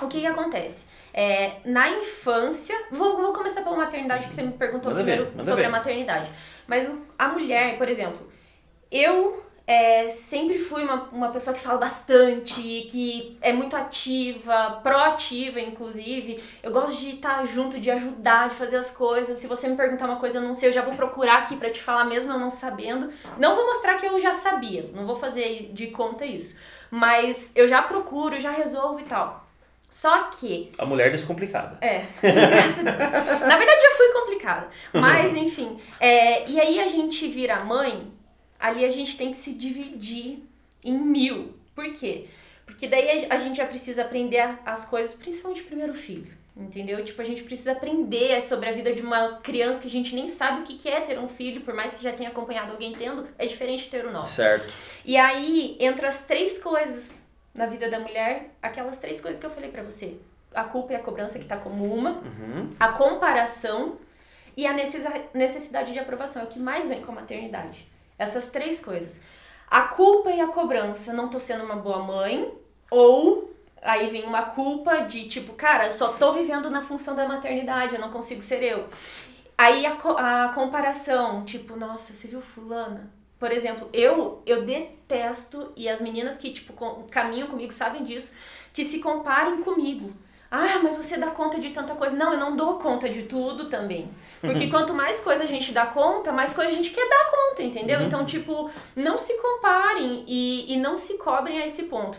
O 0.02 0.08
que, 0.08 0.20
que 0.20 0.26
acontece? 0.26 0.86
É, 1.12 1.56
na 1.64 1.88
infância, 1.90 2.76
vou, 2.90 3.16
vou 3.16 3.32
começar 3.32 3.62
pela 3.62 3.76
maternidade, 3.76 4.28
que 4.28 4.34
você 4.34 4.42
me 4.42 4.52
perguntou 4.52 4.92
Manda 4.92 5.02
primeiro 5.02 5.32
ver, 5.32 5.42
sobre 5.42 5.62
ver. 5.62 5.68
a 5.68 5.70
maternidade. 5.70 6.30
Mas 6.66 6.90
a 7.18 7.28
mulher, 7.28 7.76
por 7.78 7.88
exemplo, 7.88 8.30
eu 8.90 9.42
é, 9.68 10.08
sempre 10.08 10.58
fui 10.58 10.82
uma, 10.82 11.10
uma 11.12 11.28
pessoa 11.30 11.54
que 11.54 11.60
fala 11.60 11.76
bastante, 11.76 12.62
que 12.90 13.36
é 13.42 13.52
muito 13.52 13.76
ativa, 13.76 14.80
proativa, 14.82 15.60
inclusive. 15.60 16.42
Eu 16.62 16.72
gosto 16.72 16.96
de 16.96 17.16
estar 17.16 17.46
junto, 17.46 17.78
de 17.78 17.90
ajudar, 17.90 18.48
de 18.48 18.54
fazer 18.54 18.76
as 18.76 18.90
coisas. 18.90 19.38
Se 19.38 19.46
você 19.46 19.68
me 19.68 19.76
perguntar 19.76 20.06
uma 20.06 20.16
coisa 20.16 20.38
eu 20.38 20.42
não 20.42 20.54
sei, 20.54 20.70
eu 20.70 20.72
já 20.72 20.80
vou 20.80 20.94
procurar 20.94 21.40
aqui 21.40 21.54
para 21.54 21.70
te 21.70 21.82
falar, 21.82 22.04
mesmo 22.04 22.32
eu 22.32 22.38
não 22.38 22.48
sabendo. 22.48 23.12
Não 23.36 23.54
vou 23.54 23.66
mostrar 23.66 23.96
que 23.96 24.06
eu 24.06 24.18
já 24.18 24.32
sabia, 24.32 24.90
não 24.94 25.06
vou 25.06 25.16
fazer 25.16 25.70
de 25.74 25.88
conta 25.88 26.24
isso. 26.24 26.58
Mas 26.90 27.52
eu 27.54 27.68
já 27.68 27.82
procuro, 27.82 28.40
já 28.40 28.50
resolvo 28.50 29.00
e 29.00 29.04
tal. 29.04 29.47
Só 29.90 30.24
que. 30.24 30.70
A 30.76 30.84
mulher 30.84 31.10
descomplicada. 31.10 31.78
É, 31.80 32.04
graças 32.20 32.86
a 32.86 32.90
Deus. 32.90 33.40
Na 33.40 33.56
verdade 33.56 33.82
já 33.82 33.90
fui 33.96 34.08
complicada. 34.12 34.68
Mas, 34.92 35.32
enfim. 35.36 35.78
É, 35.98 36.48
e 36.48 36.60
aí 36.60 36.78
a 36.80 36.86
gente 36.86 37.26
vira 37.28 37.64
mãe, 37.64 38.12
ali 38.60 38.84
a 38.84 38.90
gente 38.90 39.16
tem 39.16 39.30
que 39.30 39.38
se 39.38 39.54
dividir 39.54 40.42
em 40.84 40.98
mil. 40.98 41.54
Por 41.74 41.90
quê? 41.92 42.26
Porque 42.66 42.86
daí 42.86 43.26
a 43.30 43.38
gente 43.38 43.56
já 43.56 43.66
precisa 43.66 44.02
aprender 44.02 44.58
as 44.66 44.84
coisas, 44.84 45.14
principalmente 45.14 45.62
o 45.62 45.66
primeiro 45.66 45.94
filho. 45.94 46.36
Entendeu? 46.54 47.02
Tipo, 47.04 47.22
a 47.22 47.24
gente 47.24 47.44
precisa 47.44 47.70
aprender 47.70 48.42
sobre 48.42 48.68
a 48.68 48.72
vida 48.72 48.92
de 48.92 49.00
uma 49.00 49.38
criança 49.38 49.80
que 49.80 49.86
a 49.86 49.90
gente 49.90 50.12
nem 50.12 50.26
sabe 50.26 50.62
o 50.62 50.64
que 50.64 50.88
é 50.88 51.00
ter 51.00 51.16
um 51.16 51.28
filho, 51.28 51.60
por 51.60 51.72
mais 51.72 51.94
que 51.94 52.02
já 52.02 52.12
tenha 52.12 52.30
acompanhado 52.30 52.72
alguém 52.72 52.92
tendo, 52.94 53.28
é 53.38 53.46
diferente 53.46 53.88
ter 53.88 54.04
o 54.04 54.10
nosso. 54.10 54.34
Certo. 54.34 54.72
E 55.04 55.16
aí, 55.16 55.76
entre 55.78 56.04
as 56.04 56.26
três 56.26 56.58
coisas 56.58 57.17
na 57.54 57.66
vida 57.66 57.88
da 57.88 57.98
mulher, 57.98 58.50
aquelas 58.62 58.98
três 58.98 59.20
coisas 59.20 59.40
que 59.40 59.46
eu 59.46 59.50
falei 59.50 59.70
para 59.70 59.82
você. 59.82 60.18
A 60.54 60.64
culpa 60.64 60.92
e 60.92 60.96
a 60.96 61.00
cobrança 61.00 61.38
que 61.38 61.44
tá 61.44 61.56
como 61.56 61.84
uma, 61.92 62.10
Uhum. 62.10 62.70
a 62.78 62.88
comparação 62.92 63.96
e 64.56 64.66
a 64.66 64.72
necessidade 65.34 65.92
de 65.92 65.98
aprovação, 65.98 66.42
é 66.42 66.44
o 66.44 66.48
que 66.48 66.58
mais 66.58 66.88
vem 66.88 67.02
com 67.02 67.12
a 67.12 67.16
maternidade. 67.16 67.86
Essas 68.18 68.48
três 68.48 68.80
coisas. 68.80 69.20
A 69.70 69.82
culpa 69.82 70.30
e 70.30 70.40
a 70.40 70.48
cobrança, 70.48 71.12
não 71.12 71.28
tô 71.28 71.38
sendo 71.38 71.64
uma 71.64 71.76
boa 71.76 71.98
mãe, 72.02 72.52
ou 72.90 73.52
aí 73.82 74.08
vem 74.08 74.24
uma 74.24 74.42
culpa 74.42 75.02
de 75.02 75.28
tipo, 75.28 75.52
cara, 75.52 75.90
só 75.90 76.14
tô 76.14 76.32
vivendo 76.32 76.70
na 76.70 76.82
função 76.82 77.14
da 77.14 77.28
maternidade, 77.28 77.94
eu 77.94 78.00
não 78.00 78.10
consigo 78.10 78.42
ser 78.42 78.62
eu. 78.62 78.88
Aí 79.56 79.84
a, 79.86 79.92
co 79.96 80.10
a 80.16 80.50
comparação, 80.54 81.44
tipo, 81.44 81.76
nossa, 81.76 82.12
você 82.12 82.28
viu 82.28 82.40
fulana? 82.40 83.10
Por 83.38 83.52
exemplo, 83.52 83.88
eu 83.92 84.42
eu 84.44 84.64
detesto, 84.64 85.72
e 85.76 85.88
as 85.88 86.00
meninas 86.00 86.38
que, 86.38 86.50
tipo, 86.50 86.72
com, 86.72 87.04
caminham 87.10 87.48
comigo 87.48 87.72
sabem 87.72 88.04
disso, 88.04 88.34
que 88.72 88.84
se 88.84 88.98
comparem 88.98 89.62
comigo. 89.62 90.12
Ah, 90.50 90.80
mas 90.82 90.96
você 90.96 91.18
dá 91.18 91.30
conta 91.30 91.60
de 91.60 91.70
tanta 91.70 91.94
coisa. 91.94 92.16
Não, 92.16 92.32
eu 92.32 92.38
não 92.38 92.56
dou 92.56 92.78
conta 92.78 93.08
de 93.08 93.24
tudo 93.24 93.68
também. 93.68 94.10
Porque 94.40 94.64
Uhum. 94.64 94.70
quanto 94.70 94.94
mais 94.94 95.20
coisa 95.20 95.44
a 95.44 95.46
gente 95.46 95.72
dá 95.72 95.86
conta, 95.86 96.32
mais 96.32 96.54
coisa 96.54 96.70
a 96.70 96.74
gente 96.74 96.90
quer 96.90 97.06
dar 97.06 97.30
conta, 97.30 97.62
entendeu? 97.62 98.00
Uhum. 98.00 98.06
Então, 98.06 98.24
tipo, 98.24 98.70
não 98.96 99.18
se 99.18 99.34
comparem 99.34 100.24
e, 100.26 100.72
e 100.72 100.76
não 100.76 100.96
se 100.96 101.18
cobrem 101.18 101.60
a 101.60 101.66
esse 101.66 101.84
ponto. 101.84 102.18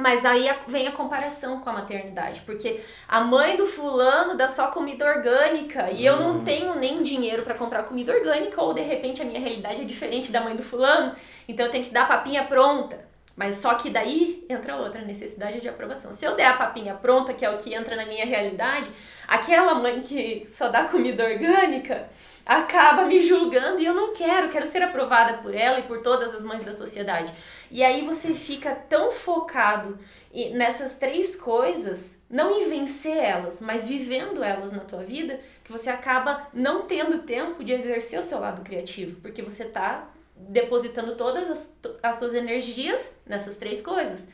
Mas 0.00 0.24
aí 0.24 0.50
vem 0.66 0.88
a 0.88 0.92
comparação 0.92 1.60
com 1.60 1.68
a 1.68 1.74
maternidade, 1.74 2.40
porque 2.46 2.80
a 3.06 3.20
mãe 3.20 3.56
do 3.56 3.66
fulano 3.66 4.34
dá 4.34 4.48
só 4.48 4.68
comida 4.68 5.06
orgânica 5.06 5.90
e 5.90 6.04
eu 6.06 6.16
não 6.16 6.38
Hum. 6.38 6.44
tenho 6.44 6.74
nem 6.74 7.02
dinheiro 7.02 7.42
pra 7.42 7.54
comprar 7.54 7.82
comida 7.82 8.12
orgânica, 8.14 8.62
ou 8.62 8.72
de 8.72 8.80
repente 8.80 9.20
a 9.20 9.24
minha 9.24 9.38
realidade 9.38 9.82
é 9.82 9.84
diferente 9.84 10.32
da 10.32 10.40
mãe 10.40 10.56
do 10.56 10.62
fulano, 10.62 11.14
então 11.46 11.66
eu 11.66 11.72
tenho 11.72 11.84
que 11.84 11.90
dar 11.90 12.08
papinha 12.08 12.44
pronta. 12.44 13.10
Mas 13.36 13.54
só 13.54 13.74
que 13.74 13.88
daí 13.88 14.44
entra 14.50 14.76
outra 14.76 15.00
necessidade 15.02 15.60
de 15.60 15.68
aprovação. 15.68 16.12
Se 16.12 16.26
eu 16.26 16.34
der 16.36 16.46
a 16.46 16.54
papinha 16.54 16.94
pronta, 16.94 17.32
que 17.32 17.44
é 17.44 17.48
o 17.50 17.56
que 17.56 17.72
entra 17.72 17.96
na 17.96 18.04
minha 18.04 18.26
realidade, 18.26 18.90
aquela 19.26 19.74
mãe 19.74 20.02
que 20.02 20.46
só 20.50 20.68
dá 20.68 20.84
comida 20.84 21.24
orgânica 21.24 22.08
acaba 22.50 23.04
me 23.04 23.20
julgando 23.20 23.80
e 23.80 23.86
eu 23.86 23.94
não 23.94 24.12
quero, 24.12 24.48
quero 24.48 24.66
ser 24.66 24.82
aprovada 24.82 25.38
por 25.38 25.54
ela 25.54 25.78
e 25.78 25.84
por 25.84 26.02
todas 26.02 26.34
as 26.34 26.44
mães 26.44 26.64
da 26.64 26.72
sociedade. 26.72 27.32
E 27.70 27.84
aí 27.84 28.04
você 28.04 28.34
fica 28.34 28.74
tão 28.74 29.12
focado 29.12 29.96
nessas 30.52 30.96
três 30.96 31.36
coisas, 31.36 32.20
não 32.28 32.60
em 32.60 32.68
vencer 32.68 33.16
elas, 33.16 33.60
mas 33.60 33.86
vivendo 33.86 34.42
elas 34.42 34.72
na 34.72 34.80
tua 34.80 35.04
vida, 35.04 35.38
que 35.62 35.70
você 35.70 35.88
acaba 35.90 36.48
não 36.52 36.88
tendo 36.88 37.22
tempo 37.22 37.62
de 37.62 37.72
exercer 37.72 38.18
o 38.18 38.24
seu 38.24 38.40
lado 38.40 38.62
criativo, 38.62 39.20
porque 39.20 39.42
você 39.42 39.64
tá 39.64 40.10
depositando 40.34 41.14
todas 41.14 41.48
as, 41.48 41.78
as 42.02 42.18
suas 42.18 42.34
energias 42.34 43.14
nessas 43.24 43.58
três 43.58 43.80
coisas. 43.80 44.28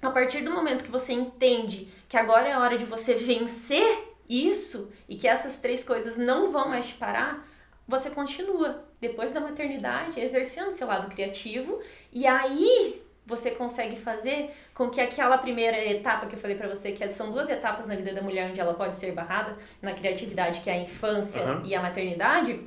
A 0.00 0.10
partir 0.10 0.40
do 0.40 0.52
momento 0.52 0.84
que 0.84 0.90
você 0.90 1.12
entende 1.12 1.92
que 2.08 2.16
agora 2.16 2.48
é 2.48 2.52
a 2.52 2.60
hora 2.60 2.78
de 2.78 2.86
você 2.86 3.12
vencer 3.14 4.15
isso 4.28 4.90
e 5.08 5.16
que 5.16 5.26
essas 5.26 5.56
três 5.56 5.84
coisas 5.84 6.16
não 6.16 6.52
vão 6.52 6.68
mais 6.68 6.88
te 6.88 6.94
parar, 6.94 7.46
você 7.86 8.10
continua 8.10 8.84
depois 9.00 9.32
da 9.32 9.40
maternidade 9.40 10.20
exercendo 10.20 10.70
seu 10.72 10.86
lado 10.86 11.08
criativo 11.08 11.80
e 12.12 12.26
aí 12.26 13.02
você 13.24 13.50
consegue 13.50 13.96
fazer 13.96 14.54
com 14.72 14.88
que 14.88 15.00
aquela 15.00 15.36
primeira 15.36 15.76
etapa 15.84 16.26
que 16.26 16.36
eu 16.36 16.38
falei 16.38 16.56
pra 16.56 16.68
você, 16.68 16.92
que 16.92 17.10
são 17.10 17.32
duas 17.32 17.50
etapas 17.50 17.86
na 17.86 17.96
vida 17.96 18.12
da 18.12 18.22
mulher 18.22 18.48
onde 18.50 18.60
ela 18.60 18.74
pode 18.74 18.96
ser 18.96 19.12
barrada 19.12 19.56
na 19.82 19.92
criatividade, 19.92 20.60
que 20.60 20.70
é 20.70 20.74
a 20.74 20.78
infância 20.78 21.42
Aham. 21.42 21.62
e 21.64 21.74
a 21.74 21.82
maternidade, 21.82 22.60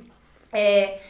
é 0.52 1.00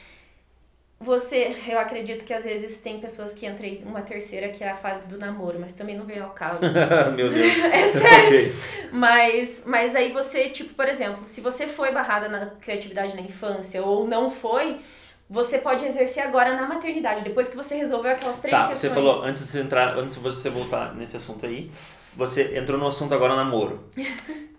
você, 1.02 1.56
eu 1.66 1.78
acredito 1.78 2.26
que 2.26 2.34
às 2.34 2.44
vezes 2.44 2.76
tem 2.78 3.00
pessoas 3.00 3.32
que 3.32 3.46
entram 3.46 3.66
em 3.66 3.82
uma 3.84 4.02
terceira 4.02 4.50
que 4.50 4.62
é 4.62 4.68
a 4.70 4.76
fase 4.76 5.06
do 5.06 5.16
namoro, 5.18 5.58
mas 5.58 5.72
também 5.72 5.96
não 5.96 6.04
veio 6.04 6.24
ao 6.24 6.30
caso. 6.30 6.60
Meu 7.16 7.30
Deus. 7.30 7.56
É 7.72 7.86
sério. 7.86 8.28
Ok. 8.50 8.52
Mas, 8.92 9.62
mas 9.64 9.96
aí 9.96 10.12
você, 10.12 10.50
tipo, 10.50 10.74
por 10.74 10.86
exemplo, 10.86 11.22
se 11.24 11.40
você 11.40 11.66
foi 11.66 11.90
barrada 11.90 12.28
na 12.28 12.46
criatividade 12.46 13.14
na 13.14 13.22
infância 13.22 13.82
ou 13.82 14.06
não 14.06 14.30
foi, 14.30 14.80
você 15.28 15.58
pode 15.58 15.86
exercer 15.86 16.22
agora 16.22 16.54
na 16.54 16.66
maternidade, 16.68 17.22
depois 17.22 17.48
que 17.48 17.56
você 17.56 17.76
resolveu 17.76 18.10
aquelas 18.10 18.38
três 18.40 18.54
Tá, 18.54 18.68
questões. 18.68 18.80
você 18.80 18.90
falou, 18.90 19.22
antes 19.22 19.42
de 19.44 19.48
você 19.48 19.60
entrar, 19.60 19.96
antes 19.96 20.16
de 20.16 20.20
você 20.20 20.50
voltar 20.50 20.94
nesse 20.94 21.16
assunto 21.16 21.46
aí, 21.46 21.70
você 22.16 22.58
entrou 22.58 22.76
no 22.78 22.86
assunto 22.88 23.14
agora 23.14 23.34
namoro. 23.36 23.84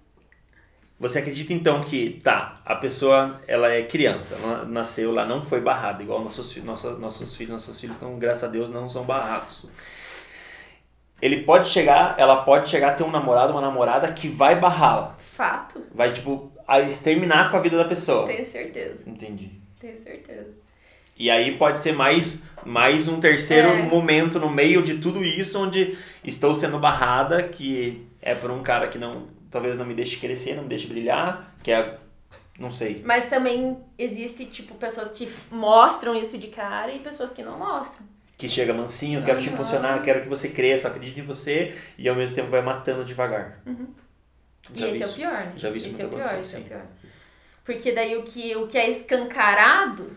Você 1.01 1.17
acredita 1.17 1.51
então 1.51 1.83
que, 1.83 2.21
tá, 2.23 2.61
a 2.63 2.75
pessoa, 2.75 3.41
ela 3.47 3.67
é 3.73 3.81
criança, 3.81 4.37
ela 4.43 4.65
nasceu 4.65 5.11
lá, 5.11 5.25
não 5.25 5.41
foi 5.41 5.59
barrada, 5.59 6.03
igual 6.03 6.23
nossos, 6.23 6.55
nossa, 6.63 6.91
nossos 6.99 7.35
filhos, 7.35 7.51
nossos 7.53 7.79
filhos 7.81 7.95
estão, 7.95 8.19
graças 8.19 8.43
a 8.43 8.47
Deus, 8.47 8.69
não 8.69 8.87
são 8.87 9.03
barrados. 9.03 9.65
Ele 11.19 11.41
pode 11.41 11.69
chegar, 11.69 12.13
ela 12.19 12.43
pode 12.43 12.69
chegar 12.69 12.91
a 12.91 12.93
ter 12.93 13.01
um 13.03 13.09
namorado, 13.09 13.51
uma 13.51 13.61
namorada 13.61 14.11
que 14.13 14.27
vai 14.27 14.59
barrá-la. 14.59 15.15
Fato, 15.17 15.83
Vai, 15.93 16.13
tipo, 16.13 16.51
exterminar 16.87 17.49
com 17.49 17.57
a 17.57 17.59
vida 17.59 17.77
da 17.77 17.85
pessoa. 17.85 18.27
tenho 18.27 18.45
certeza, 18.45 18.99
Entendi. 19.07 19.51
tenho 19.79 19.97
certeza. 19.97 20.49
E 21.17 21.31
aí 21.31 21.57
pode 21.57 21.81
ser 21.81 21.93
mais, 21.93 22.45
mais 22.63 23.07
um 23.07 23.19
terceiro 23.19 23.67
É. 23.69 23.81
momento 23.83 24.39
no 24.39 24.51
meio 24.51 24.83
de 24.83 24.99
tudo 24.99 25.23
isso, 25.23 25.59
onde 25.59 25.97
estou 26.23 26.53
sendo 26.53 26.77
barrada, 26.77 27.41
que 27.41 28.05
é 28.21 28.35
por 28.35 28.51
um 28.51 28.61
cara 28.61 28.87
que 28.87 28.99
não 28.99 29.27
talvez 29.51 29.77
não 29.77 29.85
me 29.85 29.93
deixe 29.93 30.17
crescer, 30.17 30.55
não 30.55 30.63
me 30.63 30.69
deixe 30.69 30.87
brilhar, 30.87 31.53
que 31.61 31.71
é. 31.71 31.99
Não 32.57 32.71
sei. 32.71 33.01
Mas 33.05 33.29
também 33.29 33.77
existe, 33.97 34.45
tipo, 34.45 34.75
pessoas 34.75 35.11
que 35.11 35.31
mostram 35.49 36.15
isso 36.15 36.37
de 36.37 36.47
cara 36.47 36.91
e 36.91 36.99
pessoas 36.99 37.31
que 37.33 37.43
não 37.43 37.57
mostram. 37.57 38.05
Que 38.37 38.49
chega 38.49 38.73
mansinho, 38.73 39.23
quero 39.23 39.39
te 39.39 39.49
impulsionar, 39.49 40.01
quero 40.03 40.21
que 40.21 40.29
você 40.29 40.49
cresça, 40.49 40.87
acredite 40.87 41.19
em 41.19 41.25
você, 41.25 41.75
e 41.97 42.07
ao 42.07 42.15
mesmo 42.15 42.35
tempo 42.35 42.49
vai 42.49 42.61
matando 42.61 43.05
devagar. 43.05 43.61
E 44.73 44.79
Já 44.79 44.85
vi 44.87 44.91
esse 44.91 45.03
é 45.03 45.07
o 45.07 45.13
pior, 45.13 45.33
né? 45.33 45.53
Já 45.57 45.69
vi 45.69 45.77
isso 45.77 45.87
esse 45.87 46.01
é 46.01 46.05
o 46.05 46.09
pior, 46.09 46.39
esse 46.39 46.55
é 46.55 46.59
o 46.59 46.63
pior. 46.63 46.85
Porque 47.63 47.91
daí 47.91 48.15
o 48.17 48.23
que, 48.23 48.55
o 48.55 48.67
que 48.67 48.77
é 48.77 48.89
escancarado, 48.89 50.15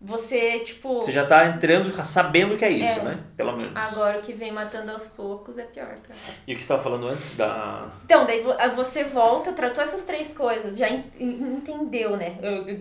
você, 0.00 0.60
tipo. 0.60 1.02
Você 1.02 1.12
já 1.12 1.26
tá 1.26 1.44
entrando 1.46 1.90
sabendo 2.06 2.56
que 2.56 2.64
é 2.64 2.70
isso, 2.70 3.00
É. 3.00 3.02
né? 3.02 3.18
Pelo 3.36 3.54
menos. 3.56 3.72
Agora 3.76 4.18
o 4.18 4.22
que 4.22 4.32
vem 4.32 4.50
matando 4.50 4.90
aos 4.92 5.06
poucos 5.08 5.58
é 5.58 5.62
pior, 5.64 5.88
cara. 5.88 6.18
E 6.46 6.54
o 6.54 6.56
que 6.56 6.62
você 6.62 6.72
estava 6.72 6.82
falando 6.82 7.06
antes 7.08 7.36
da. 7.36 7.86
Então, 8.04 8.24
daí 8.24 8.40
vo- 8.42 8.54
você 8.74 9.04
volta, 9.04 9.52
tratou 9.52 9.82
essas 9.82 10.02
três 10.02 10.32
coisas, 10.36 10.76
já 10.78 10.88
en- 10.88 11.04
en- 11.18 11.56
entendeu, 11.58 12.16
né? 12.16 12.36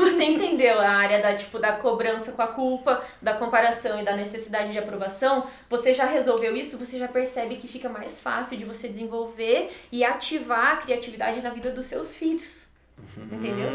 Você 0.00 0.24
entendeu 0.24 0.80
a 0.80 0.88
área 0.88 1.20
da, 1.22 1.34
tipo, 1.36 1.58
da 1.58 1.72
cobrança 1.72 2.32
com 2.32 2.42
a 2.42 2.46
culpa, 2.48 3.02
da 3.22 3.34
comparação 3.34 4.00
e 4.00 4.04
da 4.04 4.16
necessidade 4.16 4.72
de 4.72 4.78
aprovação, 4.78 5.46
você 5.68 5.92
já 5.94 6.04
resolveu 6.04 6.56
isso, 6.56 6.76
você 6.78 6.98
já 6.98 7.06
percebe 7.08 7.56
que 7.56 7.68
fica 7.68 7.88
mais 7.88 8.18
fácil 8.20 8.56
de 8.56 8.64
você 8.64 8.88
desenvolver 8.88 9.70
e 9.92 10.04
ativar 10.04 10.72
a 10.74 10.76
criatividade 10.78 11.40
na 11.40 11.50
vida 11.50 11.70
dos 11.70 11.86
seus 11.86 12.14
filhos. 12.14 12.59
Uhum. 13.16 13.38
Entendeu? 13.38 13.68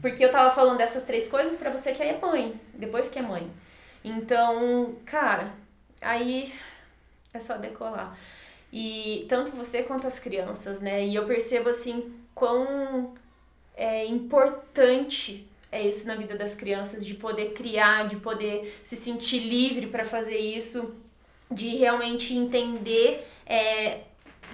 Porque 0.00 0.24
eu 0.24 0.30
tava 0.30 0.50
falando 0.54 0.78
dessas 0.78 1.04
três 1.04 1.28
coisas 1.28 1.56
para 1.56 1.70
você 1.70 1.92
que 1.92 2.02
é 2.02 2.18
mãe, 2.18 2.60
depois 2.74 3.08
que 3.08 3.18
é 3.18 3.22
mãe. 3.22 3.50
Então, 4.04 4.96
cara, 5.04 5.52
aí 6.00 6.52
é 7.32 7.38
só 7.38 7.56
decolar. 7.56 8.16
E 8.72 9.26
tanto 9.28 9.52
você 9.52 9.82
quanto 9.82 10.06
as 10.06 10.18
crianças, 10.18 10.80
né? 10.80 11.04
E 11.04 11.14
eu 11.14 11.26
percebo 11.26 11.68
assim 11.68 12.12
quão 12.34 13.14
é 13.76 14.06
importante 14.06 15.46
é 15.72 15.86
isso 15.86 16.06
na 16.06 16.16
vida 16.16 16.36
das 16.36 16.54
crianças 16.54 17.06
de 17.06 17.14
poder 17.14 17.52
criar, 17.52 18.08
de 18.08 18.16
poder 18.16 18.80
se 18.82 18.96
sentir 18.96 19.38
livre 19.38 19.86
para 19.86 20.04
fazer 20.04 20.36
isso, 20.36 20.94
de 21.50 21.76
realmente 21.76 22.34
entender 22.34 23.26
é, 23.46 24.00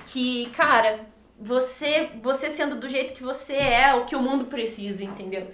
que, 0.05 0.51
cara, 0.51 1.07
você 1.39 2.11
você 2.23 2.51
sendo 2.51 2.81
do 2.81 2.89
jeito 2.89 3.15
que 3.15 3.23
você 3.23 3.55
é, 3.55 3.95
o 3.95 4.05
que 4.07 4.17
o 4.17 4.23
mundo 4.23 4.47
precisa, 4.47 5.05
entendeu? 5.05 5.51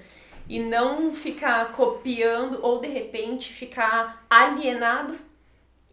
E 0.48 0.60
não 0.60 1.14
ficar 1.14 1.72
copiando 1.72 2.58
ou 2.62 2.80
de 2.80 2.88
repente 2.88 3.52
ficar 3.52 4.24
alienado 4.28 5.14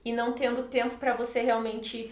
e 0.04 0.12
não 0.12 0.34
tendo 0.34 0.64
tempo 0.64 0.98
para 0.98 1.16
você 1.16 1.42
realmente 1.42 2.12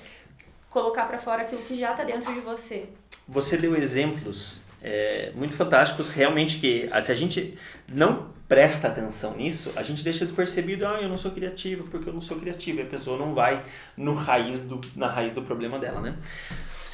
colocar 0.69 1.05
para 1.05 1.17
fora 1.17 1.43
aquilo 1.43 1.61
que 1.63 1.75
já 1.75 1.93
tá 1.93 2.03
dentro 2.03 2.33
de 2.33 2.39
você. 2.39 2.89
Você 3.27 3.57
deu 3.57 3.75
exemplos 3.75 4.61
é, 4.81 5.31
muito 5.35 5.55
fantásticos, 5.55 6.11
realmente 6.11 6.59
que 6.59 6.89
se 7.01 7.11
a 7.11 7.15
gente 7.15 7.57
não 7.87 8.35
presta 8.47 8.87
atenção 8.87 9.35
nisso, 9.35 9.73
a 9.75 9.83
gente 9.83 10.03
deixa 10.03 10.23
despercebido, 10.23 10.85
ah, 10.85 11.01
eu 11.01 11.09
não 11.09 11.17
sou 11.17 11.31
criativo 11.31 11.87
porque 11.89 12.07
eu 12.07 12.13
não 12.13 12.21
sou 12.21 12.37
criativo, 12.39 12.79
e 12.79 12.83
a 12.83 12.85
pessoa 12.85 13.17
não 13.17 13.33
vai 13.33 13.65
no 13.97 14.13
raiz 14.13 14.61
do, 14.61 14.79
na 14.95 15.07
raiz 15.07 15.33
do 15.33 15.41
problema 15.41 15.77
dela, 15.77 15.99
né? 15.99 16.15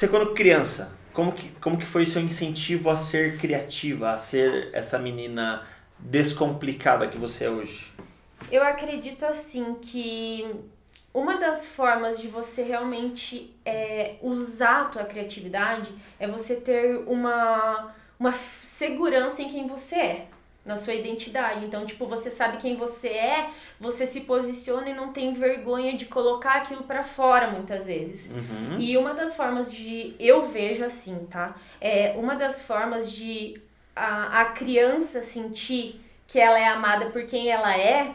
Você 0.04 0.08
quando 0.10 0.34
criança, 0.34 0.94
como 1.14 1.32
que, 1.32 1.48
como 1.62 1.78
que 1.78 1.86
foi 1.86 2.02
o 2.02 2.06
seu 2.06 2.20
incentivo 2.20 2.90
a 2.90 2.96
ser 2.98 3.38
criativa, 3.38 4.10
a 4.10 4.18
ser 4.18 4.68
essa 4.74 4.98
menina 4.98 5.66
descomplicada 5.98 7.08
que 7.08 7.16
você 7.16 7.46
é 7.46 7.48
hoje? 7.48 7.90
Eu 8.52 8.62
acredito 8.62 9.24
assim 9.24 9.76
que 9.80 10.46
uma 11.14 11.38
das 11.38 11.66
formas 11.66 12.20
de 12.20 12.28
você 12.28 12.62
realmente 12.62 13.56
é, 13.64 14.16
usar 14.20 14.82
a 14.82 14.84
tua 14.84 15.04
criatividade 15.04 15.90
é 16.20 16.28
você 16.28 16.56
ter 16.56 16.96
uma, 17.06 17.94
uma 18.20 18.32
segurança 18.62 19.40
em 19.40 19.48
quem 19.48 19.66
você 19.66 19.96
é 19.96 20.26
na 20.64 20.76
sua 20.76 20.94
identidade. 20.94 21.64
Então, 21.64 21.84
tipo, 21.84 22.06
você 22.06 22.30
sabe 22.30 22.56
quem 22.56 22.76
você 22.76 23.08
é, 23.08 23.50
você 23.78 24.06
se 24.06 24.22
posiciona 24.22 24.88
e 24.88 24.94
não 24.94 25.12
tem 25.12 25.32
vergonha 25.32 25.96
de 25.96 26.06
colocar 26.06 26.54
aquilo 26.54 26.84
para 26.84 27.02
fora 27.02 27.48
muitas 27.50 27.86
vezes. 27.86 28.30
Uhum. 28.30 28.78
E 28.78 28.96
uma 28.96 29.12
das 29.12 29.36
formas 29.36 29.72
de 29.72 30.14
eu 30.18 30.44
vejo 30.44 30.84
assim, 30.84 31.26
tá? 31.30 31.54
É 31.80 32.14
uma 32.16 32.34
das 32.34 32.62
formas 32.62 33.10
de 33.10 33.60
a, 33.94 34.40
a 34.40 34.44
criança 34.46 35.20
sentir 35.22 36.00
que 36.26 36.40
ela 36.40 36.58
é 36.58 36.66
amada 36.66 37.06
por 37.06 37.24
quem 37.24 37.48
ela 37.48 37.76
é 37.76 38.14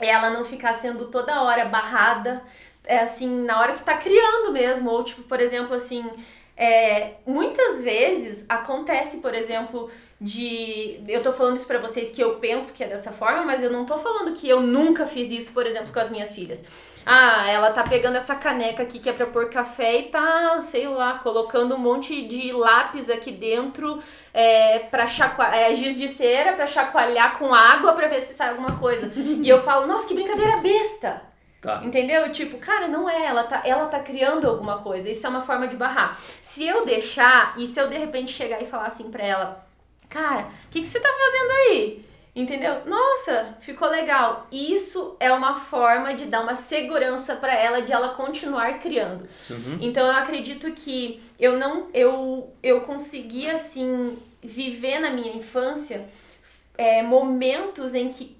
ela 0.00 0.30
não 0.30 0.44
ficar 0.44 0.72
sendo 0.72 1.06
toda 1.06 1.42
hora 1.42 1.66
barrada, 1.66 2.42
é, 2.84 3.00
assim, 3.00 3.42
na 3.42 3.60
hora 3.60 3.74
que 3.74 3.82
tá 3.82 3.96
criando 3.96 4.52
mesmo, 4.52 4.90
ou 4.90 5.04
tipo, 5.04 5.22
por 5.22 5.40
exemplo, 5.40 5.74
assim, 5.74 6.10
é, 6.56 7.14
muitas 7.26 7.80
vezes 7.80 8.44
acontece, 8.48 9.18
por 9.18 9.34
exemplo, 9.34 9.90
de. 10.20 11.00
Eu 11.08 11.22
tô 11.22 11.32
falando 11.32 11.56
isso 11.56 11.66
pra 11.66 11.78
vocês 11.78 12.12
que 12.12 12.22
eu 12.22 12.34
penso 12.34 12.74
que 12.74 12.84
é 12.84 12.86
dessa 12.86 13.10
forma, 13.10 13.44
mas 13.44 13.62
eu 13.62 13.70
não 13.70 13.86
tô 13.86 13.96
falando 13.96 14.34
que 14.34 14.48
eu 14.48 14.60
nunca 14.60 15.06
fiz 15.06 15.30
isso, 15.30 15.52
por 15.52 15.66
exemplo, 15.66 15.92
com 15.92 15.98
as 15.98 16.10
minhas 16.10 16.34
filhas. 16.34 16.64
Ah, 17.06 17.48
ela 17.48 17.70
tá 17.70 17.82
pegando 17.82 18.16
essa 18.16 18.34
caneca 18.34 18.82
aqui 18.82 18.98
que 18.98 19.08
é 19.08 19.12
pra 19.14 19.26
pôr 19.26 19.48
café 19.48 20.00
e 20.00 20.02
tá, 20.10 20.60
sei 20.60 20.86
lá, 20.86 21.18
colocando 21.18 21.74
um 21.74 21.78
monte 21.78 22.22
de 22.28 22.52
lápis 22.52 23.08
aqui 23.08 23.32
dentro 23.32 24.02
é, 24.34 24.80
pra 24.80 25.06
chacoalhar, 25.06 25.54
é, 25.54 25.74
giz 25.74 25.96
de 25.96 26.08
cera 26.08 26.52
pra 26.52 26.66
chacoalhar 26.66 27.38
com 27.38 27.54
água 27.54 27.94
pra 27.94 28.06
ver 28.06 28.20
se 28.20 28.34
sai 28.34 28.50
alguma 28.50 28.78
coisa. 28.78 29.10
e 29.16 29.48
eu 29.48 29.62
falo, 29.62 29.86
nossa, 29.86 30.06
que 30.06 30.14
brincadeira 30.14 30.58
besta! 30.58 31.22
Tá. 31.62 31.82
Entendeu? 31.84 32.30
Tipo, 32.32 32.58
cara, 32.58 32.88
não 32.88 33.08
é, 33.08 33.26
ela 33.26 33.44
tá, 33.44 33.62
ela 33.64 33.86
tá 33.86 34.00
criando 34.00 34.46
alguma 34.46 34.78
coisa. 34.78 35.10
Isso 35.10 35.26
é 35.26 35.30
uma 35.30 35.42
forma 35.42 35.68
de 35.68 35.76
barrar. 35.76 36.18
Se 36.40 36.66
eu 36.66 36.86
deixar 36.86 37.54
e 37.58 37.66
se 37.66 37.78
eu 37.78 37.86
de 37.86 37.98
repente 37.98 38.32
chegar 38.32 38.62
e 38.62 38.66
falar 38.66 38.86
assim 38.86 39.10
pra 39.10 39.22
ela, 39.22 39.69
cara, 40.10 40.48
o 40.66 40.70
que, 40.70 40.82
que 40.82 40.86
você 40.86 41.00
tá 41.00 41.08
fazendo 41.08 41.50
aí? 41.50 42.04
Entendeu? 42.34 42.84
Nossa, 42.86 43.56
ficou 43.60 43.88
legal. 43.88 44.46
Isso 44.52 45.16
é 45.18 45.32
uma 45.32 45.58
forma 45.58 46.14
de 46.14 46.26
dar 46.26 46.42
uma 46.42 46.54
segurança 46.54 47.34
para 47.34 47.54
ela 47.54 47.82
de 47.82 47.92
ela 47.92 48.14
continuar 48.14 48.78
criando. 48.78 49.28
Uhum. 49.50 49.78
Então 49.80 50.06
eu 50.06 50.12
acredito 50.12 50.70
que 50.72 51.20
eu 51.38 51.58
não 51.58 51.88
eu 51.92 52.52
eu 52.62 52.82
consegui 52.82 53.50
assim 53.50 54.16
viver 54.42 55.00
na 55.00 55.10
minha 55.10 55.34
infância 55.34 56.08
é, 56.78 57.02
momentos 57.02 57.94
em 57.94 58.10
que 58.10 58.36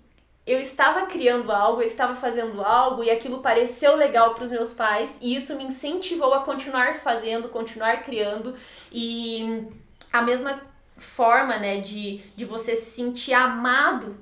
eu 0.46 0.60
estava 0.60 1.06
criando 1.06 1.52
algo, 1.52 1.82
eu 1.82 1.86
estava 1.86 2.14
fazendo 2.14 2.62
algo 2.62 3.04
e 3.04 3.10
aquilo 3.10 3.40
pareceu 3.40 3.94
legal 3.96 4.34
para 4.34 4.44
os 4.44 4.50
meus 4.50 4.72
pais 4.72 5.18
e 5.20 5.34
isso 5.34 5.54
me 5.56 5.64
incentivou 5.64 6.32
a 6.32 6.40
continuar 6.40 7.00
fazendo, 7.00 7.48
continuar 7.48 8.02
criando 8.02 8.54
e 8.90 9.68
a 10.12 10.22
mesma 10.22 10.69
forma, 11.04 11.56
né, 11.58 11.78
de, 11.78 12.18
de 12.36 12.44
você 12.44 12.76
se 12.76 12.90
sentir 12.90 13.34
amado 13.34 14.16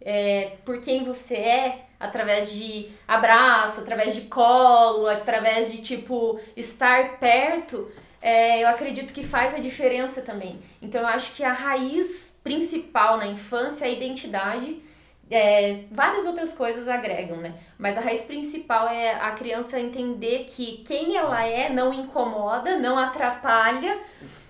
é, 0.00 0.56
por 0.64 0.80
quem 0.80 1.04
você 1.04 1.36
é, 1.36 1.86
através 1.98 2.52
de 2.52 2.90
abraço, 3.06 3.80
através 3.80 4.14
de 4.14 4.22
colo, 4.22 5.06
através 5.06 5.70
de, 5.70 5.80
tipo, 5.80 6.40
estar 6.56 7.18
perto, 7.18 7.90
é, 8.20 8.62
eu 8.62 8.68
acredito 8.68 9.12
que 9.12 9.24
faz 9.24 9.54
a 9.54 9.58
diferença 9.58 10.22
também. 10.22 10.60
Então, 10.80 11.00
eu 11.00 11.06
acho 11.06 11.32
que 11.34 11.44
a 11.44 11.52
raiz 11.52 12.38
principal 12.42 13.16
na 13.16 13.26
infância 13.26 13.84
é 13.84 13.88
a 13.88 13.92
identidade. 13.92 14.82
É, 15.30 15.84
várias 15.90 16.26
outras 16.26 16.52
coisas 16.52 16.88
agregam, 16.88 17.38
né? 17.38 17.54
Mas 17.78 17.96
a 17.96 18.00
raiz 18.00 18.24
principal 18.24 18.86
é 18.88 19.14
a 19.14 19.30
criança 19.32 19.80
entender 19.80 20.46
que 20.48 20.78
quem 20.84 21.16
ela 21.16 21.44
é 21.46 21.70
não 21.70 21.94
incomoda, 21.94 22.78
não 22.78 22.98
atrapalha, 22.98 23.98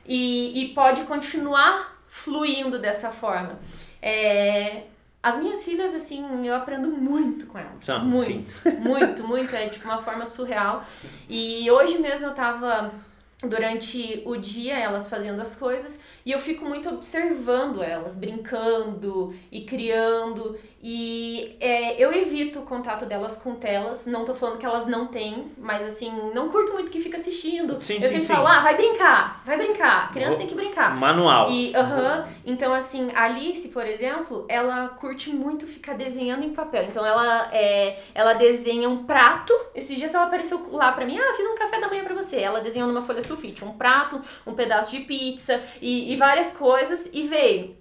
e, 0.06 0.64
e 0.64 0.68
pode 0.74 1.02
continuar 1.02 2.02
fluindo 2.08 2.78
dessa 2.78 3.10
forma. 3.10 3.58
É, 4.00 4.82
as 5.22 5.36
minhas 5.36 5.64
filhas, 5.64 5.94
assim, 5.94 6.44
eu 6.44 6.54
aprendo 6.54 6.88
muito 6.88 7.46
com 7.46 7.56
elas. 7.56 7.88
Ah, 7.88 8.00
muito, 8.00 8.50
sim. 8.50 8.70
muito, 8.82 9.26
muito. 9.26 9.54
É 9.54 9.68
tipo 9.68 9.84
uma 9.84 10.02
forma 10.02 10.26
surreal. 10.26 10.84
E 11.28 11.70
hoje 11.70 11.98
mesmo 11.98 12.26
eu 12.26 12.34
tava, 12.34 12.92
durante 13.40 14.20
o 14.26 14.36
dia, 14.36 14.76
elas 14.76 15.08
fazendo 15.08 15.40
as 15.40 15.54
coisas, 15.54 16.00
e 16.26 16.32
eu 16.32 16.40
fico 16.40 16.64
muito 16.64 16.88
observando 16.88 17.82
elas, 17.82 18.16
brincando 18.16 19.32
e 19.50 19.60
criando. 19.60 20.58
E 20.82 21.56
é, 21.60 22.02
eu 22.02 22.12
evito 22.12 22.58
o 22.58 22.62
contato 22.62 23.06
delas 23.06 23.38
com 23.38 23.54
telas. 23.54 24.04
Não 24.04 24.24
tô 24.24 24.34
falando 24.34 24.58
que 24.58 24.66
elas 24.66 24.84
não 24.84 25.06
têm, 25.06 25.52
mas 25.56 25.86
assim, 25.86 26.10
não 26.34 26.48
curto 26.48 26.72
muito 26.72 26.90
que 26.90 27.00
fica 27.00 27.18
assistindo. 27.18 27.80
Sim, 27.80 27.94
eu 27.94 28.02
sim, 28.02 28.08
sempre 28.08 28.20
sim. 28.22 28.26
falo, 28.26 28.48
ah, 28.48 28.60
vai 28.60 28.76
brincar, 28.76 29.42
vai 29.46 29.56
brincar. 29.56 30.06
A 30.06 30.08
criança 30.08 30.30
Vou... 30.30 30.38
tem 30.38 30.48
que 30.48 30.54
brincar. 30.54 30.96
Manual. 30.96 31.48
E, 31.50 31.74
aham. 31.76 32.00
Uh 32.00 32.24
-huh, 32.24 32.28
então, 32.44 32.74
assim, 32.74 33.10
a 33.14 33.24
Alice, 33.24 33.68
por 33.68 33.86
exemplo, 33.86 34.44
ela 34.48 34.88
curte 34.88 35.30
muito 35.30 35.66
ficar 35.66 35.94
desenhando 35.94 36.44
em 36.44 36.52
papel. 36.52 36.84
Então, 36.84 37.06
ela, 37.06 37.48
é, 37.52 38.00
ela 38.12 38.32
desenha 38.32 38.88
um 38.88 39.04
prato. 39.04 39.52
Esses 39.74 39.96
dias 39.96 40.12
ela 40.12 40.24
apareceu 40.24 40.68
lá 40.72 40.90
pra 40.90 41.06
mim, 41.06 41.16
ah, 41.16 41.34
fiz 41.36 41.46
um 41.46 41.54
café 41.54 41.80
da 41.80 41.88
manhã 41.88 42.02
pra 42.02 42.14
você. 42.14 42.40
Ela 42.40 42.60
desenhou 42.60 42.88
numa 42.88 43.02
folha 43.02 43.22
sulfite 43.22 43.64
um 43.64 43.72
prato, 43.72 44.20
um 44.44 44.54
pedaço 44.54 44.90
de 44.90 45.00
pizza 45.00 45.62
e 45.80 46.12
e 46.12 46.16
várias 46.16 46.56
coisas 46.56 47.08
e 47.12 47.22
veio. 47.22 47.76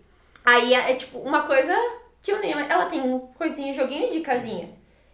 Aí 0.46 0.74
é, 0.74 0.92
é 0.92 0.96
tipo 0.96 1.20
uma 1.20 1.42
coisa 1.42 1.74
que 2.22 2.32
eu 2.32 2.40
nem. 2.40 2.52
Ela 2.52 2.86
tem 2.86 3.02
um 3.02 3.20
coisinha, 3.20 3.74
joguinho 3.74 4.12
de 4.12 4.22
casinha. 4.22 4.70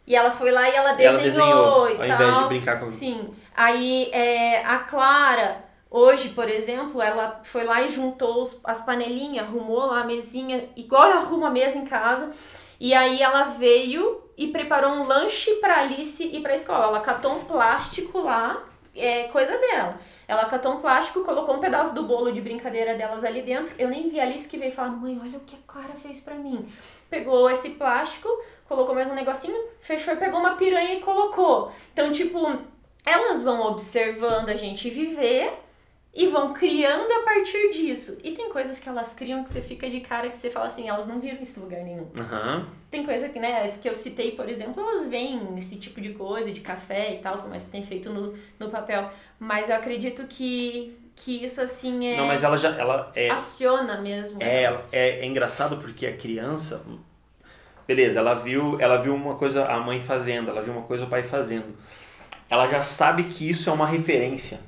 E 0.05 0.15
ela 0.15 0.31
foi 0.31 0.51
lá 0.51 0.69
e 0.69 0.73
ela 0.73 0.93
desenhou, 0.93 1.13
ela 1.13 1.23
desenhou 1.23 1.89
e 1.89 1.91
ao 1.91 1.97
tal. 1.97 2.27
invés 2.27 2.37
de 2.37 2.47
brincar 2.47 2.79
com 2.79 2.89
Sim. 2.89 3.29
Aí 3.53 4.09
é, 4.13 4.63
a 4.63 4.79
Clara, 4.79 5.65
hoje, 5.91 6.29
por 6.29 6.49
exemplo, 6.49 7.01
ela 7.01 7.41
foi 7.43 7.65
lá 7.65 7.81
e 7.81 7.89
juntou 7.89 8.41
os, 8.41 8.57
as 8.63 8.85
panelinhas, 8.85 9.45
arrumou 9.45 9.85
lá 9.85 10.01
a 10.01 10.05
mesinha, 10.05 10.69
igual 10.77 11.09
ela 11.09 11.21
arruma 11.21 11.47
a 11.47 11.51
mesa 11.51 11.77
em 11.77 11.85
casa. 11.85 12.31
E 12.79 12.93
aí 12.93 13.21
ela 13.21 13.43
veio 13.43 14.21
e 14.37 14.47
preparou 14.47 14.91
um 14.91 15.07
lanche 15.07 15.55
pra 15.55 15.81
Alice 15.81 16.23
e 16.23 16.39
pra 16.39 16.55
escola. 16.55 16.85
Ela 16.85 17.01
catou 17.01 17.35
um 17.35 17.43
plástico 17.43 18.19
lá, 18.19 18.63
é 18.95 19.23
coisa 19.23 19.57
dela. 19.57 19.99
Ela 20.27 20.45
catou 20.45 20.73
um 20.73 20.79
plástico, 20.79 21.23
colocou 21.23 21.55
um 21.55 21.59
pedaço 21.59 21.95
do 21.95 22.03
bolo 22.03 22.31
de 22.31 22.41
brincadeira 22.41 22.95
delas 22.95 23.23
ali 23.23 23.41
dentro. 23.41 23.73
Eu 23.79 23.87
nem 23.87 24.09
vi 24.09 24.19
a 24.19 24.23
Alice 24.23 24.47
que 24.47 24.57
veio 24.57 24.71
falar, 24.71 24.89
mãe, 24.89 25.19
olha 25.21 25.37
o 25.37 25.41
que 25.41 25.55
a 25.55 25.59
Clara 25.65 25.93
fez 26.01 26.19
pra 26.19 26.35
mim. 26.35 26.69
Pegou 27.09 27.49
esse 27.49 27.71
plástico, 27.71 28.29
colocou 28.67 28.93
mais 28.93 29.09
um 29.09 29.15
negocinho, 29.15 29.57
fechou 29.79 30.13
e 30.13 30.17
pegou 30.17 30.39
uma 30.39 30.55
piranha 30.55 30.95
e 30.95 30.99
colocou. 30.99 31.71
Então, 31.93 32.11
tipo, 32.11 32.39
elas 33.05 33.41
vão 33.41 33.61
observando 33.61 34.49
a 34.49 34.55
gente 34.55 34.89
viver 34.89 35.51
e 36.13 36.27
vão 36.27 36.51
criando 36.51 37.11
a 37.11 37.23
partir 37.23 37.69
disso. 37.71 38.17
E 38.23 38.31
tem 38.31 38.49
coisas 38.49 38.79
que 38.79 38.89
elas 38.89 39.13
criam 39.13 39.43
que 39.43 39.51
você 39.51 39.61
fica 39.61 39.87
de 39.87 40.01
cara 40.01 40.29
que 40.29 40.37
você 40.37 40.49
fala 40.49 40.65
assim, 40.65 40.89
elas 40.89 41.05
não 41.05 41.19
viram 41.19 41.41
esse 41.41 41.59
lugar 41.59 41.83
nenhum. 41.83 42.07
Uhum. 42.17 42.65
Tem 42.89 43.05
coisa 43.05 43.29
que, 43.29 43.39
né, 43.39 43.61
as 43.61 43.77
que 43.77 43.87
eu 43.87 43.93
citei, 43.93 44.31
por 44.31 44.49
exemplo, 44.49 44.81
elas 44.81 45.05
veem 45.05 45.55
esse 45.55 45.75
tipo 45.75 46.01
de 46.01 46.13
coisa, 46.13 46.51
de 46.51 46.59
café 46.59 47.13
e 47.13 47.19
tal, 47.19 47.43
como 47.43 47.53
é 47.53 47.59
que 47.59 47.67
tem 47.67 47.83
feito 47.83 48.11
no, 48.11 48.35
no 48.57 48.69
papel. 48.69 49.11
Mas 49.39 49.69
eu 49.69 49.75
acredito 49.75 50.25
que 50.25 50.97
que 51.17 51.43
isso 51.43 51.59
assim 51.59 52.07
é. 52.07 52.15
Não, 52.15 52.27
mas 52.27 52.43
ela 52.43 52.57
já. 52.57 52.69
Ela 52.69 53.11
é, 53.15 53.29
aciona 53.29 53.99
mesmo. 53.99 54.41
é, 54.41 54.71
é, 54.91 55.19
é 55.19 55.25
engraçado 55.25 55.77
porque 55.77 56.05
a 56.05 56.15
criança. 56.15 56.85
Beleza, 57.87 58.19
ela 58.19 58.33
viu, 58.33 58.79
ela 58.79 58.97
viu 58.97 59.15
uma 59.15 59.35
coisa 59.35 59.65
a 59.65 59.79
mãe 59.79 60.01
fazendo, 60.01 60.49
ela 60.49 60.61
viu 60.61 60.73
uma 60.73 60.83
coisa 60.83 61.05
o 61.05 61.07
pai 61.07 61.23
fazendo. 61.23 61.75
Ela 62.49 62.67
já 62.67 62.81
sabe 62.81 63.23
que 63.23 63.49
isso 63.49 63.69
é 63.69 63.73
uma 63.73 63.87
referência, 63.87 64.59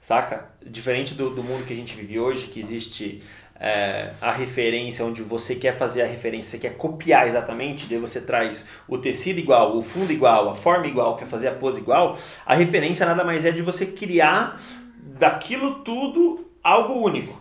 saca? 0.00 0.50
Diferente 0.64 1.14
do, 1.14 1.30
do 1.30 1.42
mundo 1.42 1.64
que 1.64 1.72
a 1.72 1.76
gente 1.76 1.94
vive 1.94 2.18
hoje, 2.18 2.48
que 2.48 2.58
existe 2.58 3.22
é, 3.60 4.10
a 4.20 4.32
referência 4.32 5.04
onde 5.04 5.22
você 5.22 5.54
quer 5.54 5.76
fazer 5.76 6.02
a 6.02 6.06
referência, 6.06 6.50
você 6.50 6.58
quer 6.58 6.76
copiar 6.76 7.26
exatamente, 7.26 7.86
daí 7.86 7.98
você 7.98 8.20
traz 8.20 8.68
o 8.88 8.98
tecido 8.98 9.38
igual, 9.38 9.76
o 9.76 9.82
fundo 9.82 10.12
igual, 10.12 10.50
a 10.50 10.54
forma 10.54 10.86
igual, 10.86 11.16
quer 11.16 11.26
fazer 11.26 11.48
a 11.48 11.52
pose 11.52 11.80
igual. 11.80 12.18
A 12.44 12.54
referência 12.54 13.06
nada 13.06 13.24
mais 13.24 13.44
é 13.44 13.52
de 13.52 13.62
você 13.62 13.86
criar 13.86 14.60
daquilo 15.02 15.80
tudo 15.80 16.50
algo 16.62 16.94
único. 16.94 17.40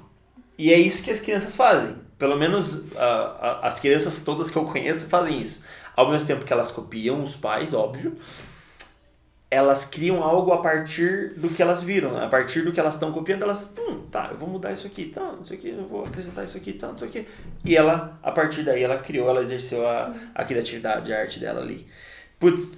E 0.58 0.74
é 0.74 0.78
isso 0.78 1.04
que 1.04 1.12
as 1.12 1.20
crianças 1.20 1.56
fazem. 1.56 1.96
Pelo 2.18 2.36
menos 2.36 2.84
as 3.62 3.80
crianças 3.80 4.24
todas 4.24 4.50
que 4.50 4.58
eu 4.58 4.66
conheço 4.66 5.08
fazem 5.08 5.42
isso. 5.42 5.64
Ao 5.96 6.10
mesmo 6.10 6.28
tempo 6.28 6.46
que 6.46 6.54
elas 6.54 6.72
copiam 6.72 7.24
os 7.24 7.36
pais, 7.36 7.74
óbvio, 7.74 8.18
elas 9.50 9.86
criam 9.86 10.24
algo 10.24 10.52
a 10.52 10.62
partir 10.62 11.34
do 11.38 11.50
que 11.50 11.62
elas 11.62 11.84
viram. 11.84 12.18
A 12.18 12.28
partir 12.28 12.64
do 12.64 12.72
que 12.72 12.80
elas 12.80 12.96
estão 12.96 13.12
copiando, 13.12 13.44
elas, 13.44 13.72
hum, 13.78 14.02
tá, 14.12 14.30
eu 14.32 14.38
vou 14.38 14.50
mudar 14.50 14.74
isso 14.74 14.86
aqui, 14.88 15.06
tá, 15.06 15.22
não 15.22 15.46
sei 15.46 15.58
o 15.58 15.60
que, 15.60 15.70
eu 15.70 15.86
vou 15.86 16.06
acrescentar 16.06 16.44
isso 16.44 16.58
aqui, 16.58 16.74
tá, 16.74 16.88
não 16.88 16.98
sei 16.98 17.08
o 17.08 17.12
que. 17.12 17.28
E 17.64 17.76
ela, 17.76 18.20
a 18.22 18.32
partir 18.32 18.64
daí, 18.64 18.84
ela 18.84 18.98
criou, 18.98 19.30
ela 19.30 19.42
exerceu 19.42 19.88
a, 19.88 20.14
a 20.36 20.44
criatividade, 20.44 21.14
a 21.14 21.20
arte 21.20 21.40
dela 21.40 21.62
ali. 21.62 21.88
Putz, 22.40 22.78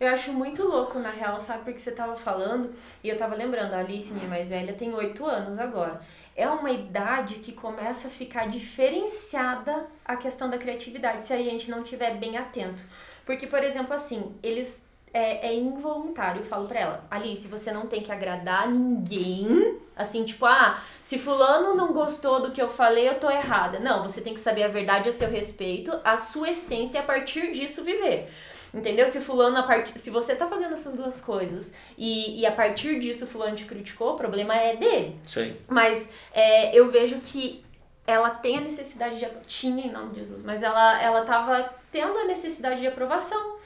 Eu 0.00 0.08
acho 0.08 0.32
muito 0.32 0.62
louco, 0.62 0.98
na 1.00 1.10
real, 1.10 1.40
sabe? 1.40 1.64
Porque 1.64 1.78
você 1.78 1.90
tava 1.90 2.14
falando, 2.14 2.72
e 3.02 3.08
eu 3.08 3.18
tava 3.18 3.34
lembrando, 3.34 3.74
a 3.74 3.78
Alice, 3.78 4.12
minha 4.12 4.28
mais 4.28 4.48
velha, 4.48 4.72
tem 4.72 4.94
8 4.94 5.26
anos 5.26 5.58
agora. 5.58 6.00
É 6.36 6.48
uma 6.48 6.70
idade 6.70 7.36
que 7.36 7.50
começa 7.50 8.06
a 8.06 8.10
ficar 8.10 8.48
diferenciada 8.48 9.86
a 10.04 10.16
questão 10.16 10.48
da 10.48 10.56
criatividade, 10.56 11.24
se 11.24 11.32
a 11.32 11.38
gente 11.38 11.68
não 11.68 11.82
estiver 11.82 12.16
bem 12.16 12.36
atento. 12.36 12.84
Porque, 13.26 13.46
por 13.46 13.62
exemplo, 13.62 13.92
assim, 13.92 14.34
eles. 14.42 14.86
É, 15.10 15.48
é 15.48 15.54
involuntário, 15.54 16.42
eu 16.42 16.44
falo 16.44 16.68
pra 16.68 16.80
ela, 16.80 17.04
Alice, 17.10 17.48
você 17.48 17.72
não 17.72 17.86
tem 17.86 18.02
que 18.02 18.12
agradar 18.12 18.68
ninguém. 18.68 19.78
Assim, 19.96 20.22
tipo, 20.22 20.44
ah, 20.44 20.80
se 21.00 21.18
fulano 21.18 21.74
não 21.74 21.94
gostou 21.94 22.42
do 22.42 22.52
que 22.52 22.60
eu 22.60 22.68
falei, 22.68 23.08
eu 23.08 23.18
tô 23.18 23.28
errada. 23.30 23.80
Não, 23.80 24.02
você 24.06 24.20
tem 24.20 24.34
que 24.34 24.38
saber 24.38 24.64
a 24.64 24.68
verdade 24.68 25.08
a 25.08 25.12
seu 25.12 25.30
respeito, 25.30 25.98
a 26.04 26.18
sua 26.18 26.50
essência 26.50 26.98
e 26.98 27.00
a 27.00 27.02
partir 27.02 27.52
disso 27.52 27.82
viver. 27.82 28.30
Entendeu? 28.72 29.06
Se 29.06 29.20
fulano, 29.20 29.56
a 29.58 29.62
part... 29.62 29.98
se 29.98 30.10
você 30.10 30.34
tá 30.34 30.46
fazendo 30.46 30.74
essas 30.74 30.94
duas 30.94 31.20
coisas 31.20 31.72
e, 31.96 32.40
e 32.40 32.46
a 32.46 32.52
partir 32.52 33.00
disso 33.00 33.26
fulano 33.26 33.56
te 33.56 33.64
criticou, 33.64 34.14
o 34.14 34.16
problema 34.16 34.54
é 34.54 34.76
dele. 34.76 35.18
aí. 35.40 35.60
Mas 35.66 36.08
é, 36.32 36.76
eu 36.76 36.90
vejo 36.90 37.16
que 37.20 37.64
ela 38.06 38.30
tem 38.30 38.58
a 38.58 38.60
necessidade 38.60 39.18
de... 39.18 39.26
Tinha 39.46 39.86
em 39.86 39.90
nome 39.90 40.10
de 40.10 40.20
Jesus, 40.20 40.42
mas 40.42 40.62
ela, 40.62 41.00
ela 41.02 41.24
tava 41.24 41.74
tendo 41.92 42.18
a 42.18 42.24
necessidade 42.24 42.80
de 42.80 42.86
aprovação 42.86 43.58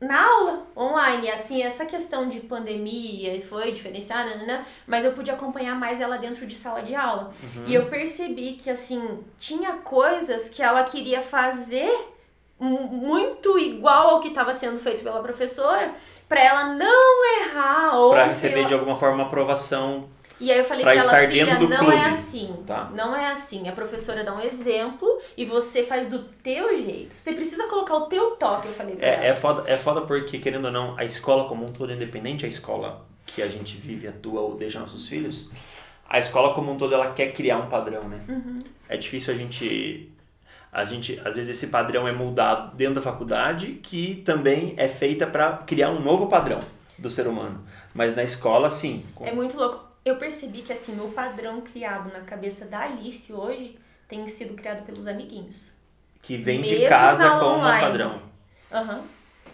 na 0.00 0.24
aula 0.24 0.66
online, 0.76 1.30
assim, 1.30 1.62
essa 1.62 1.84
questão 1.84 2.28
de 2.28 2.40
pandemia 2.40 3.40
foi 3.42 3.72
diferenciada, 3.72 4.36
né? 4.36 4.64
Mas 4.86 5.04
eu 5.04 5.12
pude 5.12 5.30
acompanhar 5.30 5.74
mais 5.74 6.00
ela 6.00 6.16
dentro 6.16 6.46
de 6.46 6.54
sala 6.54 6.82
de 6.82 6.94
aula. 6.94 7.32
E 7.66 7.74
eu 7.74 7.86
percebi 7.86 8.52
que, 8.52 8.70
assim, 8.70 9.24
tinha 9.36 9.72
coisas 9.72 10.48
que 10.48 10.62
ela 10.62 10.84
queria 10.84 11.22
fazer 11.22 11.90
muito 12.60 13.58
igual 13.58 14.08
ao 14.08 14.20
que 14.20 14.28
estava 14.28 14.52
sendo 14.52 14.78
feito 14.78 15.02
pela 15.04 15.20
professora, 15.22 15.92
pra 16.28 16.42
ela 16.42 16.74
não 16.74 17.40
errar 17.42 17.96
ou 17.98 18.10
Pra 18.10 18.30
sei 18.30 18.50
receber 18.50 18.62
lá. 18.62 18.68
de 18.68 18.74
alguma 18.74 18.96
forma 18.96 19.24
aprovação. 19.24 20.08
E 20.40 20.52
aí 20.52 20.58
eu 20.58 20.64
falei 20.64 20.84
pra 20.84 20.92
ela, 20.92 21.00
estar 21.04 21.28
filha, 21.28 21.46
dentro 21.46 21.66
do 21.66 21.68
não 21.68 21.78
clube." 21.78 21.96
é 21.96 22.04
assim. 22.04 22.62
Tá. 22.64 22.90
Não 22.94 23.14
é 23.16 23.26
assim. 23.26 23.68
A 23.68 23.72
professora 23.72 24.22
dá 24.22 24.32
um 24.32 24.40
exemplo 24.40 25.20
e 25.36 25.44
você 25.44 25.82
faz 25.82 26.06
do 26.08 26.20
teu 26.20 26.76
jeito. 26.76 27.12
Você 27.16 27.32
precisa 27.32 27.66
colocar 27.66 27.96
o 27.96 28.06
teu 28.06 28.32
toque, 28.32 28.68
eu 28.68 28.72
falei 28.72 28.94
pra 28.94 29.06
ela. 29.06 29.24
É, 29.24 29.28
é, 29.30 29.34
foda, 29.34 29.68
é 29.68 29.76
foda 29.76 30.02
porque, 30.02 30.38
querendo 30.38 30.66
ou 30.66 30.70
não, 30.70 30.96
a 30.96 31.04
escola 31.04 31.48
como 31.48 31.64
um 31.64 31.72
todo, 31.72 31.92
independente 31.92 32.44
a 32.44 32.48
escola 32.48 33.04
que 33.26 33.42
a 33.42 33.46
gente 33.48 33.76
vive, 33.76 34.06
atua 34.06 34.40
ou 34.40 34.54
deixa 34.54 34.78
nossos 34.78 35.08
filhos, 35.08 35.50
a 36.08 36.18
escola 36.20 36.54
como 36.54 36.70
um 36.72 36.78
todo, 36.78 36.94
ela 36.94 37.10
quer 37.12 37.32
criar 37.32 37.58
um 37.58 37.66
padrão, 37.68 38.04
né? 38.04 38.20
Uhum. 38.28 38.58
É 38.88 38.96
difícil 38.96 39.34
a 39.34 39.36
gente... 39.36 40.10
A 40.72 40.84
gente, 40.84 41.20
às 41.24 41.36
vezes 41.36 41.50
esse 41.56 41.68
padrão 41.68 42.06
é 42.06 42.12
moldado 42.12 42.76
dentro 42.76 42.96
da 42.96 43.02
faculdade, 43.02 43.74
que 43.82 44.16
também 44.24 44.74
é 44.76 44.86
feita 44.88 45.26
para 45.26 45.58
criar 45.58 45.90
um 45.90 46.00
novo 46.00 46.26
padrão 46.28 46.60
do 46.98 47.08
ser 47.08 47.26
humano. 47.26 47.64
Mas 47.94 48.14
na 48.14 48.22
escola, 48.22 48.70
sim. 48.70 49.04
com- 49.14 49.24
É 49.26 49.32
muito 49.32 49.56
louco. 49.56 49.86
Eu 50.04 50.16
percebi 50.16 50.62
que 50.62 50.72
assim, 50.72 50.98
o 51.00 51.10
padrão 51.12 51.60
criado 51.60 52.12
na 52.12 52.20
cabeça 52.20 52.64
da 52.66 52.80
Alice 52.80 53.32
hoje 53.32 53.78
tem 54.08 54.26
sido 54.28 54.54
criado 54.54 54.84
pelos 54.84 55.06
amiguinhos. 55.06 55.72
que 56.20 56.36
vem 56.36 56.60
de 56.60 56.74
mesmo 56.74 56.88
casa 56.88 57.24
na 57.34 57.38
como 57.40 57.58
um 57.58 57.60
padrão. 57.62 58.22
Aham. 58.72 59.02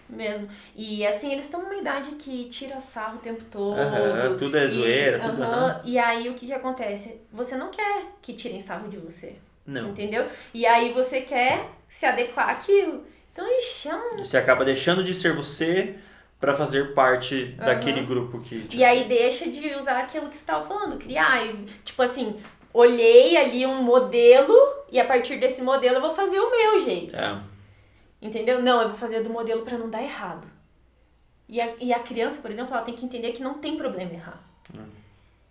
Mesmo. 0.08 0.48
E 0.74 1.06
assim, 1.06 1.32
eles 1.32 1.44
estão 1.46 1.62
numa 1.62 1.76
idade 1.76 2.10
que 2.12 2.46
tira 2.46 2.80
sarro 2.80 3.16
o 3.16 3.20
tempo 3.20 3.44
todo. 3.50 3.78
Aham, 3.78 4.36
tudo 4.36 4.56
é 4.56 4.64
e- 4.64 4.68
zoeira, 4.68 5.18
tudo- 5.20 5.42
aham. 5.42 5.52
aham. 5.66 5.80
E 5.84 5.98
aí 5.98 6.28
o 6.28 6.34
que, 6.34 6.46
que 6.46 6.52
acontece? 6.52 7.20
Você 7.32 7.56
não 7.56 7.70
quer 7.70 8.06
que 8.20 8.32
tirem 8.34 8.58
sarro 8.60 8.88
de 8.88 8.96
você. 8.96 9.36
Não. 9.66 9.90
Entendeu? 9.90 10.28
E 10.52 10.66
aí 10.66 10.92
você 10.92 11.20
quer 11.22 11.70
se 11.88 12.04
adequar 12.04 12.50
àquilo. 12.50 13.04
Então, 13.32 13.46
ixi, 13.58 13.88
é 13.88 13.96
um 13.96 14.18
Você 14.18 14.36
acaba 14.36 14.64
deixando 14.64 15.02
de 15.02 15.14
ser 15.14 15.34
você 15.34 15.96
para 16.38 16.54
fazer 16.54 16.94
parte 16.94 17.46
daquele 17.52 18.02
grupo 18.02 18.40
que. 18.40 18.68
E 18.70 18.84
aí 18.84 19.04
deixa 19.04 19.50
de 19.50 19.74
usar 19.74 19.98
aquilo 19.98 20.28
que 20.28 20.36
você 20.36 20.42
estava 20.42 20.66
falando, 20.66 20.98
criar. 20.98 21.44
E, 21.46 21.64
tipo 21.84 22.02
assim, 22.02 22.40
olhei 22.72 23.36
ali 23.36 23.64
um 23.66 23.82
modelo 23.82 24.54
e 24.90 25.00
a 25.00 25.04
partir 25.04 25.38
desse 25.38 25.62
modelo 25.62 25.96
eu 25.96 26.00
vou 26.00 26.14
fazer 26.14 26.38
o 26.38 26.50
meu 26.50 26.84
jeito. 26.84 27.16
É. 27.16 27.40
Entendeu? 28.20 28.60
Não, 28.62 28.82
eu 28.82 28.88
vou 28.88 28.96
fazer 28.96 29.22
do 29.22 29.30
modelo 29.30 29.62
para 29.62 29.78
não 29.78 29.88
dar 29.88 30.02
errado. 30.02 30.46
E 31.48 31.60
a, 31.60 31.68
e 31.80 31.92
a 31.92 31.98
criança, 31.98 32.40
por 32.40 32.50
exemplo, 32.50 32.74
ela 32.74 32.84
tem 32.84 32.94
que 32.94 33.04
entender 33.04 33.32
que 33.32 33.42
não 33.42 33.54
tem 33.54 33.76
problema 33.76 34.12
errar. 34.12 34.42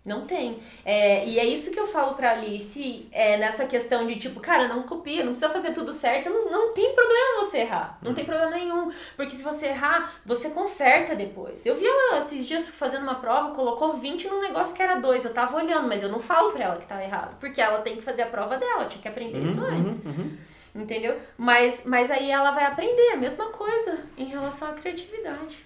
Não 0.04 0.26
tem. 0.26 0.58
É, 0.84 1.24
e 1.26 1.38
é 1.38 1.44
isso 1.46 1.70
que 1.70 1.80
eu 1.80 1.86
falo 1.86 2.14
pra 2.14 2.32
Alice, 2.32 3.08
é, 3.10 3.38
nessa 3.38 3.64
questão 3.64 4.06
de 4.06 4.16
tipo, 4.16 4.38
cara, 4.38 4.68
não 4.68 4.82
copia, 4.82 5.24
não 5.24 5.32
precisa 5.32 5.48
fazer 5.48 5.72
tudo 5.72 5.92
certo, 5.94 6.28
não, 6.28 6.50
não 6.50 6.74
tem 6.74 6.94
problema 6.94 7.40
você 7.44 7.58
errar. 7.60 7.98
Não 8.02 8.12
tem 8.12 8.24
problema 8.24 8.50
nenhum. 8.50 8.92
Porque 9.16 9.30
se 9.34 9.42
você 9.42 9.68
errar, 9.68 10.12
você 10.26 10.50
conserta 10.50 11.14
depois. 11.16 11.64
Eu 11.64 11.74
vi 11.74 11.86
ela 11.86 12.18
esses 12.18 12.46
dias 12.46 12.68
fazendo 12.68 13.04
uma 13.04 13.14
prova, 13.14 13.54
colocou 13.54 13.94
20 13.94 14.28
num 14.28 14.42
negócio 14.42 14.74
que 14.76 14.82
era 14.82 14.96
2. 14.96 15.24
Eu 15.24 15.32
tava 15.32 15.56
olhando, 15.56 15.88
mas 15.88 16.02
eu 16.02 16.10
não 16.10 16.20
falo 16.20 16.52
pra 16.52 16.64
ela 16.64 16.76
que 16.76 16.86
tava 16.86 17.02
errado. 17.02 17.38
Porque 17.40 17.60
ela 17.60 17.80
tem 17.80 17.96
que 17.96 18.02
fazer 18.02 18.22
a 18.22 18.26
prova 18.26 18.58
dela, 18.58 18.84
tinha 18.84 19.00
que 19.00 19.08
aprender 19.08 19.38
isso 19.38 19.58
Uhum, 19.58 19.78
antes. 19.80 20.04
uhum, 20.04 20.10
uhum. 20.12 20.82
Entendeu? 20.82 21.18
Mas, 21.38 21.82
mas 21.86 22.10
aí 22.10 22.30
ela 22.30 22.50
vai 22.50 22.64
aprender 22.64 23.12
a 23.12 23.16
mesma 23.16 23.46
coisa 23.46 24.00
em 24.18 24.24
relação 24.26 24.68
à 24.68 24.72
criatividade. 24.72 25.64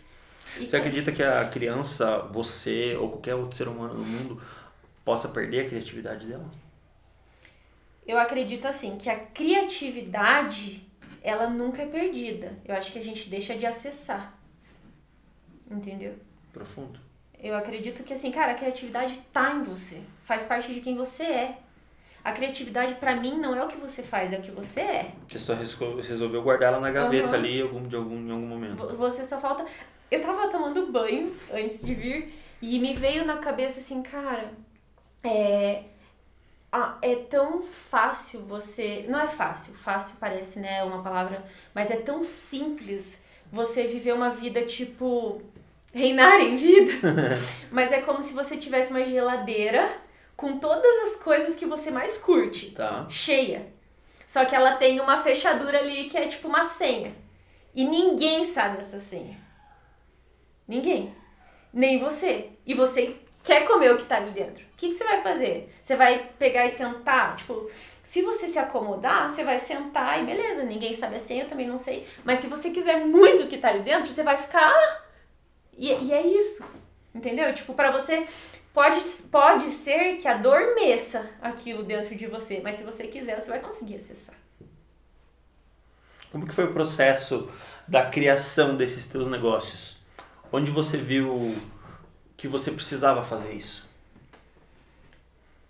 E 0.58 0.68
Você 0.68 0.76
acredita 0.76 1.12
que 1.12 1.22
a 1.22 1.44
criança, 1.48 2.18
você 2.32 2.96
ou 2.96 3.10
qualquer 3.10 3.34
outro 3.34 3.56
ser 3.56 3.68
humano 3.68 3.94
no 3.94 4.04
mundo 4.04 4.42
possa 5.04 5.28
perder 5.28 5.66
a 5.66 5.68
criatividade 5.68 6.26
dela? 6.26 6.44
Eu 8.06 8.18
acredito 8.18 8.66
assim 8.66 8.96
que 8.96 9.08
a 9.10 9.16
criatividade 9.18 10.82
ela 11.22 11.48
nunca 11.48 11.82
é 11.82 11.86
perdida. 11.86 12.56
Eu 12.64 12.74
acho 12.74 12.92
que 12.92 12.98
a 12.98 13.04
gente 13.04 13.28
deixa 13.28 13.54
de 13.54 13.66
acessar. 13.66 14.34
Entendeu? 15.70 16.14
Profundo. 16.52 16.98
Eu 17.38 17.54
acredito 17.54 18.02
que 18.02 18.12
assim, 18.12 18.32
cara, 18.32 18.52
a 18.52 18.54
criatividade 18.54 19.20
tá 19.32 19.52
em 19.52 19.62
você. 19.62 20.00
Faz 20.24 20.42
parte 20.42 20.72
de 20.74 20.80
quem 20.80 20.96
você 20.96 21.22
é. 21.24 21.58
A 22.24 22.32
criatividade 22.32 22.94
pra 22.94 23.14
mim 23.14 23.38
não 23.38 23.54
é 23.54 23.64
o 23.64 23.68
que 23.68 23.76
você 23.76 24.02
faz, 24.02 24.32
é 24.32 24.38
o 24.38 24.42
que 24.42 24.50
você 24.50 24.80
é. 24.80 25.12
Você 25.28 25.38
só 25.38 25.54
resolveu 25.54 26.42
guardar 26.42 26.72
ela 26.72 26.80
na 26.80 26.90
gaveta 26.90 27.28
Aham. 27.28 27.34
ali 27.36 27.58
em 27.58 27.62
algum, 27.62 27.86
de 27.86 27.94
algum, 27.94 28.16
em 28.16 28.30
algum 28.30 28.46
momento. 28.46 28.76
Vo- 28.76 28.96
Você 28.96 29.24
só 29.24 29.40
falta. 29.40 29.64
Eu 30.10 30.22
tava 30.22 30.48
tomando 30.48 30.90
banho 30.90 31.34
antes 31.52 31.84
de 31.84 31.94
vir 31.94 32.34
e 32.62 32.78
me 32.78 32.94
veio 32.94 33.24
na 33.24 33.36
cabeça 33.38 33.78
assim, 33.80 34.02
cara, 34.02 34.52
é. 35.22 35.84
ah, 36.72 36.96
é 37.02 37.14
tão 37.16 37.62
fácil 37.62 38.40
você. 38.46 39.04
Não 39.08 39.20
é 39.20 39.26
fácil, 39.28 39.74
fácil 39.74 40.16
parece, 40.18 40.58
né? 40.60 40.82
Uma 40.82 41.02
palavra. 41.02 41.44
Mas 41.74 41.90
é 41.90 41.96
tão 41.96 42.22
simples 42.22 43.22
você 43.52 43.86
viver 43.86 44.12
uma 44.12 44.30
vida 44.30 44.62
tipo. 44.62 45.42
reinar 45.92 46.40
em 46.40 46.56
vida. 46.56 46.92
mas 47.70 47.92
é 47.92 48.00
como 48.00 48.22
se 48.22 48.32
você 48.32 48.56
tivesse 48.56 48.90
uma 48.90 49.04
geladeira 49.04 49.90
com 50.36 50.58
todas 50.58 51.08
as 51.08 51.16
coisas 51.22 51.56
que 51.56 51.66
você 51.66 51.90
mais 51.90 52.16
curte 52.18 52.70
Tá. 52.70 53.06
cheia. 53.10 53.66
Só 54.26 54.44
que 54.44 54.54
ela 54.54 54.76
tem 54.76 55.00
uma 55.00 55.22
fechadura 55.22 55.78
ali 55.78 56.04
que 56.04 56.16
é 56.16 56.28
tipo 56.28 56.48
uma 56.48 56.62
senha. 56.64 57.14
E 57.74 57.84
ninguém 57.84 58.44
sabe 58.44 58.78
essa 58.78 58.98
senha. 58.98 59.36
Ninguém. 60.68 61.14
Nem 61.72 61.98
você. 61.98 62.50
E 62.66 62.74
você 62.74 63.16
quer 63.42 63.66
comer 63.66 63.92
o 63.92 63.96
que 63.96 64.04
tá 64.04 64.18
ali 64.18 64.32
dentro. 64.32 64.62
O 64.62 64.76
que, 64.76 64.90
que 64.90 64.94
você 64.94 65.04
vai 65.04 65.22
fazer? 65.22 65.74
Você 65.82 65.96
vai 65.96 66.30
pegar 66.38 66.66
e 66.66 66.70
sentar? 66.70 67.34
Tipo, 67.36 67.70
se 68.04 68.22
você 68.22 68.46
se 68.46 68.58
acomodar, 68.58 69.30
você 69.30 69.42
vai 69.42 69.58
sentar 69.58 70.22
e 70.22 70.26
beleza, 70.26 70.62
ninguém 70.62 70.94
sabe 70.94 71.16
a 71.16 71.18
senha, 71.18 71.46
também 71.46 71.66
não 71.66 71.78
sei. 71.78 72.06
Mas 72.24 72.40
se 72.40 72.46
você 72.46 72.70
quiser 72.70 73.04
muito 73.04 73.44
o 73.44 73.48
que 73.48 73.58
tá 73.58 73.68
ali 73.68 73.80
dentro, 73.80 74.12
você 74.12 74.22
vai 74.22 74.36
ficar. 74.36 74.72
E, 75.76 75.92
e 75.92 76.12
é 76.12 76.26
isso. 76.26 76.64
Entendeu? 77.14 77.52
Tipo, 77.54 77.74
pra 77.74 77.90
você 77.90 78.26
pode, 78.72 79.00
pode 79.30 79.70
ser 79.70 80.16
que 80.16 80.28
adormeça 80.28 81.28
aquilo 81.40 81.82
dentro 81.82 82.14
de 82.14 82.26
você, 82.26 82.60
mas 82.62 82.76
se 82.76 82.84
você 82.84 83.06
quiser, 83.06 83.40
você 83.40 83.50
vai 83.50 83.60
conseguir 83.60 83.96
acessar. 83.96 84.34
Como 86.30 86.46
que 86.46 86.54
foi 86.54 86.64
o 86.64 86.72
processo 86.72 87.50
da 87.86 88.06
criação 88.06 88.76
desses 88.76 89.08
teus 89.08 89.26
negócios? 89.26 89.97
Onde 90.50 90.70
você 90.70 90.96
viu 90.96 91.54
que 92.36 92.48
você 92.48 92.70
precisava 92.70 93.22
fazer 93.22 93.52
isso? 93.52 93.88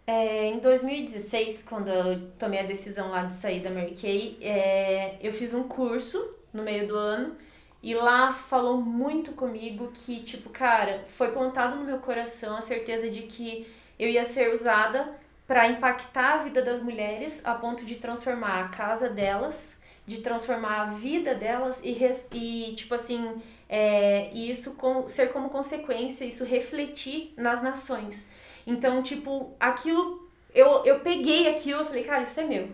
É, 0.07 0.47
em 0.47 0.59
2016, 0.59 1.65
quando 1.65 1.89
eu 1.89 2.31
tomei 2.39 2.61
a 2.61 2.63
decisão 2.63 3.11
lá 3.11 3.25
de 3.25 3.35
sair 3.35 3.61
da 3.61 3.71
Mary 3.71 3.95
Kay, 3.95 4.39
é, 4.41 5.17
eu 5.21 5.33
fiz 5.33 5.53
um 5.53 5.65
curso 5.65 6.35
no 6.53 6.63
meio 6.63 6.89
do 6.89 6.97
ano 6.97 7.37
e 7.83 7.95
lá 7.95 8.33
falou 8.33 8.81
muito 8.81 9.33
comigo 9.33 9.93
que, 9.93 10.23
tipo, 10.23 10.49
cara, 10.51 11.05
foi 11.17 11.31
plantado 11.31 11.77
no 11.77 11.85
meu 11.85 11.99
coração 11.99 12.57
a 12.57 12.61
certeza 12.61 13.11
de 13.11 13.23
que 13.23 13.67
eu 13.99 14.09
ia 14.09 14.25
ser 14.25 14.53
usada 14.53 15.15
para 15.47 15.67
impactar 15.69 16.41
a 16.41 16.43
vida 16.45 16.63
das 16.63 16.83
mulheres 16.83 17.45
a 17.45 17.55
ponto 17.55 17.85
de 17.85 17.97
transformar 17.97 18.65
a 18.65 18.69
casa 18.69 19.09
delas, 19.09 19.79
de 20.07 20.19
transformar 20.19 20.81
a 20.81 20.85
vida 20.87 21.35
delas 21.35 21.81
e, 21.85 21.97
e 22.33 22.75
tipo 22.75 22.95
assim, 22.95 23.43
é, 23.69 24.31
isso 24.33 24.75
com, 24.75 25.07
ser 25.07 25.33
como 25.33 25.51
consequência, 25.51 26.25
isso 26.25 26.45
refletir 26.45 27.35
nas 27.37 27.63
nações. 27.63 28.31
Então, 28.67 29.03
tipo, 29.03 29.55
aquilo, 29.61 30.29
eu, 30.55 30.85
eu 30.85 31.01
peguei 31.01 31.49
aquilo 31.49 31.83
e 31.83 31.87
falei, 31.87 32.05
cara, 32.05 32.23
isso 32.23 32.41
é 32.41 32.45
meu. 32.45 32.69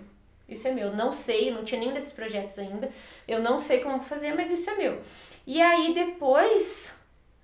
Isso 0.49 0.69
é 0.69 0.73
meu. 0.73 0.95
Não 0.95 1.13
sei, 1.13 1.51
não 1.51 1.65
tinha 1.65 1.81
nenhum 1.81 1.95
desses 1.95 2.13
projetos 2.13 2.59
ainda. 2.59 2.91
Eu 3.27 3.41
não 3.41 3.59
sei 3.59 3.81
como 3.81 4.03
fazer, 4.03 4.35
mas 4.35 4.51
isso 4.51 4.69
é 4.71 4.77
meu. 4.77 5.01
E 5.47 5.61
aí 5.61 5.95
depois 5.95 6.95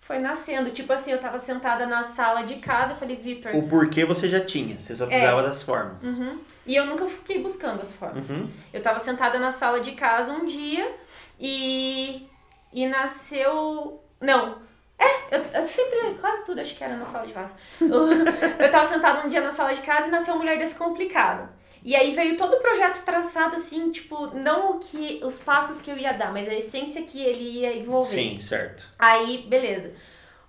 foi 0.00 0.18
nascendo. 0.18 0.70
Tipo 0.70 0.92
assim, 0.92 1.12
eu 1.12 1.20
tava 1.20 1.38
sentada 1.38 1.86
na 1.86 2.02
sala 2.02 2.42
de 2.42 2.56
casa, 2.56 2.94
eu 2.94 2.96
falei, 2.96 3.16
Vitor. 3.16 3.54
O 3.54 3.68
porquê 3.68 4.04
você 4.04 4.28
já 4.28 4.40
tinha, 4.44 4.78
você 4.78 4.94
só 4.94 5.06
precisava 5.06 5.40
é. 5.40 5.44
das 5.44 5.62
formas. 5.62 6.02
Uhum. 6.02 6.40
E 6.66 6.76
eu 6.76 6.86
nunca 6.86 7.06
fiquei 7.06 7.40
buscando 7.40 7.80
as 7.80 7.92
formas. 7.92 8.28
Uhum. 8.28 8.50
Eu 8.72 8.82
tava 8.82 8.98
sentada 8.98 9.38
na 9.38 9.52
sala 9.52 9.80
de 9.80 9.92
casa 9.92 10.32
um 10.32 10.46
dia 10.46 10.92
e. 11.38 12.28
E 12.72 12.86
nasceu. 12.86 14.02
Não, 14.20 14.60
é, 15.00 15.36
eu, 15.36 15.42
eu, 15.60 15.66
sempre, 15.66 16.14
quase 16.20 16.44
tudo 16.44 16.60
acho 16.60 16.76
que 16.76 16.84
era 16.84 16.94
na 16.94 17.06
sala 17.06 17.26
de 17.26 17.32
casa. 17.32 17.54
Eu, 17.80 18.12
eu 18.60 18.70
tava 18.70 18.84
sentada 18.84 19.26
um 19.26 19.30
dia 19.30 19.40
na 19.40 19.50
sala 19.50 19.74
de 19.74 19.80
casa 19.80 20.08
e 20.08 20.10
nasceu 20.10 20.34
uma 20.34 20.40
mulher 20.40 20.58
descomplicada. 20.58 21.50
E 21.82 21.96
aí 21.96 22.14
veio 22.14 22.36
todo 22.36 22.54
o 22.54 22.60
projeto 22.60 23.02
traçado 23.04 23.56
assim, 23.56 23.90
tipo, 23.90 24.26
não 24.36 24.72
o 24.72 24.78
que 24.78 25.18
os 25.24 25.38
passos 25.38 25.80
que 25.80 25.90
eu 25.90 25.96
ia 25.96 26.12
dar, 26.12 26.30
mas 26.30 26.46
a 26.46 26.54
essência 26.54 27.02
que 27.02 27.22
ele 27.22 27.60
ia 27.60 27.74
envolver. 27.74 28.08
Sim, 28.08 28.40
certo. 28.42 28.86
Aí, 28.98 29.46
beleza. 29.48 29.94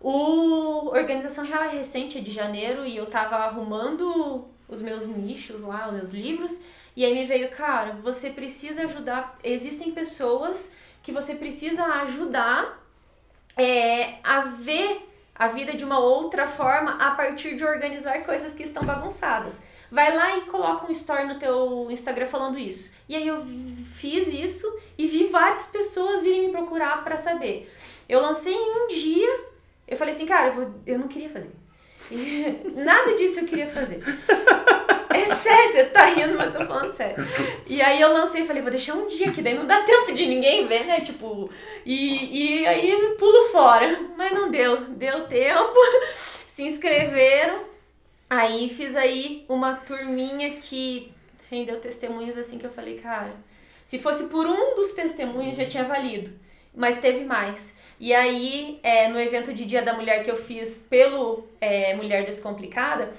O 0.02 0.90
Organização 0.90 1.46
Real 1.46 1.64
é 1.64 1.70
recente, 1.70 2.18
é 2.18 2.22
de 2.22 2.32
janeiro, 2.32 2.86
e 2.86 2.98
eu 2.98 3.06
tava 3.06 3.38
arrumando 3.38 4.50
os 4.68 4.82
meus 4.82 5.08
nichos 5.08 5.62
lá, 5.62 5.88
os 5.88 5.94
meus 5.94 6.12
livros, 6.12 6.60
e 6.96 7.06
aí 7.06 7.14
me 7.14 7.24
veio, 7.24 7.50
cara, 7.50 7.94
você 8.04 8.30
precisa 8.30 8.84
ajudar, 8.84 9.38
existem 9.44 9.92
pessoas 9.92 10.72
que 11.02 11.12
você 11.12 11.36
precisa 11.36 11.84
ajudar 11.84 12.80
é, 13.58 14.20
a 14.24 14.42
ver 14.42 15.08
a 15.36 15.48
vida 15.48 15.74
de 15.74 15.84
uma 15.84 16.00
outra 16.00 16.48
forma 16.48 16.92
a 16.94 17.12
partir 17.12 17.56
de 17.56 17.66
organizar 17.66 18.24
coisas 18.24 18.54
que 18.54 18.64
estão 18.64 18.84
bagunçadas. 18.84 19.62
Vai 19.92 20.16
lá 20.16 20.38
e 20.38 20.42
coloca 20.42 20.86
um 20.86 20.92
story 20.92 21.26
no 21.28 21.40
teu 21.40 21.90
Instagram 21.92 22.28
falando 22.28 22.58
isso. 22.58 22.94
E 23.10 23.16
aí 23.16 23.28
eu 23.28 23.46
fiz 23.94 24.28
isso 24.28 24.80
e 24.98 25.08
vi 25.08 25.28
várias 25.28 25.66
pessoas 25.66 26.22
virem 26.22 26.46
me 26.46 26.52
procurar 26.52 27.04
para 27.04 27.18
saber. 27.18 27.74
Eu 28.08 28.22
lancei 28.22 28.54
em 28.54 28.84
um 28.84 28.88
dia, 28.88 29.46
eu 29.88 29.98
falei 29.98 30.14
assim, 30.14 30.26
cara, 30.26 30.48
eu, 30.48 30.54
vou, 30.54 30.72
eu 30.86 31.00
não 31.00 31.08
queria 31.08 31.30
fazer. 31.30 31.52
nada 32.76 33.14
disso 33.16 33.40
eu 33.42 33.46
queria 33.46 33.68
fazer. 33.68 34.02
É 35.14 35.26
sério, 35.36 35.72
você 35.74 35.84
tá 35.86 36.06
rindo, 36.06 36.38
mas 36.38 36.54
tô 36.54 36.64
falando 36.64 36.90
sério. 36.92 37.18
E 37.68 37.82
aí 37.82 38.00
eu 38.00 38.14
lancei 38.14 38.44
e 38.44 38.48
falei, 38.48 38.62
vou 38.62 38.72
deixar 38.72 38.96
um 38.96 39.10
dia 39.10 39.30
que 39.30 39.42
daí 39.42 39.54
não 39.54 39.66
dá 39.66 39.84
tempo 39.84 40.14
de 40.14 40.26
ninguém 40.26 40.66
ver, 40.66 40.86
né? 40.86 41.02
Tipo, 41.02 41.50
e, 41.86 42.62
e 42.62 42.66
aí 42.66 43.16
pulo 43.20 43.50
fora. 43.52 44.00
Mas 44.16 44.32
não 44.32 44.50
deu, 44.50 44.86
deu 44.86 45.28
tempo. 45.28 45.76
Se 46.48 46.64
inscreveram. 46.64 47.66
Aí 48.30 48.70
fiz 48.70 48.96
aí 48.96 49.46
uma 49.50 49.76
turminha 49.76 50.52
que 50.52 51.12
rendeu 51.50 51.82
testemunhos 51.82 52.38
assim 52.38 52.58
que 52.58 52.66
eu 52.66 52.72
falei, 52.72 52.98
cara, 52.98 53.34
se 53.86 54.00
fosse 54.00 54.28
por 54.28 54.48
um 54.48 54.74
dos 54.76 54.94
testemunhos 54.94 55.58
já 55.58 55.66
tinha 55.66 55.84
valido. 55.84 56.32
Mas 56.74 57.00
teve 57.00 57.24
mais. 57.26 57.74
E 58.00 58.14
aí, 58.14 58.80
é, 58.82 59.08
no 59.08 59.20
evento 59.20 59.54
de 59.54 59.66
Dia 59.66 59.82
da 59.82 59.94
Mulher 59.94 60.24
que 60.24 60.32
eu 60.32 60.36
fiz 60.36 60.78
pelo 60.78 61.48
é, 61.60 61.94
Mulher 61.96 62.26
Descomplicada, 62.26 63.12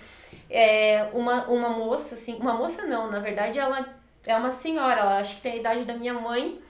é, 0.51 1.09
uma, 1.13 1.47
uma 1.47 1.69
moça, 1.71 2.15
assim, 2.15 2.35
uma 2.35 2.55
moça 2.55 2.85
não, 2.87 3.11
na 3.11 3.21
verdade 3.21 3.59
ela 3.59 3.95
é 4.27 4.37
uma 4.37 4.51
senhora, 4.51 5.01
ela 5.01 5.19
acho 5.19 5.37
que 5.37 5.43
tem 5.43 5.53
a 5.53 5.57
idade 5.57 5.85
da 5.85 5.95
minha 5.95 6.15
mãe 6.15 6.61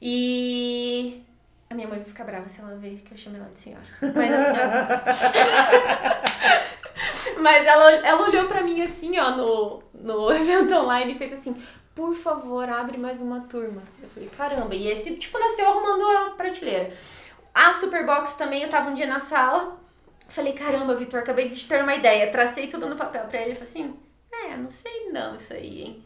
e 0.00 1.22
a 1.70 1.74
minha 1.74 1.88
mãe 1.88 1.98
vai 1.98 2.06
ficar 2.06 2.24
brava 2.24 2.48
se 2.48 2.60
ela 2.60 2.76
ver 2.76 3.02
que 3.04 3.12
eu 3.12 3.16
chamo 3.16 3.36
ela 3.36 3.48
de 3.48 3.58
senhora. 3.58 3.84
Mas 4.00 4.32
a 4.32 4.52
senhora 4.52 6.22
Mas 7.40 7.66
ela, 7.66 7.90
ela 7.92 8.22
olhou 8.28 8.46
pra 8.46 8.62
mim 8.62 8.82
assim, 8.82 9.18
ó, 9.18 9.30
no, 9.30 9.82
no 9.94 10.30
evento 10.34 10.74
online 10.74 11.14
e 11.14 11.18
fez 11.18 11.32
assim, 11.32 11.60
por 11.94 12.14
favor, 12.14 12.68
abre 12.68 12.98
mais 12.98 13.20
uma 13.20 13.40
turma. 13.40 13.82
Eu 14.02 14.08
falei, 14.08 14.28
caramba, 14.30 14.74
e 14.74 14.88
esse, 14.88 15.14
tipo, 15.14 15.38
nasceu 15.38 15.66
arrumando 15.68 16.04
a 16.04 16.30
prateleira. 16.30 16.92
A 17.54 17.72
Superbox 17.72 18.34
também, 18.34 18.62
eu 18.62 18.70
tava 18.70 18.90
um 18.90 18.94
dia 18.94 19.06
na 19.06 19.18
sala, 19.18 19.82
Falei, 20.32 20.54
caramba, 20.54 20.94
Vitor, 20.94 21.20
acabei 21.20 21.50
de 21.50 21.68
ter 21.68 21.82
uma 21.82 21.94
ideia. 21.94 22.30
Tracei 22.30 22.66
tudo 22.66 22.88
no 22.88 22.96
papel 22.96 23.26
pra 23.26 23.38
ele 23.38 23.52
e 23.52 23.54
falei 23.54 23.68
assim: 23.68 23.94
é, 24.32 24.56
não 24.56 24.70
sei 24.70 25.10
não 25.12 25.36
isso 25.36 25.52
aí, 25.52 25.82
hein? 25.82 26.04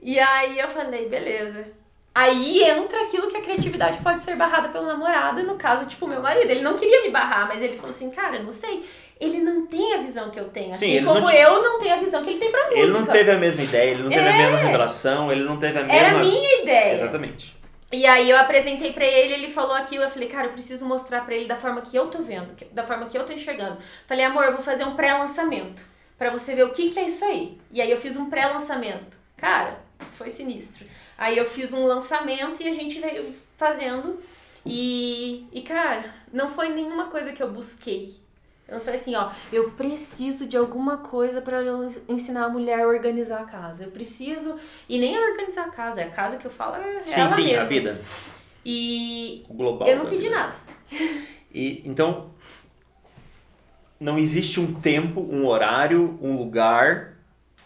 E 0.00 0.18
aí 0.18 0.58
eu 0.58 0.68
falei, 0.68 1.06
beleza. 1.06 1.66
Aí 2.14 2.62
entra 2.62 3.02
aquilo 3.02 3.28
que 3.28 3.36
a 3.36 3.42
criatividade 3.42 4.02
pode 4.02 4.22
ser 4.22 4.36
barrada 4.36 4.70
pelo 4.70 4.86
namorado, 4.86 5.40
e 5.40 5.42
no 5.42 5.56
caso, 5.56 5.84
tipo, 5.84 6.06
meu 6.06 6.22
marido. 6.22 6.50
Ele 6.50 6.62
não 6.62 6.78
queria 6.78 7.02
me 7.02 7.10
barrar, 7.10 7.46
mas 7.46 7.60
ele 7.60 7.76
falou 7.76 7.90
assim, 7.90 8.10
cara, 8.10 8.42
não 8.42 8.52
sei. 8.52 8.88
Ele 9.22 9.38
não 9.38 9.66
tem 9.66 9.94
a 9.94 9.98
visão 9.98 10.30
que 10.30 10.40
eu 10.40 10.48
tenho, 10.48 10.72
assim 10.72 10.98
Sim, 10.98 11.04
como 11.04 11.20
não 11.20 11.30
eu 11.30 11.62
não 11.62 11.78
tenho 11.78 11.94
a 11.94 11.98
visão 11.98 12.24
que 12.24 12.30
ele 12.30 12.40
tem 12.40 12.50
pra 12.50 12.62
música. 12.62 12.80
Ele 12.80 12.92
não 12.92 13.06
teve 13.06 13.30
a 13.30 13.38
mesma 13.38 13.62
ideia, 13.62 13.90
ele 13.92 14.02
não 14.02 14.10
teve 14.10 14.20
é. 14.20 14.28
a 14.28 14.36
mesma 14.36 14.58
revelação, 14.58 15.30
ele 15.30 15.44
não 15.44 15.56
teve 15.58 15.78
a 15.78 15.82
mesma... 15.82 15.96
Era 15.96 16.16
a 16.16 16.18
minha 16.18 16.62
ideia. 16.62 16.92
Exatamente. 16.94 17.56
E 17.92 18.04
aí 18.04 18.28
eu 18.28 18.36
apresentei 18.36 18.92
para 18.92 19.04
ele, 19.04 19.34
ele 19.34 19.52
falou 19.52 19.76
aquilo, 19.76 20.02
eu 20.02 20.10
falei, 20.10 20.28
cara, 20.28 20.46
eu 20.46 20.52
preciso 20.52 20.84
mostrar 20.86 21.24
para 21.24 21.36
ele 21.36 21.46
da 21.46 21.56
forma 21.56 21.82
que 21.82 21.94
eu 21.94 22.08
tô 22.08 22.20
vendo, 22.22 22.52
da 22.72 22.84
forma 22.84 23.06
que 23.06 23.16
eu 23.16 23.24
tô 23.24 23.32
enxergando. 23.32 23.78
Falei, 24.08 24.24
amor, 24.24 24.44
eu 24.44 24.52
vou 24.52 24.62
fazer 24.62 24.84
um 24.84 24.96
pré-lançamento 24.96 25.84
para 26.18 26.30
você 26.30 26.54
ver 26.54 26.64
o 26.64 26.70
que 26.70 26.90
que 26.90 26.98
é 26.98 27.04
isso 27.04 27.24
aí. 27.24 27.58
E 27.70 27.80
aí 27.80 27.90
eu 27.90 27.98
fiz 27.98 28.16
um 28.16 28.28
pré-lançamento. 28.28 29.16
Cara, 29.36 29.78
foi 30.14 30.30
sinistro. 30.30 30.84
Aí 31.16 31.38
eu 31.38 31.44
fiz 31.44 31.72
um 31.72 31.86
lançamento 31.86 32.60
e 32.60 32.68
a 32.68 32.72
gente 32.72 32.98
veio 32.98 33.32
fazendo 33.56 34.18
e, 34.64 35.46
e 35.52 35.62
cara, 35.62 36.04
não 36.32 36.50
foi 36.50 36.70
nenhuma 36.70 37.06
coisa 37.06 37.32
que 37.32 37.42
eu 37.42 37.50
busquei. 37.50 38.21
Eu 38.72 38.80
falei 38.80 38.98
assim, 38.98 39.14
ó, 39.14 39.30
eu 39.52 39.70
preciso 39.72 40.46
de 40.46 40.56
alguma 40.56 40.98
coisa 40.98 41.40
para 41.40 41.62
ensinar 42.08 42.44
a 42.44 42.48
mulher 42.48 42.80
a 42.80 42.88
organizar 42.88 43.40
a 43.40 43.44
casa. 43.44 43.84
Eu 43.84 43.90
preciso 43.90 44.56
e 44.88 44.98
nem 44.98 45.16
a 45.16 45.20
organizar 45.20 45.66
a 45.66 45.70
casa, 45.70 46.00
é 46.00 46.04
a 46.04 46.10
casa 46.10 46.36
que 46.36 46.46
eu 46.46 46.50
falo 46.50 46.76
é 46.76 47.02
sim, 47.06 47.20
ela 47.20 47.28
sim, 47.30 47.44
mesma. 47.44 47.62
a 47.62 47.66
vida. 47.66 48.00
E 48.64 49.44
o 49.48 49.54
global. 49.54 49.88
Eu 49.88 49.98
não 49.98 50.06
pedi 50.06 50.28
vida. 50.28 50.36
nada. 50.36 50.54
E 51.54 51.82
então 51.84 52.30
não 54.00 54.18
existe 54.18 54.58
um 54.58 54.72
tempo, 54.72 55.20
um 55.20 55.46
horário, 55.46 56.18
um 56.22 56.34
lugar 56.34 57.18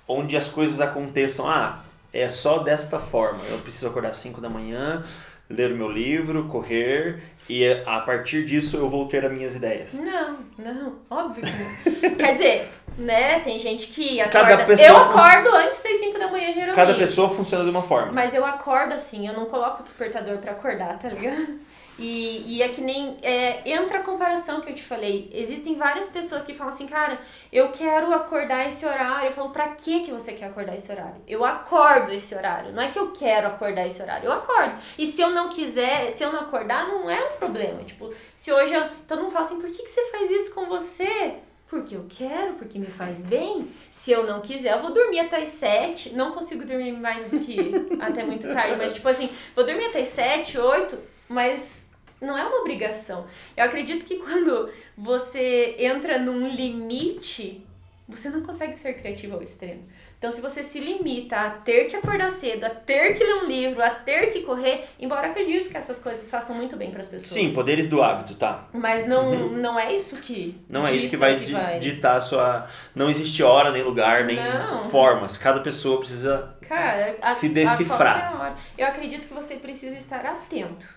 onde 0.08 0.36
as 0.36 0.48
coisas 0.48 0.80
aconteçam. 0.80 1.48
Ah, 1.48 1.84
é 2.12 2.28
só 2.28 2.58
desta 2.58 2.98
forma. 2.98 3.40
Eu 3.48 3.58
preciso 3.58 3.88
acordar 3.88 4.10
às 4.10 4.16
5 4.18 4.40
da 4.40 4.48
manhã, 4.48 5.04
ler 5.48 5.72
o 5.72 5.76
meu 5.76 5.90
livro, 5.90 6.48
correr 6.48 7.22
e 7.48 7.66
a 7.86 8.00
partir 8.00 8.44
disso 8.44 8.76
eu 8.76 8.88
vou 8.88 9.06
ter 9.06 9.24
as 9.24 9.32
minhas 9.32 9.54
ideias. 9.54 9.94
Não, 9.94 10.38
não, 10.58 10.96
óbvio 11.08 11.44
que 11.44 12.00
não. 12.04 12.14
Quer 12.16 12.32
dizer, 12.32 12.68
né, 12.98 13.40
tem 13.40 13.58
gente 13.58 13.88
que 13.88 14.20
acorda... 14.20 14.56
Cada 14.56 14.82
eu 14.82 14.96
acordo 14.96 15.50
fun... 15.50 15.56
antes 15.56 15.82
das 15.82 15.98
5 15.98 16.18
da 16.18 16.28
manhã, 16.28 16.46
geralmente. 16.52 16.74
Cada 16.74 16.94
pessoa 16.94 17.28
funciona 17.28 17.64
de 17.64 17.70
uma 17.70 17.82
forma. 17.82 18.12
Mas 18.12 18.34
eu 18.34 18.44
acordo 18.44 18.94
assim, 18.94 19.26
eu 19.28 19.34
não 19.34 19.46
coloco 19.46 19.80
o 19.80 19.84
despertador 19.84 20.38
para 20.38 20.52
acordar, 20.52 20.98
tá 20.98 21.08
ligado? 21.08 21.58
E, 21.98 22.56
e 22.56 22.62
é 22.62 22.68
que 22.68 22.80
nem. 22.80 23.16
É, 23.22 23.62
entra 23.68 23.98
a 23.98 24.02
comparação 24.02 24.60
que 24.60 24.70
eu 24.70 24.74
te 24.74 24.82
falei. 24.82 25.30
Existem 25.32 25.76
várias 25.76 26.08
pessoas 26.08 26.44
que 26.44 26.52
falam 26.52 26.72
assim, 26.72 26.86
cara, 26.86 27.18
eu 27.50 27.70
quero 27.70 28.12
acordar 28.12 28.66
esse 28.66 28.84
horário. 28.84 29.28
Eu 29.28 29.32
falo, 29.32 29.50
pra 29.50 29.68
que, 29.68 30.00
que 30.00 30.12
você 30.12 30.32
quer 30.32 30.46
acordar 30.46 30.76
esse 30.76 30.90
horário? 30.92 31.22
Eu 31.26 31.44
acordo 31.44 32.12
esse 32.12 32.34
horário. 32.34 32.72
Não 32.72 32.82
é 32.82 32.88
que 32.88 32.98
eu 32.98 33.12
quero 33.12 33.48
acordar 33.48 33.86
esse 33.86 34.02
horário, 34.02 34.26
eu 34.26 34.32
acordo. 34.32 34.76
E 34.98 35.06
se 35.06 35.22
eu 35.22 35.30
não 35.30 35.48
quiser, 35.48 36.10
se 36.10 36.22
eu 36.22 36.32
não 36.32 36.40
acordar, 36.40 36.86
não 36.86 37.08
é 37.08 37.22
um 37.22 37.36
problema. 37.38 37.82
Tipo, 37.82 38.12
se 38.34 38.52
hoje 38.52 38.74
eu, 38.74 38.84
todo 39.08 39.22
mundo 39.22 39.32
fala 39.32 39.46
assim, 39.46 39.60
por 39.60 39.70
que, 39.70 39.82
que 39.82 39.88
você 39.90 40.10
faz 40.10 40.30
isso 40.30 40.54
com 40.54 40.66
você? 40.66 41.36
Porque 41.68 41.96
eu 41.96 42.06
quero, 42.08 42.54
porque 42.54 42.78
me 42.78 42.86
faz 42.86 43.24
bem. 43.24 43.68
Se 43.90 44.12
eu 44.12 44.24
não 44.24 44.40
quiser, 44.40 44.74
eu 44.74 44.82
vou 44.82 44.92
dormir 44.92 45.20
até 45.20 45.38
as 45.38 45.48
sete. 45.48 46.14
Não 46.14 46.32
consigo 46.32 46.64
dormir 46.64 46.92
mais 46.92 47.28
do 47.28 47.40
que 47.40 47.72
até 48.00 48.22
muito 48.24 48.46
tarde, 48.52 48.76
mas 48.76 48.92
tipo 48.92 49.08
assim, 49.08 49.30
vou 49.54 49.64
dormir 49.64 49.86
até 49.86 50.00
as 50.00 50.08
sete, 50.08 50.58
oito, 50.58 50.96
mas 51.28 51.85
não 52.20 52.36
é 52.36 52.44
uma 52.44 52.60
obrigação. 52.60 53.26
Eu 53.56 53.64
acredito 53.64 54.04
que 54.04 54.16
quando 54.16 54.70
você 54.96 55.76
entra 55.78 56.18
num 56.18 56.48
limite, 56.48 57.66
você 58.08 58.30
não 58.30 58.42
consegue 58.42 58.78
ser 58.78 58.94
criativo 58.94 59.34
ao 59.34 59.42
extremo. 59.42 59.82
Então, 60.18 60.32
se 60.32 60.40
você 60.40 60.62
se 60.62 60.80
limita 60.80 61.36
a 61.36 61.50
ter 61.50 61.84
que 61.84 61.96
acordar 61.96 62.30
cedo, 62.30 62.64
a 62.64 62.70
ter 62.70 63.14
que 63.14 63.22
ler 63.22 63.34
um 63.34 63.46
livro, 63.46 63.82
a 63.82 63.90
ter 63.90 64.28
que 64.32 64.40
correr, 64.40 64.86
embora 64.98 65.26
acredito 65.28 65.70
que 65.70 65.76
essas 65.76 66.02
coisas 66.02 66.30
façam 66.30 66.56
muito 66.56 66.74
bem 66.74 66.90
para 66.90 67.00
as 67.00 67.08
pessoas. 67.08 67.32
Sim, 67.32 67.52
poderes 67.52 67.86
do 67.86 68.02
hábito, 68.02 68.34
tá? 68.34 68.66
Mas 68.72 69.06
não, 69.06 69.28
uhum. 69.28 69.48
não 69.50 69.78
é 69.78 69.94
isso 69.94 70.16
que. 70.16 70.58
Não 70.70 70.86
é 70.86 70.94
isso 70.94 71.10
que 71.10 71.18
vai, 71.18 71.38
que 71.38 71.52
vai 71.52 71.78
ditar 71.80 72.16
a 72.16 72.20
sua. 72.20 72.66
Não 72.94 73.10
existe 73.10 73.42
hora, 73.42 73.70
nem 73.70 73.82
lugar, 73.82 74.24
nem 74.24 74.36
não. 74.36 74.78
formas. 74.78 75.36
Cada 75.36 75.60
pessoa 75.60 75.98
precisa 75.98 76.56
Cara, 76.66 77.16
a, 77.20 77.32
se 77.32 77.50
decifrar. 77.50 78.56
Eu 78.78 78.86
acredito 78.86 79.28
que 79.28 79.34
você 79.34 79.56
precisa 79.56 79.96
estar 79.96 80.24
atento. 80.24 80.95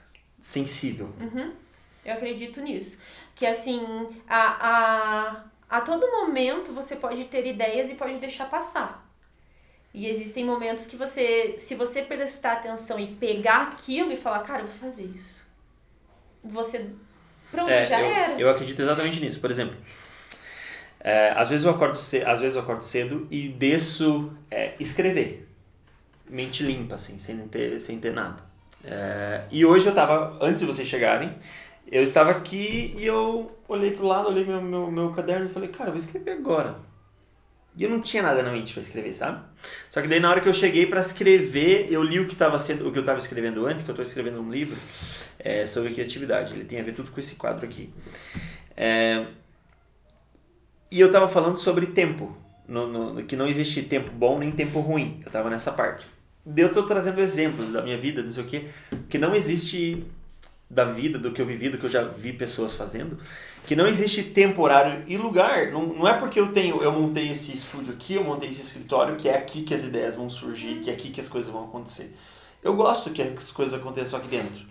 Sensível. 0.50 1.14
Uhum. 1.22 1.54
Eu 2.04 2.14
acredito 2.14 2.60
nisso. 2.60 3.00
Que 3.36 3.46
assim, 3.46 3.80
a, 4.28 5.44
a, 5.70 5.78
a 5.78 5.82
todo 5.82 6.10
momento 6.10 6.74
você 6.74 6.96
pode 6.96 7.26
ter 7.26 7.46
ideias 7.46 7.92
e 7.92 7.94
pode 7.94 8.16
deixar 8.16 8.50
passar. 8.50 9.08
E 9.94 10.08
existem 10.08 10.44
momentos 10.44 10.88
que 10.88 10.96
você, 10.96 11.54
se 11.60 11.76
você 11.76 12.02
prestar 12.02 12.54
atenção 12.54 13.00
e 13.00 13.14
pegar 13.14 13.68
aquilo 13.68 14.12
e 14.12 14.18
falar, 14.18 14.40
cara, 14.40 14.64
eu 14.64 14.66
vou 14.66 14.90
fazer 14.90 15.06
isso. 15.16 15.48
Você. 16.44 16.90
Pronto, 17.52 17.70
é, 17.70 17.86
já 17.86 18.02
eu, 18.02 18.06
era. 18.08 18.40
Eu 18.40 18.50
acredito 18.50 18.82
exatamente 18.82 19.22
nisso. 19.22 19.40
Por 19.40 19.52
exemplo, 19.52 19.78
é, 21.00 21.32
às, 21.36 21.48
vezes 21.48 21.64
eu 21.64 21.72
acordo 21.72 21.96
cedo, 21.96 22.28
às 22.28 22.42
vezes 22.42 22.56
eu 22.56 22.64
acordo 22.64 22.84
cedo 22.84 23.28
e 23.30 23.50
desço 23.50 24.36
é, 24.50 24.74
escrever. 24.80 25.48
Mente 26.28 26.64
limpa, 26.64 26.96
assim, 26.96 27.20
sem 27.20 27.38
ter, 27.48 27.80
sem 27.80 28.00
ter 28.00 28.14
nada. 28.14 28.49
É, 28.84 29.44
e 29.52 29.66
hoje 29.66 29.88
eu 29.88 29.94
tava, 29.94 30.38
antes 30.42 30.62
de 30.62 30.66
vocês 30.66 30.88
chegarem, 30.88 31.36
eu 31.92 32.04
estava 32.04 32.32
aqui 32.32 32.96
e 32.98 33.06
eu 33.06 33.52
olhei 33.68 33.92
pro 33.92 34.06
lado, 34.06 34.30
olhei 34.30 34.46
meu, 34.46 34.62
meu, 34.62 34.92
meu 34.92 35.12
caderno 35.12 35.48
e 35.48 35.54
falei, 35.54 35.70
cara, 35.70 35.90
eu 35.90 35.94
vou 35.94 36.02
escrever 36.02 36.32
agora. 36.32 36.78
E 37.76 37.84
eu 37.84 37.90
não 37.90 38.02
tinha 38.02 38.22
nada 38.22 38.44
na 38.44 38.52
mente 38.52 38.74
para 38.74 38.82
escrever, 38.82 39.14
sabe? 39.14 39.42
Só 39.90 40.02
que 40.02 40.08
daí 40.08 40.20
na 40.20 40.30
hora 40.30 40.42
que 40.42 40.50
eu 40.50 40.54
cheguei 40.54 40.86
para 40.86 41.02
escrever, 41.02 41.88
eu 41.90 42.04
li 42.04 42.20
o 42.20 42.28
que 42.28 42.34
estava 42.34 42.60
sendo, 42.60 42.88
o 42.88 42.92
que 42.92 42.98
eu 42.98 43.02
estava 43.02 43.20
escrevendo 43.20 43.66
antes, 43.66 43.84
que 43.84 43.90
eu 43.90 43.94
estou 43.94 44.04
escrevendo 44.04 44.42
um 44.42 44.52
livro 44.52 44.78
é, 45.40 45.66
sobre 45.66 45.94
criatividade. 45.94 46.54
Ele 46.54 46.66
tem 46.66 46.80
a 46.80 46.84
ver 46.84 46.94
tudo 46.94 47.12
com 47.12 47.20
esse 47.20 47.36
quadro 47.36 47.66
aqui. 47.66 47.90
É, 48.76 49.26
e 50.92 51.00
eu 51.00 51.08
estava 51.08 51.28
falando 51.28 51.58
sobre 51.58 51.88
tempo, 51.88 52.36
no, 52.68 53.14
no, 53.14 53.24
que 53.24 53.36
não 53.36 53.48
existe 53.48 53.84
tempo 53.84 54.12
bom 54.12 54.40
nem 54.40 54.52
tempo 54.52 54.80
ruim. 54.80 55.20
Eu 55.22 55.28
estava 55.28 55.50
nessa 55.50 55.72
parte. 55.72 56.06
Eu 56.56 56.68
estou 56.68 56.84
trazendo 56.84 57.20
exemplos 57.20 57.72
da 57.72 57.82
minha 57.82 57.98
vida, 57.98 58.24
não 58.24 58.32
sei 58.32 58.44
o 58.44 58.48
que, 58.48 58.70
que 59.08 59.18
não 59.18 59.36
existe 59.36 60.06
da 60.70 60.86
vida, 60.86 61.18
do 61.18 61.32
que 61.32 61.42
eu 61.42 61.46
vivi, 61.46 61.70
do 61.70 61.78
que 61.78 61.86
eu 61.86 61.90
já 61.90 62.04
vi 62.04 62.32
pessoas 62.32 62.74
fazendo, 62.74 63.18
que 63.66 63.76
não 63.76 63.88
existe 63.88 64.24
tempo, 64.24 64.62
horário 64.62 65.04
e 65.08 65.18
lugar. 65.18 65.72
Não, 65.72 65.88
não 65.88 66.08
é 66.08 66.14
porque 66.14 66.40
eu 66.40 66.52
tenho, 66.52 66.82
eu 66.82 66.92
montei 66.92 67.30
esse 67.32 67.54
estúdio 67.54 67.94
aqui, 67.94 68.14
eu 68.14 68.24
montei 68.24 68.50
esse 68.50 68.62
escritório, 68.62 69.16
que 69.16 69.28
é 69.28 69.38
aqui 69.38 69.64
que 69.64 69.74
as 69.74 69.84
ideias 69.84 70.16
vão 70.16 70.30
surgir, 70.30 70.80
que 70.82 70.90
é 70.90 70.94
aqui 70.94 71.10
que 71.10 71.20
as 71.20 71.28
coisas 71.28 71.52
vão 71.52 71.66
acontecer. 71.66 72.16
Eu 72.64 72.76
gosto 72.76 73.10
que 73.12 73.22
as 73.22 73.52
coisas 73.52 73.74
aconteçam 73.74 74.20
aqui 74.20 74.28
dentro. 74.28 74.68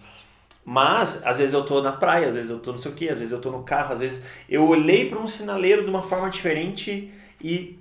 Mas, 0.65 1.27
às 1.27 1.39
vezes 1.39 1.55
eu 1.55 1.65
tô 1.65 1.81
na 1.81 1.93
praia, 1.93 2.29
às 2.29 2.35
vezes 2.35 2.51
eu 2.51 2.59
tô 2.59 2.73
não 2.73 2.79
sei 2.79 2.93
o 2.93 2.95
que, 2.95 3.09
às 3.09 3.19
vezes 3.19 3.33
eu 3.33 3.41
tô 3.41 3.51
no 3.51 3.63
carro, 3.63 3.95
às 3.95 4.01
vezes 4.01 4.23
eu 4.49 4.67
olhei 4.67 5.09
para 5.09 5.19
um 5.19 5.27
sinaleiro 5.27 5.83
de 5.83 5.89
uma 5.89 6.03
forma 6.03 6.29
diferente 6.31 7.11
e. 7.41 7.79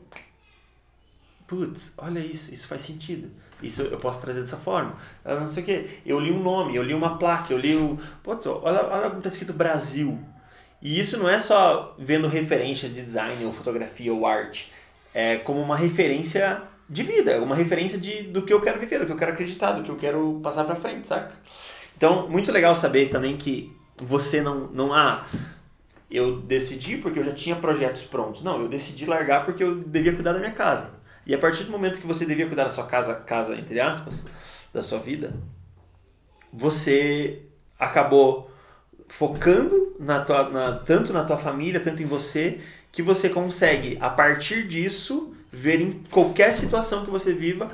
Putz, 1.46 1.94
olha 1.98 2.20
isso, 2.20 2.54
isso 2.54 2.68
faz 2.68 2.84
sentido. 2.84 3.30
Isso 3.62 3.82
eu 3.82 3.98
posso 3.98 4.22
trazer 4.22 4.42
dessa 4.42 4.58
forma. 4.58 4.96
Eu 5.26 5.40
não 5.40 5.48
sei 5.48 5.64
o 5.64 5.66
que. 5.66 5.90
Eu 6.06 6.20
li 6.20 6.32
um 6.32 6.42
nome, 6.42 6.76
eu 6.76 6.84
li 6.84 6.94
uma 6.94 7.18
placa, 7.18 7.54
eu 7.54 7.58
li 7.58 7.76
o. 7.76 8.00
Putz, 8.24 8.46
olha, 8.46 8.86
olha 8.86 9.08
como 9.10 9.18
está 9.18 9.30
escrito 9.30 9.54
Brasil. 9.54 10.20
E 10.82 11.00
isso 11.00 11.18
não 11.18 11.28
é 11.28 11.40
só 11.40 11.96
vendo 11.98 12.28
referências 12.28 12.94
de 12.94 13.02
design 13.02 13.44
ou 13.46 13.52
fotografia 13.52 14.14
ou 14.14 14.28
arte. 14.28 14.72
É 15.14 15.38
como 15.38 15.60
uma 15.60 15.76
referência 15.76 16.62
de 16.88 17.04
vida, 17.04 17.42
uma 17.42 17.56
referência 17.56 17.98
de, 17.98 18.24
do 18.24 18.44
que 18.44 18.54
eu 18.54 18.62
quero 18.62 18.80
viver, 18.80 19.00
do 19.00 19.06
que 19.06 19.12
eu 19.12 19.18
quero 19.18 19.32
acreditar, 19.34 19.74
do 19.74 19.84
que 19.84 19.90
eu 19.90 19.98
quero 19.98 20.40
passar 20.44 20.64
para 20.64 20.76
frente, 20.76 21.08
saca? 21.08 21.34
Então, 21.96 22.30
muito 22.30 22.52
legal 22.52 22.76
saber 22.76 23.10
também 23.10 23.38
que 23.38 23.76
você 23.98 24.40
não, 24.42 24.68
não 24.68 24.94
ah, 24.94 25.26
eu 26.10 26.40
decidi 26.42 26.98
porque 26.98 27.20
eu 27.20 27.24
já 27.24 27.34
tinha 27.34 27.56
projetos 27.56 28.04
prontos. 28.04 28.44
Não, 28.44 28.62
eu 28.62 28.68
decidi 28.68 29.06
largar 29.06 29.46
porque 29.46 29.64
eu 29.64 29.76
devia 29.76 30.14
cuidar 30.14 30.34
da 30.34 30.40
minha 30.40 30.52
casa. 30.52 30.97
E 31.28 31.36
a 31.36 31.38
partir 31.38 31.66
do 31.66 31.72
momento 31.72 32.00
que 32.00 32.08
você 32.08 32.26
devia 32.26 32.48
cuidar 32.48 32.64
da 32.64 32.72
sua 32.72 32.86
casa, 32.86 33.14
casa 33.14 33.54
entre 33.54 33.82
aspas, 33.82 34.26
da 34.74 34.82
sua 34.82 34.98
vida, 34.98 35.34
você 36.52 37.42
acabou 37.78 38.50
focando 39.10 39.94
na 40.00 40.22
tua, 40.22 40.50
na, 40.50 40.80
tanto 40.80 41.12
na 41.12 41.26
tua 41.26 41.38
família, 41.38 41.82
tanto 41.82 42.02
em 42.02 42.06
você, 42.06 42.62
que 42.94 43.02
você 43.02 43.28
consegue, 43.28 43.98
a 44.00 44.10
partir 44.10 44.66
disso, 44.66 45.36
ver 45.52 45.82
em 45.82 46.02
qualquer 46.10 46.56
situação 46.56 47.04
que 47.04 47.12
você 47.12 47.34
viva, 47.34 47.70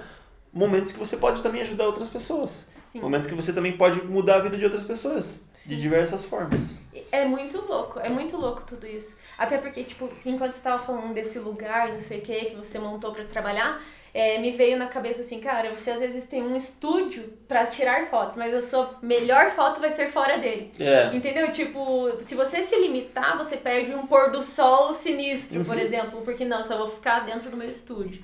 momentos 0.54 0.91
que 0.91 0.99
você 0.99 1.18
pode 1.18 1.41
também 1.41 1.62
ajudar 1.62 1.86
outras 1.86 2.10
pessoas. 2.10 2.64
Sim. 2.70 3.01
Momentos 3.01 3.28
que 3.28 3.34
você 3.34 3.51
também 3.51 3.76
pode 3.76 4.01
mudar 4.06 4.36
a 4.36 4.39
vida 4.39 4.56
de 4.56 4.64
outras 4.64 4.84
pessoas. 4.84 5.43
Sim. 5.56 5.70
De 5.70 5.82
diversas 5.82 6.26
formas. 6.26 6.78
É 7.12 7.26
muito 7.26 7.60
louco, 7.66 7.99
é 7.99 8.10
muito 8.10 8.38
louco 8.38 8.64
tudo 8.68 8.86
isso. 8.86 9.18
Até 9.38 9.58
porque, 9.58 9.84
tipo, 9.84 10.10
enquanto 10.26 10.54
você 10.54 10.60
estava 10.60 10.84
falando 10.84 11.14
desse 11.14 11.39
lugar, 11.39 11.91
não 11.91 11.99
sei 11.99 12.20
o 12.20 12.22
que, 12.22 12.45
que 12.45 12.56
você 12.56 12.78
montou 12.78 13.14
para 13.14 13.24
trabalhar, 13.26 13.82
é, 14.14 14.38
me 14.38 14.51
veio 14.51 14.78
na 14.78 14.88
cabeça 14.88 15.22
assim, 15.22 15.39
cara, 15.39 15.72
você 15.72 15.89
às 15.89 15.99
vezes 15.99 16.26
tem 16.26 16.43
um 16.43 16.56
estúdio 16.56 17.34
para 17.47 17.66
tirar 17.66 18.08
fotos, 18.10 18.38
mas 18.38 18.54
a 18.54 18.62
sua 18.62 18.97
melhor 19.01 19.49
foto 19.51 19.80
vai 19.80 19.89
ser 19.89 20.08
fora 20.08 20.38
dele. 20.38 20.72
É. 20.80 21.16
Entendeu? 21.16 21.51
Tipo, 21.51 22.12
se 22.22 22.36
você 22.36 22.62
se 22.62 22.76
limitar, 22.80 23.38
você 23.38 23.58
perde 23.58 23.93
um 23.95 24.06
pôr 24.06 24.32
do 24.32 24.41
sol 24.41 24.93
sinistro, 24.93 25.60
uhum. 25.60 25.66
por 25.66 25.80
exemplo, 25.80 26.22
porque 26.22 26.45
não, 26.45 26.62
só 26.62 26.78
vou 26.78 26.89
ficar 26.89 27.22
dentro 27.22 27.49
do 27.49 27.58
meu 27.58 27.70
estúdio. 27.70 28.24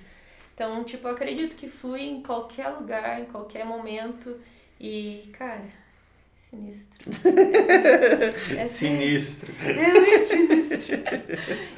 Então, 0.60 0.84
tipo, 0.84 1.08
eu 1.08 1.14
acredito 1.14 1.56
que 1.56 1.70
flui 1.70 2.02
em 2.02 2.22
qualquer 2.22 2.68
lugar, 2.68 3.22
em 3.22 3.26
qualquer 3.28 3.66
momento. 3.66 4.36
E, 4.78 5.30
cara, 5.32 5.64
sinistro. 6.36 7.00
É, 8.58 8.64
é 8.64 8.66
sinistro. 8.66 9.54
É 9.64 9.94
muito 9.94 10.26
sinistro. 10.28 10.98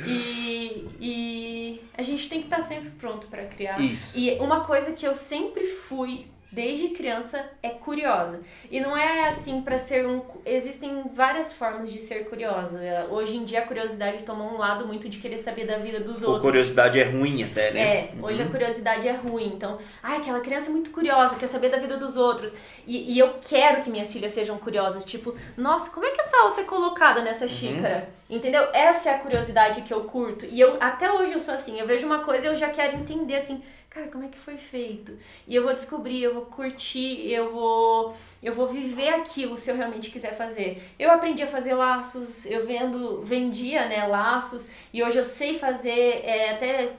E, 0.08 0.90
e 1.00 1.82
a 1.96 2.02
gente 2.02 2.28
tem 2.28 2.40
que 2.40 2.48
estar 2.48 2.64
sempre 2.64 2.90
pronto 2.90 3.28
para 3.28 3.46
criar. 3.46 3.80
Isso. 3.80 4.18
E 4.18 4.32
uma 4.40 4.66
coisa 4.66 4.94
que 4.94 5.06
eu 5.06 5.14
sempre 5.14 5.64
fui 5.68 6.26
desde 6.52 6.90
criança 6.90 7.44
é 7.64 7.70
curiosa. 7.70 8.42
E 8.70 8.82
não 8.82 8.96
é 8.96 9.28
assim 9.30 9.62
para 9.62 9.78
ser 9.78 10.06
um. 10.06 10.22
Existem 10.46 11.04
várias 11.14 11.54
formas 11.54 11.92
de 11.92 12.02
ser 12.02 12.26
curiosa. 12.26 12.80
Hoje 13.10 13.38
em 13.38 13.46
dia 13.46 13.60
a 13.60 13.62
curiosidade 13.66 14.24
tomou 14.24 14.54
um 14.54 14.58
lado 14.58 14.86
muito 14.86 15.08
de 15.08 15.20
querer 15.20 15.38
saber 15.38 15.66
da 15.66 15.78
vida 15.78 16.00
dos 16.00 16.22
outros. 16.22 16.40
A 16.40 16.42
curiosidade 16.42 17.00
é 17.00 17.04
ruim 17.04 17.44
até, 17.44 17.72
né? 17.72 17.80
É, 17.80 18.12
hoje 18.22 18.42
uhum. 18.42 18.48
a 18.48 18.52
curiosidade 18.52 19.08
é 19.08 19.14
ruim. 19.14 19.48
Então, 19.56 19.80
ai, 20.04 20.18
aquela 20.18 20.42
criança 20.42 20.70
é 20.70 20.72
muito 20.72 20.90
curiosa, 20.92 21.38
quer 21.38 21.48
saber 21.48 21.70
da 21.70 21.78
vida 21.78 21.96
dos 21.96 22.18
outros. 22.18 22.54
E, 22.86 23.14
e 23.14 23.20
eu 23.20 23.36
quero 23.48 23.84
que 23.84 23.90
minhas 23.90 24.12
filhas 24.12 24.34
sejam 24.34 24.58
curiosas. 24.58 25.06
Tipo, 25.06 25.34
nossa, 25.56 25.90
como 25.92 26.06
é 26.06 26.12
que 26.12 26.20
essa 26.20 26.38
alça 26.38 26.62
é 26.62 26.66
colocada 26.66 27.22
nessa 27.22 27.46
uhum. 27.46 27.50
xícara? 27.50 28.10
Entendeu? 28.30 28.68
Essa 28.74 29.10
é 29.10 29.16
a 29.16 29.20
curiosidade 29.20 29.82
que 29.82 29.94
eu 29.94 30.04
curto. 30.06 30.46
E 30.46 30.60
eu 30.60 30.78
até 30.80 31.12
hoje 31.12 31.34
eu 31.34 31.40
sou 31.40 31.54
assim. 31.54 31.80
Eu 31.80 31.88
vejo 31.88 32.06
uma 32.06 32.20
coisa 32.20 32.46
e 32.46 32.50
eu 32.50 32.56
já 32.56 32.70
quero 32.70 32.98
entender 32.98 33.36
assim 33.36 33.62
cara, 33.92 34.08
como 34.08 34.24
é 34.24 34.30
que 34.30 34.38
foi 34.38 34.58
feito? 34.58 35.20
E 35.46 35.54
eu 35.54 35.62
vou 35.62 35.74
descobrir, 35.74 36.24
eu 36.24 36.34
vou 36.34 36.46
curtir, 36.46 37.30
eu 37.30 37.52
vou 37.52 38.16
eu 38.42 38.54
vou 38.54 38.68
viver 38.68 39.10
aquilo 39.10 39.58
se 39.58 39.70
eu 39.70 39.76
realmente 39.76 40.10
quiser 40.10 40.36
fazer. 40.36 40.82
Eu 40.98 41.12
aprendi 41.12 41.44
a 41.44 41.48
fazer 41.48 41.74
laços, 41.74 42.46
eu 42.46 42.66
vendo, 42.66 43.22
vendia, 43.22 43.86
né, 43.88 44.08
laços, 44.08 44.70
e 44.94 45.04
hoje 45.04 45.18
eu 45.18 45.26
sei 45.26 45.60
fazer, 45.60 46.22
é, 46.24 46.52
até 46.52 46.94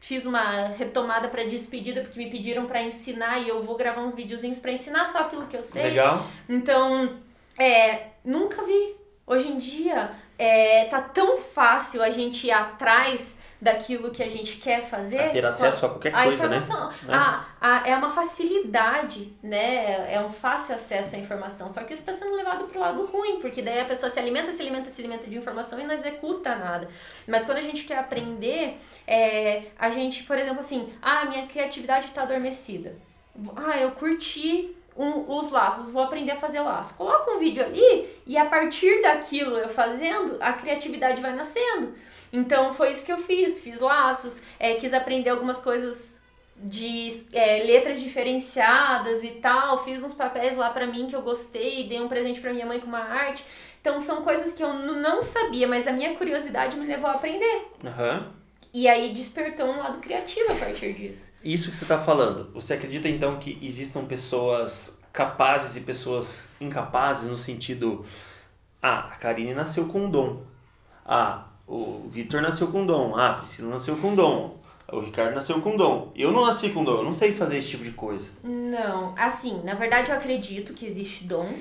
fiz 0.00 0.24
uma 0.24 0.68
retomada 0.68 1.28
para 1.28 1.44
despedida 1.44 2.00
porque 2.00 2.18
me 2.18 2.30
pediram 2.30 2.66
para 2.66 2.82
ensinar 2.82 3.40
e 3.40 3.48
eu 3.48 3.62
vou 3.62 3.76
gravar 3.76 4.02
uns 4.02 4.14
videozinhos 4.14 4.58
para 4.58 4.72
ensinar 4.72 5.06
só 5.06 5.20
aquilo 5.20 5.46
que 5.46 5.56
eu 5.56 5.62
sei. 5.62 5.82
Legal. 5.82 6.26
Então, 6.48 7.18
é, 7.58 8.06
nunca 8.24 8.62
vi. 8.62 8.96
Hoje 9.26 9.48
em 9.48 9.58
dia, 9.58 10.12
é, 10.38 10.86
tá 10.86 11.02
tão 11.02 11.36
fácil 11.36 12.02
a 12.02 12.08
gente 12.08 12.46
ir 12.46 12.50
atrás 12.50 13.36
daquilo 13.60 14.10
que 14.10 14.22
a 14.22 14.28
gente 14.28 14.56
quer 14.58 14.88
fazer. 14.88 15.18
A 15.18 15.30
ter 15.30 15.44
acesso 15.44 15.84
a 15.84 15.88
qualquer 15.88 16.14
a 16.14 16.24
coisa, 16.24 16.48
né? 16.48 16.58
A, 17.08 17.44
a, 17.60 17.88
é 17.88 17.96
uma 17.96 18.08
facilidade, 18.08 19.32
né? 19.42 20.12
É 20.12 20.20
um 20.20 20.30
fácil 20.30 20.74
acesso 20.74 21.16
à 21.16 21.18
informação. 21.18 21.68
Só 21.68 21.82
que 21.82 21.92
isso 21.92 22.08
está 22.08 22.12
sendo 22.12 22.36
levado 22.36 22.64
para 22.64 22.78
o 22.78 22.80
lado 22.80 23.06
ruim, 23.06 23.40
porque 23.40 23.60
daí 23.60 23.80
a 23.80 23.84
pessoa 23.84 24.08
se 24.08 24.18
alimenta, 24.18 24.52
se 24.52 24.62
alimenta, 24.62 24.90
se 24.90 25.00
alimenta 25.00 25.26
de 25.26 25.36
informação 25.36 25.80
e 25.80 25.84
não 25.84 25.94
executa 25.94 26.54
nada. 26.54 26.88
Mas 27.26 27.44
quando 27.44 27.58
a 27.58 27.62
gente 27.62 27.84
quer 27.84 27.98
aprender, 27.98 28.78
é, 29.06 29.64
a 29.78 29.90
gente, 29.90 30.22
por 30.22 30.38
exemplo, 30.38 30.60
assim, 30.60 30.92
ah, 31.02 31.24
minha 31.24 31.46
criatividade 31.46 32.06
está 32.06 32.22
adormecida. 32.22 32.94
Ah, 33.56 33.78
eu 33.78 33.90
curti 33.92 34.76
um, 34.96 35.38
os 35.38 35.50
laços, 35.50 35.88
vou 35.88 36.02
aprender 36.02 36.32
a 36.32 36.36
fazer 36.36 36.60
laço. 36.60 36.94
Coloca 36.94 37.30
um 37.30 37.38
vídeo 37.38 37.64
ali 37.64 38.08
e 38.26 38.36
a 38.36 38.44
partir 38.44 39.00
daquilo 39.00 39.56
eu 39.56 39.68
fazendo, 39.68 40.36
a 40.40 40.52
criatividade 40.52 41.22
vai 41.22 41.32
nascendo. 41.34 41.94
Então 42.32 42.72
foi 42.72 42.90
isso 42.90 43.04
que 43.04 43.12
eu 43.12 43.18
fiz, 43.18 43.58
fiz 43.60 43.80
laços, 43.80 44.42
é, 44.58 44.74
quis 44.74 44.92
aprender 44.92 45.30
algumas 45.30 45.60
coisas 45.60 46.20
de 46.56 47.24
é, 47.32 47.62
letras 47.62 48.00
diferenciadas 48.00 49.22
e 49.22 49.30
tal, 49.32 49.84
fiz 49.84 50.02
uns 50.02 50.12
papéis 50.12 50.56
lá 50.56 50.70
para 50.70 50.86
mim 50.86 51.06
que 51.06 51.14
eu 51.14 51.22
gostei, 51.22 51.88
dei 51.88 52.00
um 52.00 52.08
presente 52.08 52.40
para 52.40 52.52
minha 52.52 52.66
mãe 52.66 52.80
com 52.80 52.86
uma 52.86 52.98
arte. 52.98 53.44
Então 53.80 54.00
são 54.00 54.22
coisas 54.22 54.54
que 54.54 54.62
eu 54.62 54.72
não 54.74 55.22
sabia, 55.22 55.68
mas 55.68 55.86
a 55.86 55.92
minha 55.92 56.14
curiosidade 56.14 56.76
me 56.76 56.86
levou 56.86 57.08
a 57.08 57.14
aprender. 57.14 57.68
Aham. 57.84 58.32
E 58.74 58.86
aí 58.86 59.14
despertou 59.14 59.66
um 59.66 59.78
lado 59.78 59.98
criativo 59.98 60.52
a 60.52 60.56
partir 60.56 60.92
disso. 60.92 61.32
Isso 61.42 61.70
que 61.70 61.76
você 61.76 61.84
está 61.84 61.98
falando, 61.98 62.52
você 62.52 62.74
acredita 62.74 63.08
então 63.08 63.38
que 63.38 63.58
existam 63.62 64.04
pessoas 64.04 65.00
capazes 65.12 65.76
e 65.76 65.80
pessoas 65.80 66.48
incapazes 66.60 67.28
no 67.28 67.36
sentido 67.36 68.04
ah, 68.82 69.08
a 69.12 69.16
Karine 69.16 69.54
nasceu 69.54 69.86
com 69.86 70.04
um 70.04 70.10
dom. 70.10 70.42
Ah, 71.04 71.47
o 71.68 72.08
Vitor 72.08 72.40
nasceu 72.40 72.68
com 72.68 72.86
dom. 72.86 73.14
Ah, 73.14 73.30
a 73.30 73.34
Priscila 73.34 73.70
nasceu 73.70 73.96
com 73.96 74.14
dom. 74.14 74.58
O 74.90 75.00
Ricardo 75.00 75.34
nasceu 75.34 75.60
com 75.60 75.76
dom. 75.76 76.10
Eu 76.16 76.32
não 76.32 76.46
nasci 76.46 76.70
com 76.70 76.82
dom, 76.82 76.96
eu 76.98 77.04
não 77.04 77.12
sei 77.12 77.32
fazer 77.32 77.58
esse 77.58 77.68
tipo 77.68 77.84
de 77.84 77.92
coisa. 77.92 78.30
Não, 78.42 79.14
assim, 79.18 79.60
na 79.62 79.74
verdade 79.74 80.10
eu 80.10 80.16
acredito 80.16 80.72
que 80.72 80.86
existe 80.86 81.24
dom. 81.24 81.52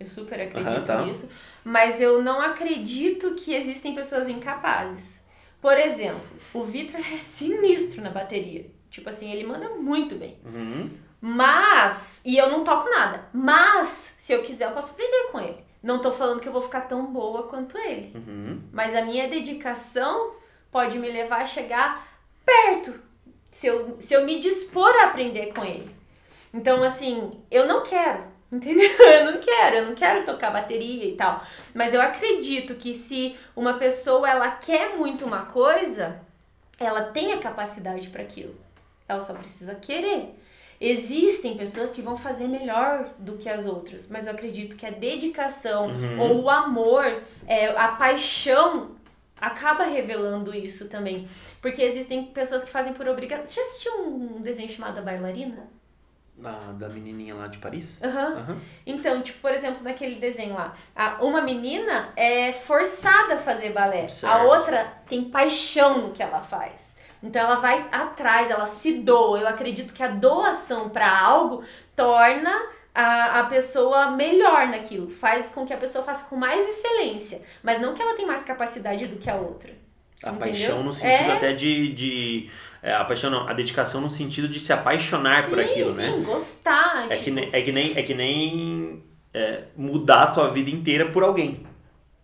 Eu 0.00 0.06
super 0.06 0.40
acredito 0.40 0.84
tá. 0.84 1.04
nisso. 1.04 1.30
Mas 1.64 2.00
eu 2.00 2.20
não 2.20 2.40
acredito 2.40 3.36
que 3.36 3.54
existem 3.54 3.94
pessoas 3.94 4.28
incapazes. 4.28 5.22
Por 5.60 5.78
exemplo, 5.78 6.26
o 6.52 6.64
Vitor 6.64 6.98
é 7.00 7.18
sinistro 7.18 8.02
na 8.02 8.10
bateria. 8.10 8.68
Tipo 8.90 9.08
assim, 9.08 9.30
ele 9.30 9.46
manda 9.46 9.68
muito 9.70 10.16
bem. 10.16 10.36
Uhum. 10.44 10.90
Mas, 11.20 12.20
e 12.24 12.36
eu 12.36 12.50
não 12.50 12.64
toco 12.64 12.90
nada. 12.90 13.28
Mas, 13.32 14.16
se 14.18 14.32
eu 14.32 14.42
quiser, 14.42 14.66
eu 14.66 14.72
posso 14.72 14.90
aprender 14.90 15.28
com 15.30 15.38
ele. 15.38 15.64
Não 15.82 15.98
tô 15.98 16.12
falando 16.12 16.40
que 16.40 16.48
eu 16.48 16.52
vou 16.52 16.62
ficar 16.62 16.82
tão 16.82 17.06
boa 17.06 17.44
quanto 17.44 17.76
ele. 17.76 18.12
Uhum. 18.14 18.62
Mas 18.72 18.94
a 18.94 19.02
minha 19.02 19.28
dedicação 19.28 20.32
pode 20.70 20.98
me 20.98 21.10
levar 21.10 21.42
a 21.42 21.46
chegar 21.46 22.06
perto. 22.44 22.94
Se 23.50 23.66
eu, 23.66 23.96
se 23.98 24.14
eu 24.14 24.24
me 24.24 24.38
dispor 24.38 24.90
a 25.00 25.06
aprender 25.06 25.52
com 25.52 25.64
ele. 25.64 25.90
Então, 26.54 26.82
assim, 26.82 27.32
eu 27.50 27.66
não 27.66 27.82
quero. 27.82 28.32
Entendeu? 28.52 28.90
Eu 29.00 29.32
não 29.32 29.40
quero, 29.40 29.76
eu 29.76 29.86
não 29.86 29.94
quero 29.94 30.26
tocar 30.26 30.50
bateria 30.50 31.06
e 31.06 31.16
tal. 31.16 31.42
Mas 31.74 31.94
eu 31.94 32.02
acredito 32.02 32.74
que 32.74 32.92
se 32.92 33.34
uma 33.56 33.74
pessoa 33.74 34.28
ela 34.28 34.50
quer 34.50 34.96
muito 34.96 35.24
uma 35.24 35.46
coisa, 35.46 36.20
ela 36.78 37.04
tem 37.12 37.32
a 37.32 37.38
capacidade 37.38 38.08
para 38.08 38.22
aquilo. 38.22 38.54
Ela 39.08 39.20
só 39.20 39.32
precisa 39.32 39.74
querer. 39.74 40.38
Existem 40.84 41.56
pessoas 41.56 41.92
que 41.92 42.02
vão 42.02 42.16
fazer 42.16 42.48
melhor 42.48 43.10
do 43.18 43.38
que 43.38 43.48
as 43.48 43.66
outras, 43.66 44.08
mas 44.10 44.26
eu 44.26 44.32
acredito 44.32 44.74
que 44.76 44.84
a 44.84 44.90
dedicação 44.90 45.86
Uhum. 45.86 46.18
ou 46.20 46.42
o 46.42 46.50
amor, 46.50 47.22
é, 47.46 47.68
a 47.68 47.88
paixão 47.88 48.90
acaba 49.40 49.84
revelando 49.84 50.52
isso 50.52 50.88
também. 50.88 51.28
Porque 51.60 51.80
existem 51.82 52.24
pessoas 52.24 52.64
que 52.64 52.70
fazem 52.70 52.92
por 52.94 53.06
obrigação. 53.06 53.46
Você 53.46 53.60
já 53.60 53.66
assistiu 53.66 53.92
um 54.08 54.40
desenho 54.40 54.68
chamado 54.68 54.98
A 54.98 55.02
Bailarina? 55.02 55.68
Ah, 56.44 56.72
da 56.76 56.88
menininha 56.88 57.34
lá 57.36 57.46
de 57.46 57.58
Paris? 57.58 58.00
Aham. 58.02 58.34
Aham. 58.38 58.56
Então, 58.84 59.22
tipo, 59.22 59.38
por 59.40 59.52
exemplo, 59.52 59.84
naquele 59.84 60.16
desenho 60.16 60.54
lá, 60.54 60.72
a, 60.96 61.22
uma 61.22 61.40
menina 61.42 62.12
é 62.16 62.52
forçada 62.52 63.34
a 63.34 63.38
fazer 63.38 63.72
balé, 63.72 64.06
a 64.06 64.08
Certo. 64.08 64.44
outra 64.46 64.92
tem 65.08 65.24
paixão 65.24 66.02
no 66.02 66.10
que 66.12 66.22
ela 66.22 66.40
faz. 66.40 66.91
Então 67.22 67.40
ela 67.42 67.56
vai 67.56 67.86
atrás, 67.92 68.50
ela 68.50 68.66
se 68.66 68.94
doa. 68.98 69.40
Eu 69.40 69.48
acredito 69.48 69.94
que 69.94 70.02
a 70.02 70.08
doação 70.08 70.88
para 70.88 71.20
algo 71.20 71.62
torna 71.94 72.50
a, 72.94 73.40
a 73.40 73.44
pessoa 73.44 74.10
melhor 74.10 74.66
naquilo, 74.68 75.08
faz 75.08 75.46
com 75.46 75.64
que 75.64 75.72
a 75.72 75.76
pessoa 75.78 76.04
faça 76.04 76.28
com 76.28 76.36
mais 76.36 76.60
excelência, 76.68 77.40
mas 77.62 77.80
não 77.80 77.94
que 77.94 78.02
ela 78.02 78.14
tem 78.14 78.26
mais 78.26 78.42
capacidade 78.42 79.06
do 79.06 79.16
que 79.16 79.30
a 79.30 79.36
outra. 79.36 79.72
A 80.22 80.30
Entendeu? 80.30 80.38
paixão 80.38 80.82
no 80.84 80.92
sentido 80.92 81.30
É. 81.30 81.36
até 81.36 81.52
de. 81.52 81.92
de 81.92 82.50
é, 82.82 82.92
a 82.92 83.04
paixão 83.04 83.30
não, 83.30 83.48
a 83.48 83.52
dedicação 83.52 84.00
no 84.00 84.10
sentido 84.10 84.48
de 84.48 84.58
se 84.60 84.72
apaixonar 84.72 85.48
por 85.48 85.58
sim, 85.58 85.64
aquilo, 85.64 85.88
sim, 85.88 85.96
né? 85.96 86.22
gostar. 86.24 87.06
É 87.10 87.16
tipo, 87.16 87.24
que 87.24 87.30
nem, 87.30 87.48
é 87.52 87.62
que 87.62 87.72
nem, 87.72 87.98
é 87.98 88.02
que 88.02 88.14
nem 88.14 89.02
é, 89.34 89.64
mudar 89.76 90.22
a 90.22 90.26
tua 90.28 90.50
vida 90.50 90.70
inteira 90.70 91.10
por 91.10 91.22
alguém. 91.24 91.66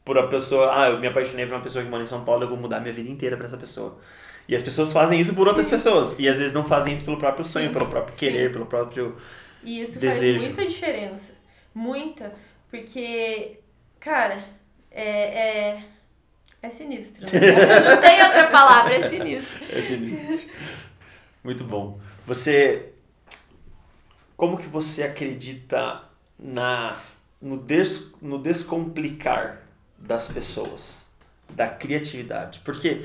Por 0.05 0.17
a 0.17 0.27
pessoa, 0.27 0.73
ah, 0.75 0.89
eu 0.91 0.99
me 1.01 1.07
apaixonei 1.07 1.45
por 1.47 1.55
uma 1.55 1.61
pessoa 1.61 1.85
que 1.85 1.91
mora 1.91 2.03
em 2.03 2.07
São 2.07 2.25
Paulo, 2.25 2.45
eu 2.45 2.49
vou 2.49 2.57
mudar 2.57 2.81
minha 2.81 2.93
vida 2.93 3.11
inteira 3.11 3.37
pra 3.37 3.47
essa 3.47 3.57
pessoa. 3.57 3.99
E 4.49 4.55
as 4.55 4.63
pessoas 4.63 4.91
fazem 4.93 5.21
isso 5.21 5.35
por 5.35 5.47
outras 5.47 5.67
Sim. 5.67 5.71
pessoas. 5.71 6.19
E 6.19 6.27
às 6.27 6.39
vezes 6.39 6.55
não 6.55 6.65
fazem 6.65 6.95
isso 6.95 7.05
pelo 7.05 7.19
próprio 7.19 7.45
sonho, 7.45 7.67
Sim. 7.67 7.73
pelo 7.75 7.87
próprio 7.87 8.15
Sim. 8.15 8.19
querer, 8.19 8.51
pelo 8.51 8.65
próprio. 8.65 9.17
E 9.63 9.83
isso 9.83 9.99
Desejo. 9.99 10.39
faz 10.39 10.43
muita 10.49 10.67
diferença. 10.67 11.35
Muita. 11.75 12.33
Porque, 12.71 13.61
cara, 14.01 14.43
é, 14.91 15.09
é, 15.11 15.85
é 16.63 16.71
sinistro. 16.71 17.27
Né? 17.27 17.31
Não 17.95 18.01
tem 18.01 18.23
outra 18.23 18.47
palavra, 18.47 18.95
é 18.95 19.11
sinistro. 19.11 19.65
É 19.71 19.83
sinistro. 19.83 20.41
Muito 21.45 21.65
bom. 21.65 22.01
Você. 22.27 22.93
Como 24.35 24.57
que 24.57 24.69
você 24.69 25.03
acredita 25.03 26.05
na, 26.39 26.97
no, 27.43 27.57
des, 27.59 28.13
no 28.23 28.39
descomplicar 28.39 29.63
das 29.99 30.31
pessoas, 30.31 31.05
da 31.51 31.69
criatividade? 31.69 32.61
Porque 32.65 33.03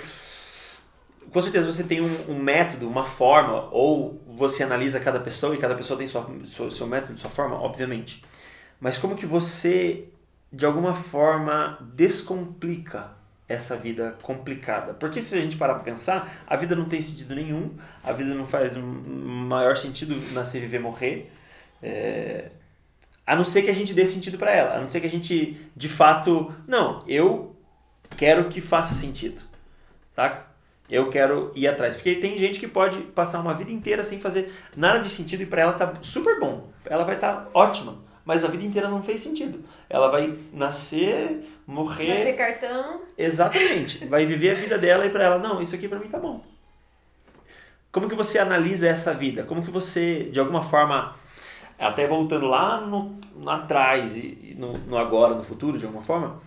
com 1.32 1.42
certeza 1.42 1.72
você 1.72 1.84
tem 1.84 2.02
um, 2.02 2.32
um 2.32 2.40
método, 2.40 2.88
uma 2.88 3.06
forma, 3.06 3.70
ou 3.72 4.22
você 4.28 4.64
analisa 4.64 5.00
cada 5.00 5.20
pessoa 5.20 5.56
e 5.56 5.58
cada 5.58 5.76
pessoa 5.76 5.98
tem 5.98 6.08
sua, 6.08 6.30
seu, 6.46 6.72
seu 6.72 6.88
método, 6.88 7.20
sua 7.20 7.30
forma, 7.30 7.56
obviamente. 7.56 8.24
Mas 8.80 8.98
como 8.98 9.16
que 9.16 9.26
você, 9.26 10.10
de 10.52 10.66
alguma 10.66 10.94
forma, 10.94 11.78
descomplica 11.96 13.12
essa 13.48 13.76
vida 13.76 14.18
complicada? 14.22 14.94
Porque 14.94 15.22
se 15.22 15.38
a 15.38 15.42
gente 15.42 15.56
parar 15.58 15.76
para 15.76 15.84
pensar, 15.84 16.44
a 16.46 16.56
vida 16.56 16.76
não 16.76 16.86
tem 16.86 17.02
sentido 17.02 17.34
nenhum, 17.36 17.72
a 18.04 18.12
vida 18.12 18.34
não 18.34 18.46
faz 18.46 18.76
um 18.76 18.84
maior 18.84 19.78
sentido 19.78 20.16
nascer, 20.34 20.60
viver, 20.62 20.80
morrer. 20.80 21.32
É, 21.82 22.52
a 23.26 23.36
não 23.36 23.46
ser 23.46 23.62
que 23.62 23.70
a 23.70 23.74
gente 23.74 23.94
dê 23.94 24.06
sentido 24.06 24.38
para 24.38 24.54
ela, 24.54 24.76
a 24.76 24.82
não 24.82 24.90
ser 24.90 25.00
que 25.00 25.08
a 25.08 25.10
gente, 25.10 25.58
de 25.76 25.90
fato, 25.90 26.54
não, 26.68 27.04
eu 27.08 27.56
quero 28.18 28.50
que 28.50 28.62
faça 28.62 28.94
sentido, 28.94 29.42
saca? 30.16 30.53
Eu 30.90 31.10
quero 31.10 31.52
ir 31.56 31.68
atrás. 31.68 31.96
Porque 31.96 32.16
tem 32.16 32.38
gente 32.38 32.60
que 32.60 32.68
pode 32.68 33.00
passar 33.00 33.40
uma 33.40 33.54
vida 33.54 33.72
inteira 33.72 34.04
sem 34.04 34.20
fazer 34.20 34.54
nada 34.76 35.00
de 35.00 35.10
sentido 35.10 35.44
e 35.44 35.46
para 35.46 35.62
ela 35.62 35.74
tá 35.74 35.94
super 36.02 36.40
bom. 36.40 36.70
Ela 36.86 37.04
vai 37.04 37.16
estar 37.16 37.50
ótima. 37.54 37.98
Mas 38.26 38.46
a 38.46 38.48
vida 38.48 38.64
inteira 38.64 38.88
não 38.88 39.04
fez 39.04 39.20
sentido. 39.22 39.64
Ela 39.90 40.10
vai 40.10 40.34
nascer, 40.54 41.26
Vai 41.28 41.36
ter 41.36 41.44
morrer. 41.68 42.34
cartão. 42.34 43.02
Exatamente. 43.18 44.06
Vai 44.08 44.26
viver 44.26 44.52
a 44.52 44.54
vida 44.54 44.78
dela 44.78 45.06
e 45.06 45.10
para 45.10 45.26
ela, 45.26 45.38
não, 45.38 45.62
isso 45.62 45.76
aqui 45.76 45.88
para 45.90 46.00
mim 46.00 46.08
tá 46.08 46.18
bom. 46.20 46.42
Como 47.92 48.08
que 48.10 48.16
você 48.16 48.40
analisa 48.40 48.88
essa 48.88 49.14
vida? 49.14 49.44
Como 49.44 49.62
que 49.62 49.70
você, 49.70 50.30
de 50.32 50.40
alguma 50.40 50.64
forma, 50.64 51.16
até 51.78 52.08
voltando 52.08 52.48
lá 52.48 52.80
no, 52.82 53.20
atrás 53.46 54.18
e 54.18 54.56
no, 54.58 54.74
no 54.80 54.98
agora, 54.98 55.36
no 55.36 55.44
futuro, 55.44 55.78
de 55.78 55.86
alguma 55.86 56.04
forma, 56.04 56.42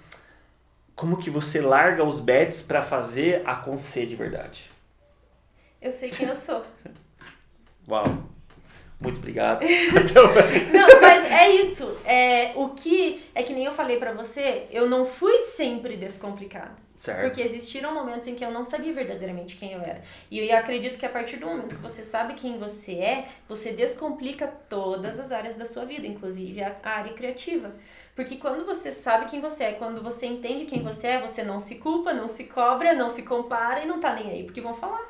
como 0.96 1.18
que 1.18 1.28
você 1.28 1.60
larga 1.60 2.02
os 2.02 2.18
bets 2.18 2.62
para 2.62 2.82
fazer 2.82 3.42
acontecer 3.46 4.06
de 4.06 4.16
verdade? 4.16 4.70
Eu 5.80 5.92
sei 5.92 6.10
quem 6.10 6.26
eu 6.26 6.36
sou. 6.36 6.64
Uau. 7.86 8.24
Muito 8.98 9.18
obrigado. 9.18 9.60
Não, 10.72 11.00
mas 11.02 11.30
é 11.30 11.50
isso. 11.50 11.98
É, 12.04 12.52
o 12.56 12.70
que 12.70 13.22
é 13.34 13.42
que 13.42 13.52
nem 13.52 13.66
eu 13.66 13.72
falei 13.72 13.98
pra 13.98 14.12
você, 14.12 14.66
eu 14.70 14.88
não 14.88 15.04
fui 15.04 15.36
sempre 15.38 15.98
descomplicada. 15.98 16.74
certo. 16.96 17.20
Porque 17.20 17.42
existiram 17.42 17.92
momentos 17.92 18.26
em 18.26 18.34
que 18.34 18.42
eu 18.42 18.50
não 18.50 18.64
sabia 18.64 18.94
verdadeiramente 18.94 19.56
quem 19.56 19.72
eu 19.72 19.82
era. 19.82 20.00
E 20.30 20.38
eu 20.38 20.56
acredito 20.56 20.98
que 20.98 21.04
a 21.04 21.10
partir 21.10 21.36
do 21.36 21.46
momento 21.46 21.74
que 21.74 21.82
você 21.82 22.02
sabe 22.02 22.32
quem 22.32 22.58
você 22.58 22.94
é, 22.94 23.28
você 23.46 23.70
descomplica 23.70 24.46
todas 24.46 25.20
as 25.20 25.30
áreas 25.30 25.56
da 25.56 25.66
sua 25.66 25.84
vida, 25.84 26.06
inclusive 26.06 26.62
a 26.62 26.74
área 26.82 27.12
criativa. 27.12 27.74
Porque 28.16 28.38
quando 28.38 28.64
você 28.64 28.90
sabe 28.90 29.26
quem 29.26 29.42
você 29.42 29.64
é, 29.64 29.72
quando 29.74 30.02
você 30.02 30.24
entende 30.24 30.64
quem 30.64 30.82
você 30.82 31.08
é, 31.08 31.20
você 31.20 31.44
não 31.44 31.60
se 31.60 31.74
culpa, 31.74 32.14
não 32.14 32.26
se 32.26 32.44
cobra, 32.44 32.94
não 32.94 33.10
se 33.10 33.22
compara 33.24 33.82
e 33.82 33.86
não 33.86 34.00
tá 34.00 34.14
nem 34.14 34.30
aí, 34.30 34.44
porque 34.44 34.62
vão 34.62 34.72
falar. 34.72 35.06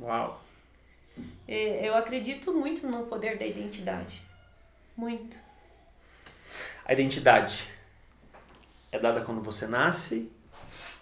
Uau. 0.00 0.42
E 1.46 1.86
Eu 1.86 1.94
acredito 1.94 2.54
muito 2.54 2.86
no 2.86 3.04
poder 3.04 3.38
da 3.38 3.44
identidade. 3.44 4.22
Muito. 4.96 5.36
A 6.86 6.92
identidade 6.94 7.68
é 8.90 8.98
dada 8.98 9.20
quando 9.20 9.42
você 9.42 9.66
nasce? 9.66 10.32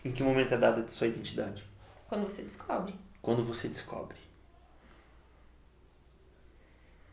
Em 0.05 0.11
que 0.11 0.25
momento 0.25 0.53
é 0.53 0.59
dada 0.59 0.83
a 0.83 0.91
sua 0.91 1.07
identidade? 1.07 1.65
Quando 2.09 2.25
você 2.25 2.43
descobre. 2.43 2.95
Quando 3.23 3.45
você 3.45 3.69
descobre. 3.69 4.19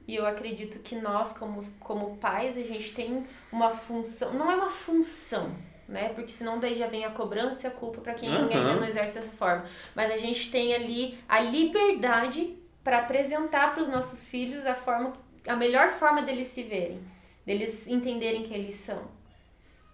E 0.07 0.15
eu 0.15 0.25
acredito 0.25 0.79
que 0.79 0.95
nós, 0.95 1.31
como, 1.31 1.63
como 1.79 2.17
pais, 2.17 2.57
a 2.57 2.63
gente 2.63 2.91
tem 2.93 3.25
uma 3.51 3.71
função. 3.71 4.33
Não 4.33 4.51
é 4.51 4.55
uma 4.55 4.69
função, 4.69 5.55
né? 5.87 6.09
Porque 6.09 6.31
senão 6.31 6.59
daí 6.59 6.73
já 6.75 6.87
vem 6.87 7.05
a 7.05 7.11
cobrança 7.11 7.67
e 7.67 7.69
a 7.69 7.71
culpa 7.73 8.01
para 8.01 8.13
quem 8.13 8.29
Aham. 8.29 8.49
ainda 8.49 8.75
não 8.75 8.83
exerce 8.83 9.19
dessa 9.19 9.31
forma. 9.31 9.65
Mas 9.95 10.11
a 10.11 10.17
gente 10.17 10.51
tem 10.51 10.73
ali 10.73 11.19
a 11.29 11.39
liberdade 11.39 12.57
para 12.83 12.99
apresentar 12.99 13.73
para 13.73 13.81
os 13.81 13.87
nossos 13.87 14.25
filhos 14.25 14.65
a 14.65 14.73
forma, 14.73 15.13
a 15.47 15.55
melhor 15.55 15.91
forma 15.91 16.21
deles 16.23 16.47
se 16.47 16.63
verem, 16.63 16.99
deles 17.45 17.87
entenderem 17.87 18.43
quem 18.43 18.57
eles 18.57 18.75
são. 18.75 19.03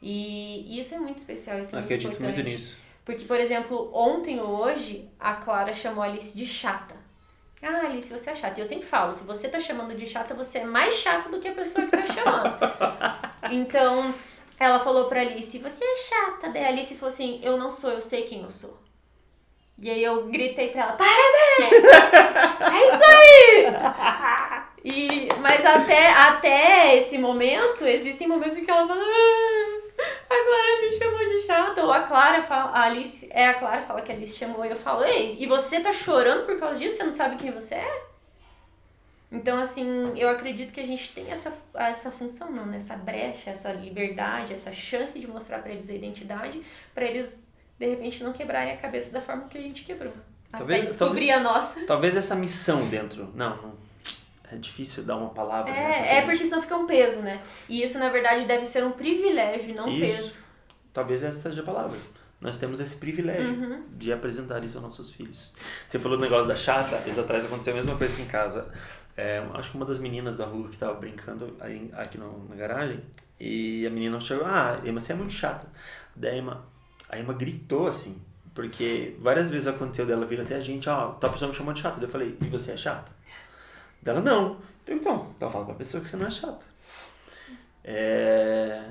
E, 0.02 0.76
e 0.76 0.80
isso 0.80 0.96
é 0.96 1.00
muito 1.00 1.18
especial, 1.18 1.60
isso 1.60 1.76
é 1.76 1.80
muito 1.80 1.94
Acredito 1.94 2.12
importante. 2.14 2.36
muito 2.36 2.50
nisso. 2.50 2.78
Porque, 3.04 3.26
por 3.26 3.40
exemplo, 3.40 3.90
ontem 3.94 4.40
ou 4.40 4.50
hoje, 4.50 5.10
a 5.20 5.34
Clara 5.36 5.74
chamou 5.74 6.04
a 6.04 6.08
Alice 6.08 6.38
de 6.38 6.46
chata. 6.46 6.96
Ah, 7.62 7.86
Alice, 7.86 8.12
você 8.12 8.30
é 8.30 8.36
chata. 8.36 8.60
E 8.60 8.62
eu 8.62 8.66
sempre 8.66 8.86
falo, 8.86 9.12
se 9.12 9.24
você 9.24 9.50
tá 9.50 9.60
chamando 9.60 9.96
de 9.96 10.06
chata, 10.06 10.34
você 10.34 10.60
é 10.60 10.66
mais 10.66 10.96
chata 10.96 11.30
do 11.30 11.40
que 11.40 11.48
a 11.48 11.54
pessoa 11.54 11.86
que 11.86 11.92
tá 11.92 12.06
chamando. 12.06 12.58
então, 13.52 14.14
ela 14.60 14.80
falou 14.80 15.06
pra 15.06 15.22
Alice, 15.22 15.58
você 15.58 15.84
é 15.84 15.98
chata. 15.98 16.50
Daí 16.50 16.66
a 16.66 16.68
Alice 16.70 16.96
falou 16.96 17.14
assim, 17.14 17.40
eu 17.44 17.58
não 17.58 17.72
sou, 17.72 17.92
eu 17.92 18.02
sei 18.02 18.24
quem 18.24 18.44
eu 18.44 18.52
sou. 18.52 18.78
E 19.80 19.90
aí 19.90 20.04
eu 20.04 20.26
gritei 20.28 20.70
pra 20.70 20.82
ela, 20.82 20.94
parabéns! 20.94 21.84
é 22.62 22.96
isso 22.96 23.04
aí! 23.04 24.68
E, 24.84 25.28
mas 25.40 25.66
até, 25.66 26.12
até 26.12 26.98
esse 26.98 27.18
momento, 27.18 27.86
existem 27.86 28.28
momentos 28.28 28.58
em 28.58 28.66
que 28.66 28.72
ela 28.72 28.88
fala, 28.88 29.02
ah, 29.04 29.87
a 29.98 30.44
Clara 30.46 30.82
me 30.82 30.92
chamou 30.92 31.20
de 31.20 31.40
chata. 31.42 31.84
Ou 31.84 31.92
a 31.92 32.02
Clara 32.02 32.44
fala, 32.44 32.72
a 32.72 32.84
Alice, 32.84 33.28
é 33.32 33.48
a 33.48 33.54
Clara 33.54 33.82
fala 33.82 34.02
que 34.02 34.12
a 34.12 34.16
Alice 34.16 34.38
chamou 34.38 34.66
e 34.66 34.70
eu 34.70 34.76
falo, 34.76 35.04
ei, 35.04 35.36
e 35.40 35.46
você 35.46 35.80
tá 35.80 35.92
chorando 35.92 36.46
por 36.46 36.60
causa 36.60 36.78
disso? 36.78 36.98
Você 36.98 37.04
não 37.04 37.12
sabe 37.12 37.38
quem 37.38 37.52
você 37.52 37.76
é? 37.76 38.04
Então, 39.32 39.58
assim, 39.60 40.14
eu 40.16 40.30
acredito 40.30 40.74
que 40.74 40.80
a 40.80 40.86
gente 40.86 41.12
tem 41.14 41.30
essa, 41.30 41.52
essa 41.74 42.10
função, 42.10 42.50
não, 42.50 42.66
né? 42.66 42.78
essa 42.78 42.96
brecha, 42.96 43.50
essa 43.50 43.72
liberdade, 43.74 44.54
essa 44.54 44.72
chance 44.72 45.20
de 45.20 45.28
mostrar 45.28 45.60
para 45.60 45.74
eles 45.74 45.90
a 45.90 45.94
identidade, 45.94 46.62
para 46.96 47.06
eles, 47.06 47.38
de 47.78 47.88
repente, 47.88 48.24
não 48.24 48.32
quebrarem 48.32 48.74
a 48.74 48.78
cabeça 48.78 49.12
da 49.12 49.20
forma 49.20 49.50
que 49.50 49.58
a 49.58 49.62
gente 49.62 49.84
quebrou. 49.84 50.14
Talvez, 50.50 50.80
Até 50.80 50.90
descobrir 50.90 51.28
talvez, 51.28 51.46
a 51.46 51.54
nossa. 51.54 51.86
Talvez 51.86 52.16
essa 52.16 52.36
missão 52.36 52.88
dentro. 52.88 53.30
Não, 53.36 53.58
não 53.58 53.87
é 54.52 54.56
difícil 54.56 55.04
dar 55.04 55.18
uma 55.18 55.30
palavra. 55.30 55.72
É, 55.72 55.74
né, 55.74 56.18
é 56.18 56.22
porque 56.22 56.46
senão 56.46 56.62
fica 56.62 56.78
um 56.78 56.88
peso, 56.88 57.20
né? 57.20 57.42
E 57.68 57.84
isso, 57.84 58.00
na 58.00 58.10
verdade, 58.10 58.46
deve 58.46 58.66
ser 58.66 58.84
um 58.84 58.92
privilégio 58.92 59.76
não 59.76 59.90
um 59.90 60.00
peso. 60.00 60.40
Talvez 60.94 61.24
essa 61.24 61.50
seja 61.50 61.62
a 61.62 61.66
palavra. 61.66 61.98
Nós 62.40 62.58
temos 62.58 62.80
esse 62.80 62.96
privilégio 62.98 63.56
uhum. 63.56 63.84
de 63.92 64.14
apresentar 64.14 64.64
isso 64.64 64.78
aos 64.78 64.86
nossos 64.86 65.12
filhos. 65.12 65.52
Você 65.88 65.98
falou 65.98 66.18
do 66.18 66.22
negócio 66.24 66.48
da 66.48 66.56
chata, 66.56 66.98
dias 67.00 67.18
atrás 67.18 67.44
aconteceu 67.44 67.74
a 67.74 67.78
mesma 67.78 67.98
coisa 67.98 68.14
aqui 68.14 68.22
em 68.22 68.28
casa. 68.28 68.72
É, 69.16 69.44
acho 69.56 69.72
que 69.72 69.78
uma 69.78 69.86
das 69.86 69.98
meninas 69.98 70.38
da 70.38 70.46
rua 70.46 70.68
que 70.68 70.76
estava 70.76 70.94
brincando 70.94 71.58
aí, 71.60 71.90
aqui 71.94 72.20
no, 72.20 72.48
na 72.48 72.56
garagem, 72.56 73.02
e 73.40 73.86
a 73.88 73.90
menina 73.90 74.20
chegou, 74.20 74.46
ah, 74.46 74.80
Emma, 74.86 75.00
você 75.00 75.14
é 75.14 75.16
muito 75.16 75.34
chata. 75.34 75.68
Daí 76.16 76.36
a 76.36 76.38
Emma, 76.38 76.66
a 77.10 77.20
Emma 77.20 77.34
gritou 77.34 77.88
assim, 77.88 78.22
porque 78.54 79.16
várias 79.20 79.50
vezes 79.50 79.68
aconteceu 79.68 80.06
dela 80.06 80.26
vir 80.28 80.40
até 80.40 80.56
a 80.56 80.60
gente, 80.60 80.88
ó, 80.88 81.10
oh, 81.10 81.14
tal 81.14 81.32
pessoa 81.32 81.50
me 81.50 81.58
chamou 81.58 81.74
de 81.74 81.82
chata. 81.82 81.96
Daí 81.96 82.06
eu 82.06 82.12
falei, 82.12 82.38
e 82.40 82.46
você 82.48 82.74
é 82.74 82.78
chata? 82.78 83.17
Dela, 84.02 84.22
não. 84.22 84.58
Então, 84.84 84.96
então, 84.96 85.28
então 85.36 85.50
fala 85.50 85.66
pra 85.66 85.76
pessoa 85.76 86.02
que 86.02 86.10
você 86.10 86.18
não 86.18 86.28
é 86.28 86.32
chata. 86.32 86.66
É... 87.84 88.82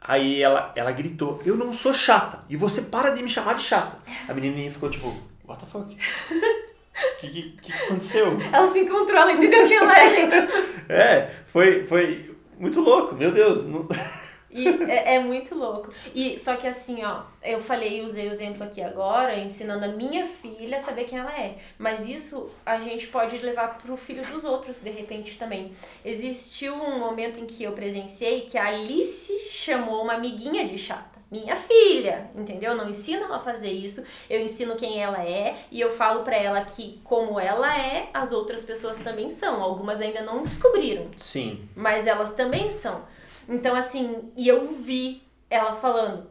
Aí 0.00 0.42
ela, 0.42 0.72
ela 0.74 0.90
gritou, 0.90 1.40
eu 1.44 1.56
não 1.56 1.72
sou 1.72 1.94
chata. 1.94 2.40
E 2.48 2.56
você 2.56 2.82
para 2.82 3.10
de 3.10 3.22
me 3.22 3.30
chamar 3.30 3.54
de 3.54 3.62
chata. 3.62 3.98
A 4.28 4.34
menininha 4.34 4.70
ficou 4.70 4.90
tipo, 4.90 5.06
what 5.46 5.62
the 5.64 5.70
fuck? 5.70 5.94
O 5.94 5.96
que, 7.20 7.28
que, 7.28 7.42
que 7.62 7.72
aconteceu? 7.72 8.36
Ela 8.52 8.70
se 8.70 8.80
encontrou, 8.80 9.16
ela 9.16 9.32
entendeu 9.32 9.66
quem 9.68 9.76
ela 9.76 9.98
é. 9.98 10.48
é, 10.88 11.30
foi, 11.46 11.86
foi 11.86 12.36
muito 12.58 12.80
louco, 12.80 13.14
meu 13.14 13.30
Deus. 13.30 13.64
Não... 13.64 13.86
E 14.52 14.68
é, 14.90 15.14
é, 15.14 15.18
muito 15.18 15.54
louco. 15.54 15.92
E 16.14 16.38
só 16.38 16.56
que 16.56 16.66
assim, 16.66 17.02
ó, 17.04 17.22
eu 17.42 17.58
falei, 17.58 18.02
usei 18.02 18.28
o 18.28 18.30
exemplo 18.30 18.64
aqui 18.64 18.82
agora, 18.82 19.38
ensinando 19.38 19.84
a 19.84 19.88
minha 19.88 20.26
filha 20.26 20.76
a 20.76 20.80
saber 20.80 21.04
quem 21.04 21.18
ela 21.18 21.32
é. 21.32 21.56
Mas 21.78 22.06
isso 22.06 22.50
a 22.64 22.78
gente 22.78 23.06
pode 23.06 23.38
levar 23.38 23.78
pro 23.78 23.96
filho 23.96 24.24
dos 24.24 24.44
outros, 24.44 24.80
de 24.80 24.90
repente, 24.90 25.38
também. 25.38 25.72
Existiu 26.04 26.74
um 26.74 26.98
momento 26.98 27.40
em 27.40 27.46
que 27.46 27.64
eu 27.64 27.72
presenciei 27.72 28.42
que 28.42 28.58
a 28.58 28.66
Alice 28.66 29.32
chamou 29.50 30.02
uma 30.02 30.14
amiguinha 30.14 30.66
de 30.68 30.76
chata 30.76 31.12
minha 31.32 31.56
filha, 31.56 32.30
entendeu? 32.34 32.74
não 32.74 32.90
ensino 32.90 33.24
ela 33.24 33.36
a 33.36 33.40
fazer 33.40 33.70
isso, 33.70 34.04
eu 34.28 34.38
ensino 34.42 34.76
quem 34.76 35.02
ela 35.02 35.24
é 35.24 35.56
e 35.70 35.80
eu 35.80 35.90
falo 35.90 36.24
para 36.24 36.36
ela 36.36 36.62
que 36.62 37.00
como 37.02 37.40
ela 37.40 37.74
é, 37.74 38.10
as 38.12 38.32
outras 38.32 38.62
pessoas 38.62 38.98
também 38.98 39.30
são. 39.30 39.62
Algumas 39.62 40.02
ainda 40.02 40.20
não 40.20 40.42
descobriram. 40.42 41.06
Sim. 41.16 41.66
Mas 41.74 42.06
elas 42.06 42.34
também 42.34 42.68
são. 42.68 43.02
Então, 43.48 43.74
assim, 43.74 44.32
e 44.36 44.48
eu 44.48 44.68
vi 44.74 45.22
ela 45.50 45.74
falando. 45.74 46.30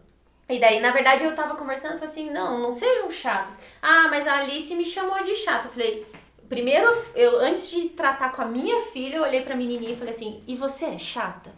E 0.51 0.59
daí, 0.59 0.79
na 0.81 0.91
verdade, 0.91 1.23
eu 1.23 1.33
tava 1.33 1.55
conversando 1.55 1.93
falei 1.93 2.09
assim: 2.09 2.29
não, 2.29 2.59
não 2.59 2.71
sejam 2.71 3.09
chatos. 3.09 3.57
Ah, 3.81 4.07
mas 4.09 4.27
a 4.27 4.39
Alice 4.39 4.75
me 4.75 4.83
chamou 4.83 5.23
de 5.23 5.33
chata. 5.35 5.67
Eu 5.67 5.71
falei: 5.71 6.05
primeiro, 6.49 6.93
eu 7.15 7.39
antes 7.39 7.69
de 7.69 7.89
tratar 7.89 8.31
com 8.33 8.41
a 8.41 8.45
minha 8.45 8.81
filha, 8.87 9.17
eu 9.17 9.23
olhei 9.23 9.41
pra 9.41 9.55
menininha 9.55 9.93
e 9.93 9.97
falei 9.97 10.13
assim: 10.13 10.43
e 10.45 10.55
você 10.55 10.85
é 10.85 10.97
chata? 10.97 11.51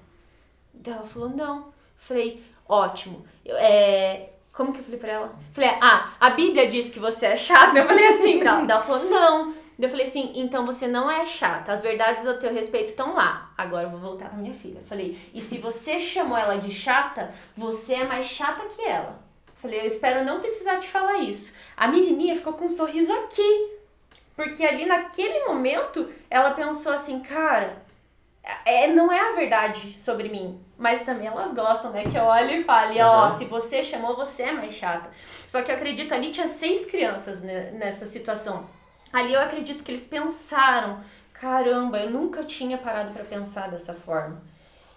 Daí 0.74 0.94
ela 0.94 1.06
falou: 1.06 1.30
não. 1.30 1.58
Eu 1.58 1.74
falei: 1.98 2.44
ótimo. 2.68 3.26
Eu, 3.44 3.58
é, 3.58 4.30
como 4.52 4.72
que 4.72 4.80
eu 4.80 4.84
falei 4.84 5.00
pra 5.00 5.12
ela? 5.12 5.36
Falei: 5.54 5.72
ah, 5.82 6.14
a 6.20 6.30
Bíblia 6.30 6.70
diz 6.70 6.92
que 6.92 7.00
você 7.00 7.26
é 7.28 7.38
chata. 7.38 7.78
Eu 7.78 7.86
falei 7.86 8.06
assim 8.08 8.40
pra 8.40 8.52
ela. 8.52 8.62
Daí 8.62 8.78
ela 8.78 8.86
falou: 8.86 9.10
não. 9.10 9.63
Eu 9.80 9.90
falei 9.90 10.06
assim, 10.06 10.32
então 10.36 10.66
você 10.66 10.88
não 10.88 11.10
é 11.10 11.26
chata, 11.26 11.72
as 11.72 11.82
verdades 11.82 12.28
a 12.28 12.36
teu 12.36 12.54
respeito 12.54 12.90
estão 12.90 13.16
lá. 13.16 13.52
Agora 13.58 13.84
eu 13.84 13.90
vou 13.90 14.00
voltar 14.00 14.30
pra 14.30 14.38
minha 14.38 14.54
filha. 14.54 14.82
Falei, 14.88 15.20
e 15.34 15.42
se 15.42 15.58
você 15.58 16.00
chamou 16.00 16.38
ela 16.38 16.58
de 16.58 16.72
chata, 16.72 17.34
você 17.58 17.94
é 17.96 18.06
mais 18.06 18.26
chata 18.26 18.68
que 18.68 18.82
ela. 18.84 19.20
Falei, 19.56 19.82
eu 19.82 19.86
espero 19.86 20.24
não 20.24 20.40
precisar 20.40 20.78
te 20.80 20.88
falar 20.88 21.20
isso. 21.20 21.56
A 21.76 21.88
menininha 21.88 22.36
ficou 22.36 22.54
com 22.54 22.66
um 22.66 22.70
sorriso 22.70 23.12
aqui. 23.14 23.72
Porque 24.36 24.66
ali 24.66 24.86
naquele 24.86 25.46
momento 25.46 26.12
ela 26.30 26.52
pensou 26.52 26.92
assim, 26.92 27.20
cara, 27.20 27.82
é, 28.66 28.88
não 28.88 29.12
é 29.12 29.32
a 29.32 29.36
verdade 29.36 29.98
sobre 29.98 30.30
mim. 30.30 30.60
Mas 30.78 31.06
também 31.06 31.28
elas 31.28 31.54
gostam, 31.54 31.92
né? 31.92 32.04
Que 32.04 32.18
eu 32.18 32.24
olhe 32.24 32.58
e 32.58 32.64
fale, 32.64 33.02
ó, 33.02 33.28
uhum. 33.28 33.38
se 33.38 33.46
você 33.46 33.84
chamou, 33.84 34.16
você 34.16 34.44
é 34.44 34.52
mais 34.52 34.74
chata. 34.74 35.10
Só 35.48 35.62
que 35.62 35.72
eu 35.72 35.76
acredito 35.76 36.14
ali 36.14 36.32
tinha 36.32 36.48
seis 36.48 36.86
crianças 36.86 37.42
né, 37.42 37.72
nessa 37.72 38.06
situação. 38.06 38.68
Ali 39.14 39.34
eu 39.34 39.40
acredito 39.40 39.84
que 39.84 39.92
eles 39.92 40.06
pensaram, 40.06 41.04
caramba, 41.32 42.00
eu 42.00 42.10
nunca 42.10 42.44
tinha 42.44 42.80
parado 42.80 43.14
para 43.14 43.24
pensar 43.24 43.70
dessa 43.70 43.94
forma. 43.94 44.42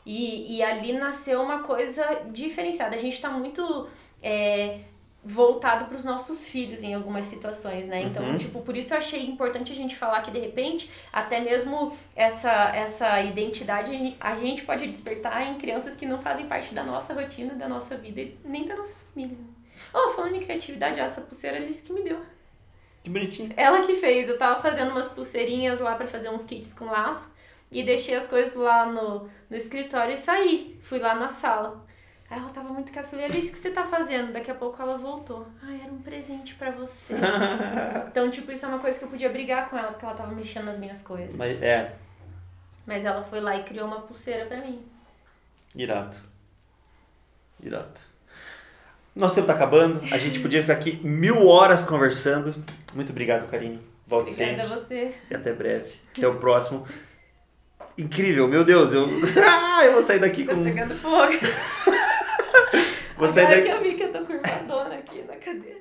E, 0.07 0.57
e 0.57 0.63
ali 0.63 0.93
nasceu 0.93 1.43
uma 1.43 1.59
coisa 1.59 2.23
diferenciada. 2.33 2.97
A 2.97 2.99
gente 2.99 3.15
está 3.15 3.29
muito 3.29 3.87
é, 4.23 4.79
voltado 5.23 5.87
para 5.87 5.97
os 5.97 6.05
nossos 6.05 6.47
filhos 6.47 6.85
em 6.85 6.95
algumas 6.95 7.25
situações, 7.25 7.89
né? 7.89 8.03
Então, 8.03 8.25
uhum. 8.25 8.37
tipo, 8.39 8.63
por 8.63 8.77
isso 8.77 8.95
eu 8.95 8.99
achei 8.99 9.27
importante 9.27 9.73
a 9.73 9.75
gente 9.75 9.97
falar 9.97 10.23
que 10.23 10.31
de 10.31 10.39
repente, 10.39 10.89
até 11.13 11.41
mesmo 11.41 11.93
essa 12.15 12.71
essa 12.75 13.21
identidade 13.21 14.17
a 14.21 14.37
gente 14.37 14.63
pode 14.63 14.87
despertar 14.87 15.43
em 15.43 15.59
crianças 15.59 15.97
que 15.97 16.07
não 16.07 16.23
fazem 16.23 16.47
parte 16.47 16.73
da 16.73 16.85
nossa 16.85 17.13
rotina, 17.13 17.55
da 17.55 17.69
nossa 17.69 17.97
vida 17.97 18.21
e 18.21 18.39
nem 18.45 18.65
da 18.65 18.77
nossa 18.77 18.95
família. 19.13 19.37
Oh, 19.93 20.11
falando 20.11 20.37
em 20.37 20.41
criatividade, 20.41 21.01
essa 21.01 21.21
pulseira 21.21 21.57
Alice 21.57 21.83
que 21.83 21.93
me 21.93 22.03
deu. 22.03 22.21
Que 23.07 23.11
bonitinho. 23.11 23.53
Ela 23.57 23.87
que 23.87 23.95
fez. 23.95 24.29
Eu 24.29 24.37
tava 24.37 24.61
fazendo 24.61 24.91
umas 24.91 25.07
pulseirinhas 25.07 25.79
lá 25.79 25.95
para 25.95 26.09
fazer 26.09 26.29
uns 26.29 26.45
kits 26.45 26.75
com 26.75 26.87
laço. 26.87 27.33
E 27.71 27.85
deixei 27.85 28.17
as 28.17 28.27
coisas 28.27 28.57
lá 28.57 28.85
no, 28.85 29.31
no 29.49 29.57
escritório 29.57 30.13
e 30.13 30.17
saí. 30.17 30.77
Fui 30.83 30.99
lá 30.99 31.15
na 31.15 31.29
sala. 31.29 31.87
Aí 32.29 32.37
ela 32.37 32.49
tava 32.49 32.69
muito 32.71 32.91
café. 32.91 33.11
Falei, 33.11 33.27
Alice, 33.27 33.51
o 33.51 33.53
que 33.53 33.59
você 33.59 33.71
tá 33.71 33.85
fazendo? 33.85 34.33
Daqui 34.33 34.51
a 34.51 34.57
pouco 34.57 34.83
ela 34.83 34.99
voltou. 34.99 35.47
Ah, 35.63 35.73
era 35.73 35.93
um 35.93 36.03
presente 36.03 36.57
para 36.57 36.73
você. 36.73 37.15
então, 38.11 38.29
tipo, 38.29 38.51
isso 38.51 38.67
é 38.67 38.69
uma 38.69 38.81
coisa 38.81 38.99
que 38.99 39.05
eu 39.05 39.09
podia 39.09 39.29
brigar 39.29 39.71
com 39.71 39.79
ela, 39.79 39.93
porque 39.93 40.05
ela 40.05 40.15
tava 40.15 40.35
mexendo 40.35 40.65
nas 40.65 40.81
minhas 40.81 41.01
coisas. 41.03 41.37
Mas 41.37 41.63
é. 41.63 41.95
Mas 42.85 43.05
ela 43.05 43.23
foi 43.23 43.41
lá 43.41 43.55
e 43.55 43.63
criou 43.63 43.87
uma 43.87 44.01
pulseira 44.01 44.47
para 44.47 44.57
mim. 44.57 44.85
Irado. 45.77 46.17
Irado. 47.63 48.01
Nosso 49.15 49.37
tempo 49.37 49.51
está 49.51 49.55
acabando. 49.55 50.03
A 50.13 50.19
gente 50.19 50.41
podia 50.41 50.61
ficar 50.61 50.73
aqui 50.73 50.97
mil 51.07 51.47
horas 51.47 51.85
conversando. 51.85 52.53
Muito 52.97 53.11
obrigado, 53.11 53.47
Karine. 53.51 53.79
Volte 54.07 54.33
Obrigada 54.33 54.63
sempre. 54.63 54.75
a 54.75 54.79
você. 54.79 55.15
E 55.31 55.35
até 55.35 55.53
breve. 55.53 55.93
Até 56.17 56.27
o 56.27 56.37
próximo. 56.37 56.87
Incrível, 57.99 58.49
meu 58.49 58.65
Deus. 58.65 58.95
Eu, 58.95 59.07
ah, 59.47 59.85
eu 59.85 59.93
vou 59.93 60.03
sair 60.03 60.19
daqui 60.19 60.45
tá 60.45 60.55
com. 60.55 60.65
pegando 60.65 60.95
fogo. 60.95 61.33
vou 63.19 63.29
sair 63.29 63.45
Agora 63.45 63.61
daqui... 63.61 63.69
que 63.69 63.75
eu 63.75 63.81
vi 63.83 63.95
que 63.97 64.03
eu 64.05 64.13
tô 64.13 64.25
curvadona 64.25 64.95
aqui 64.95 65.23
na 65.23 65.37
cadeira. 65.37 65.79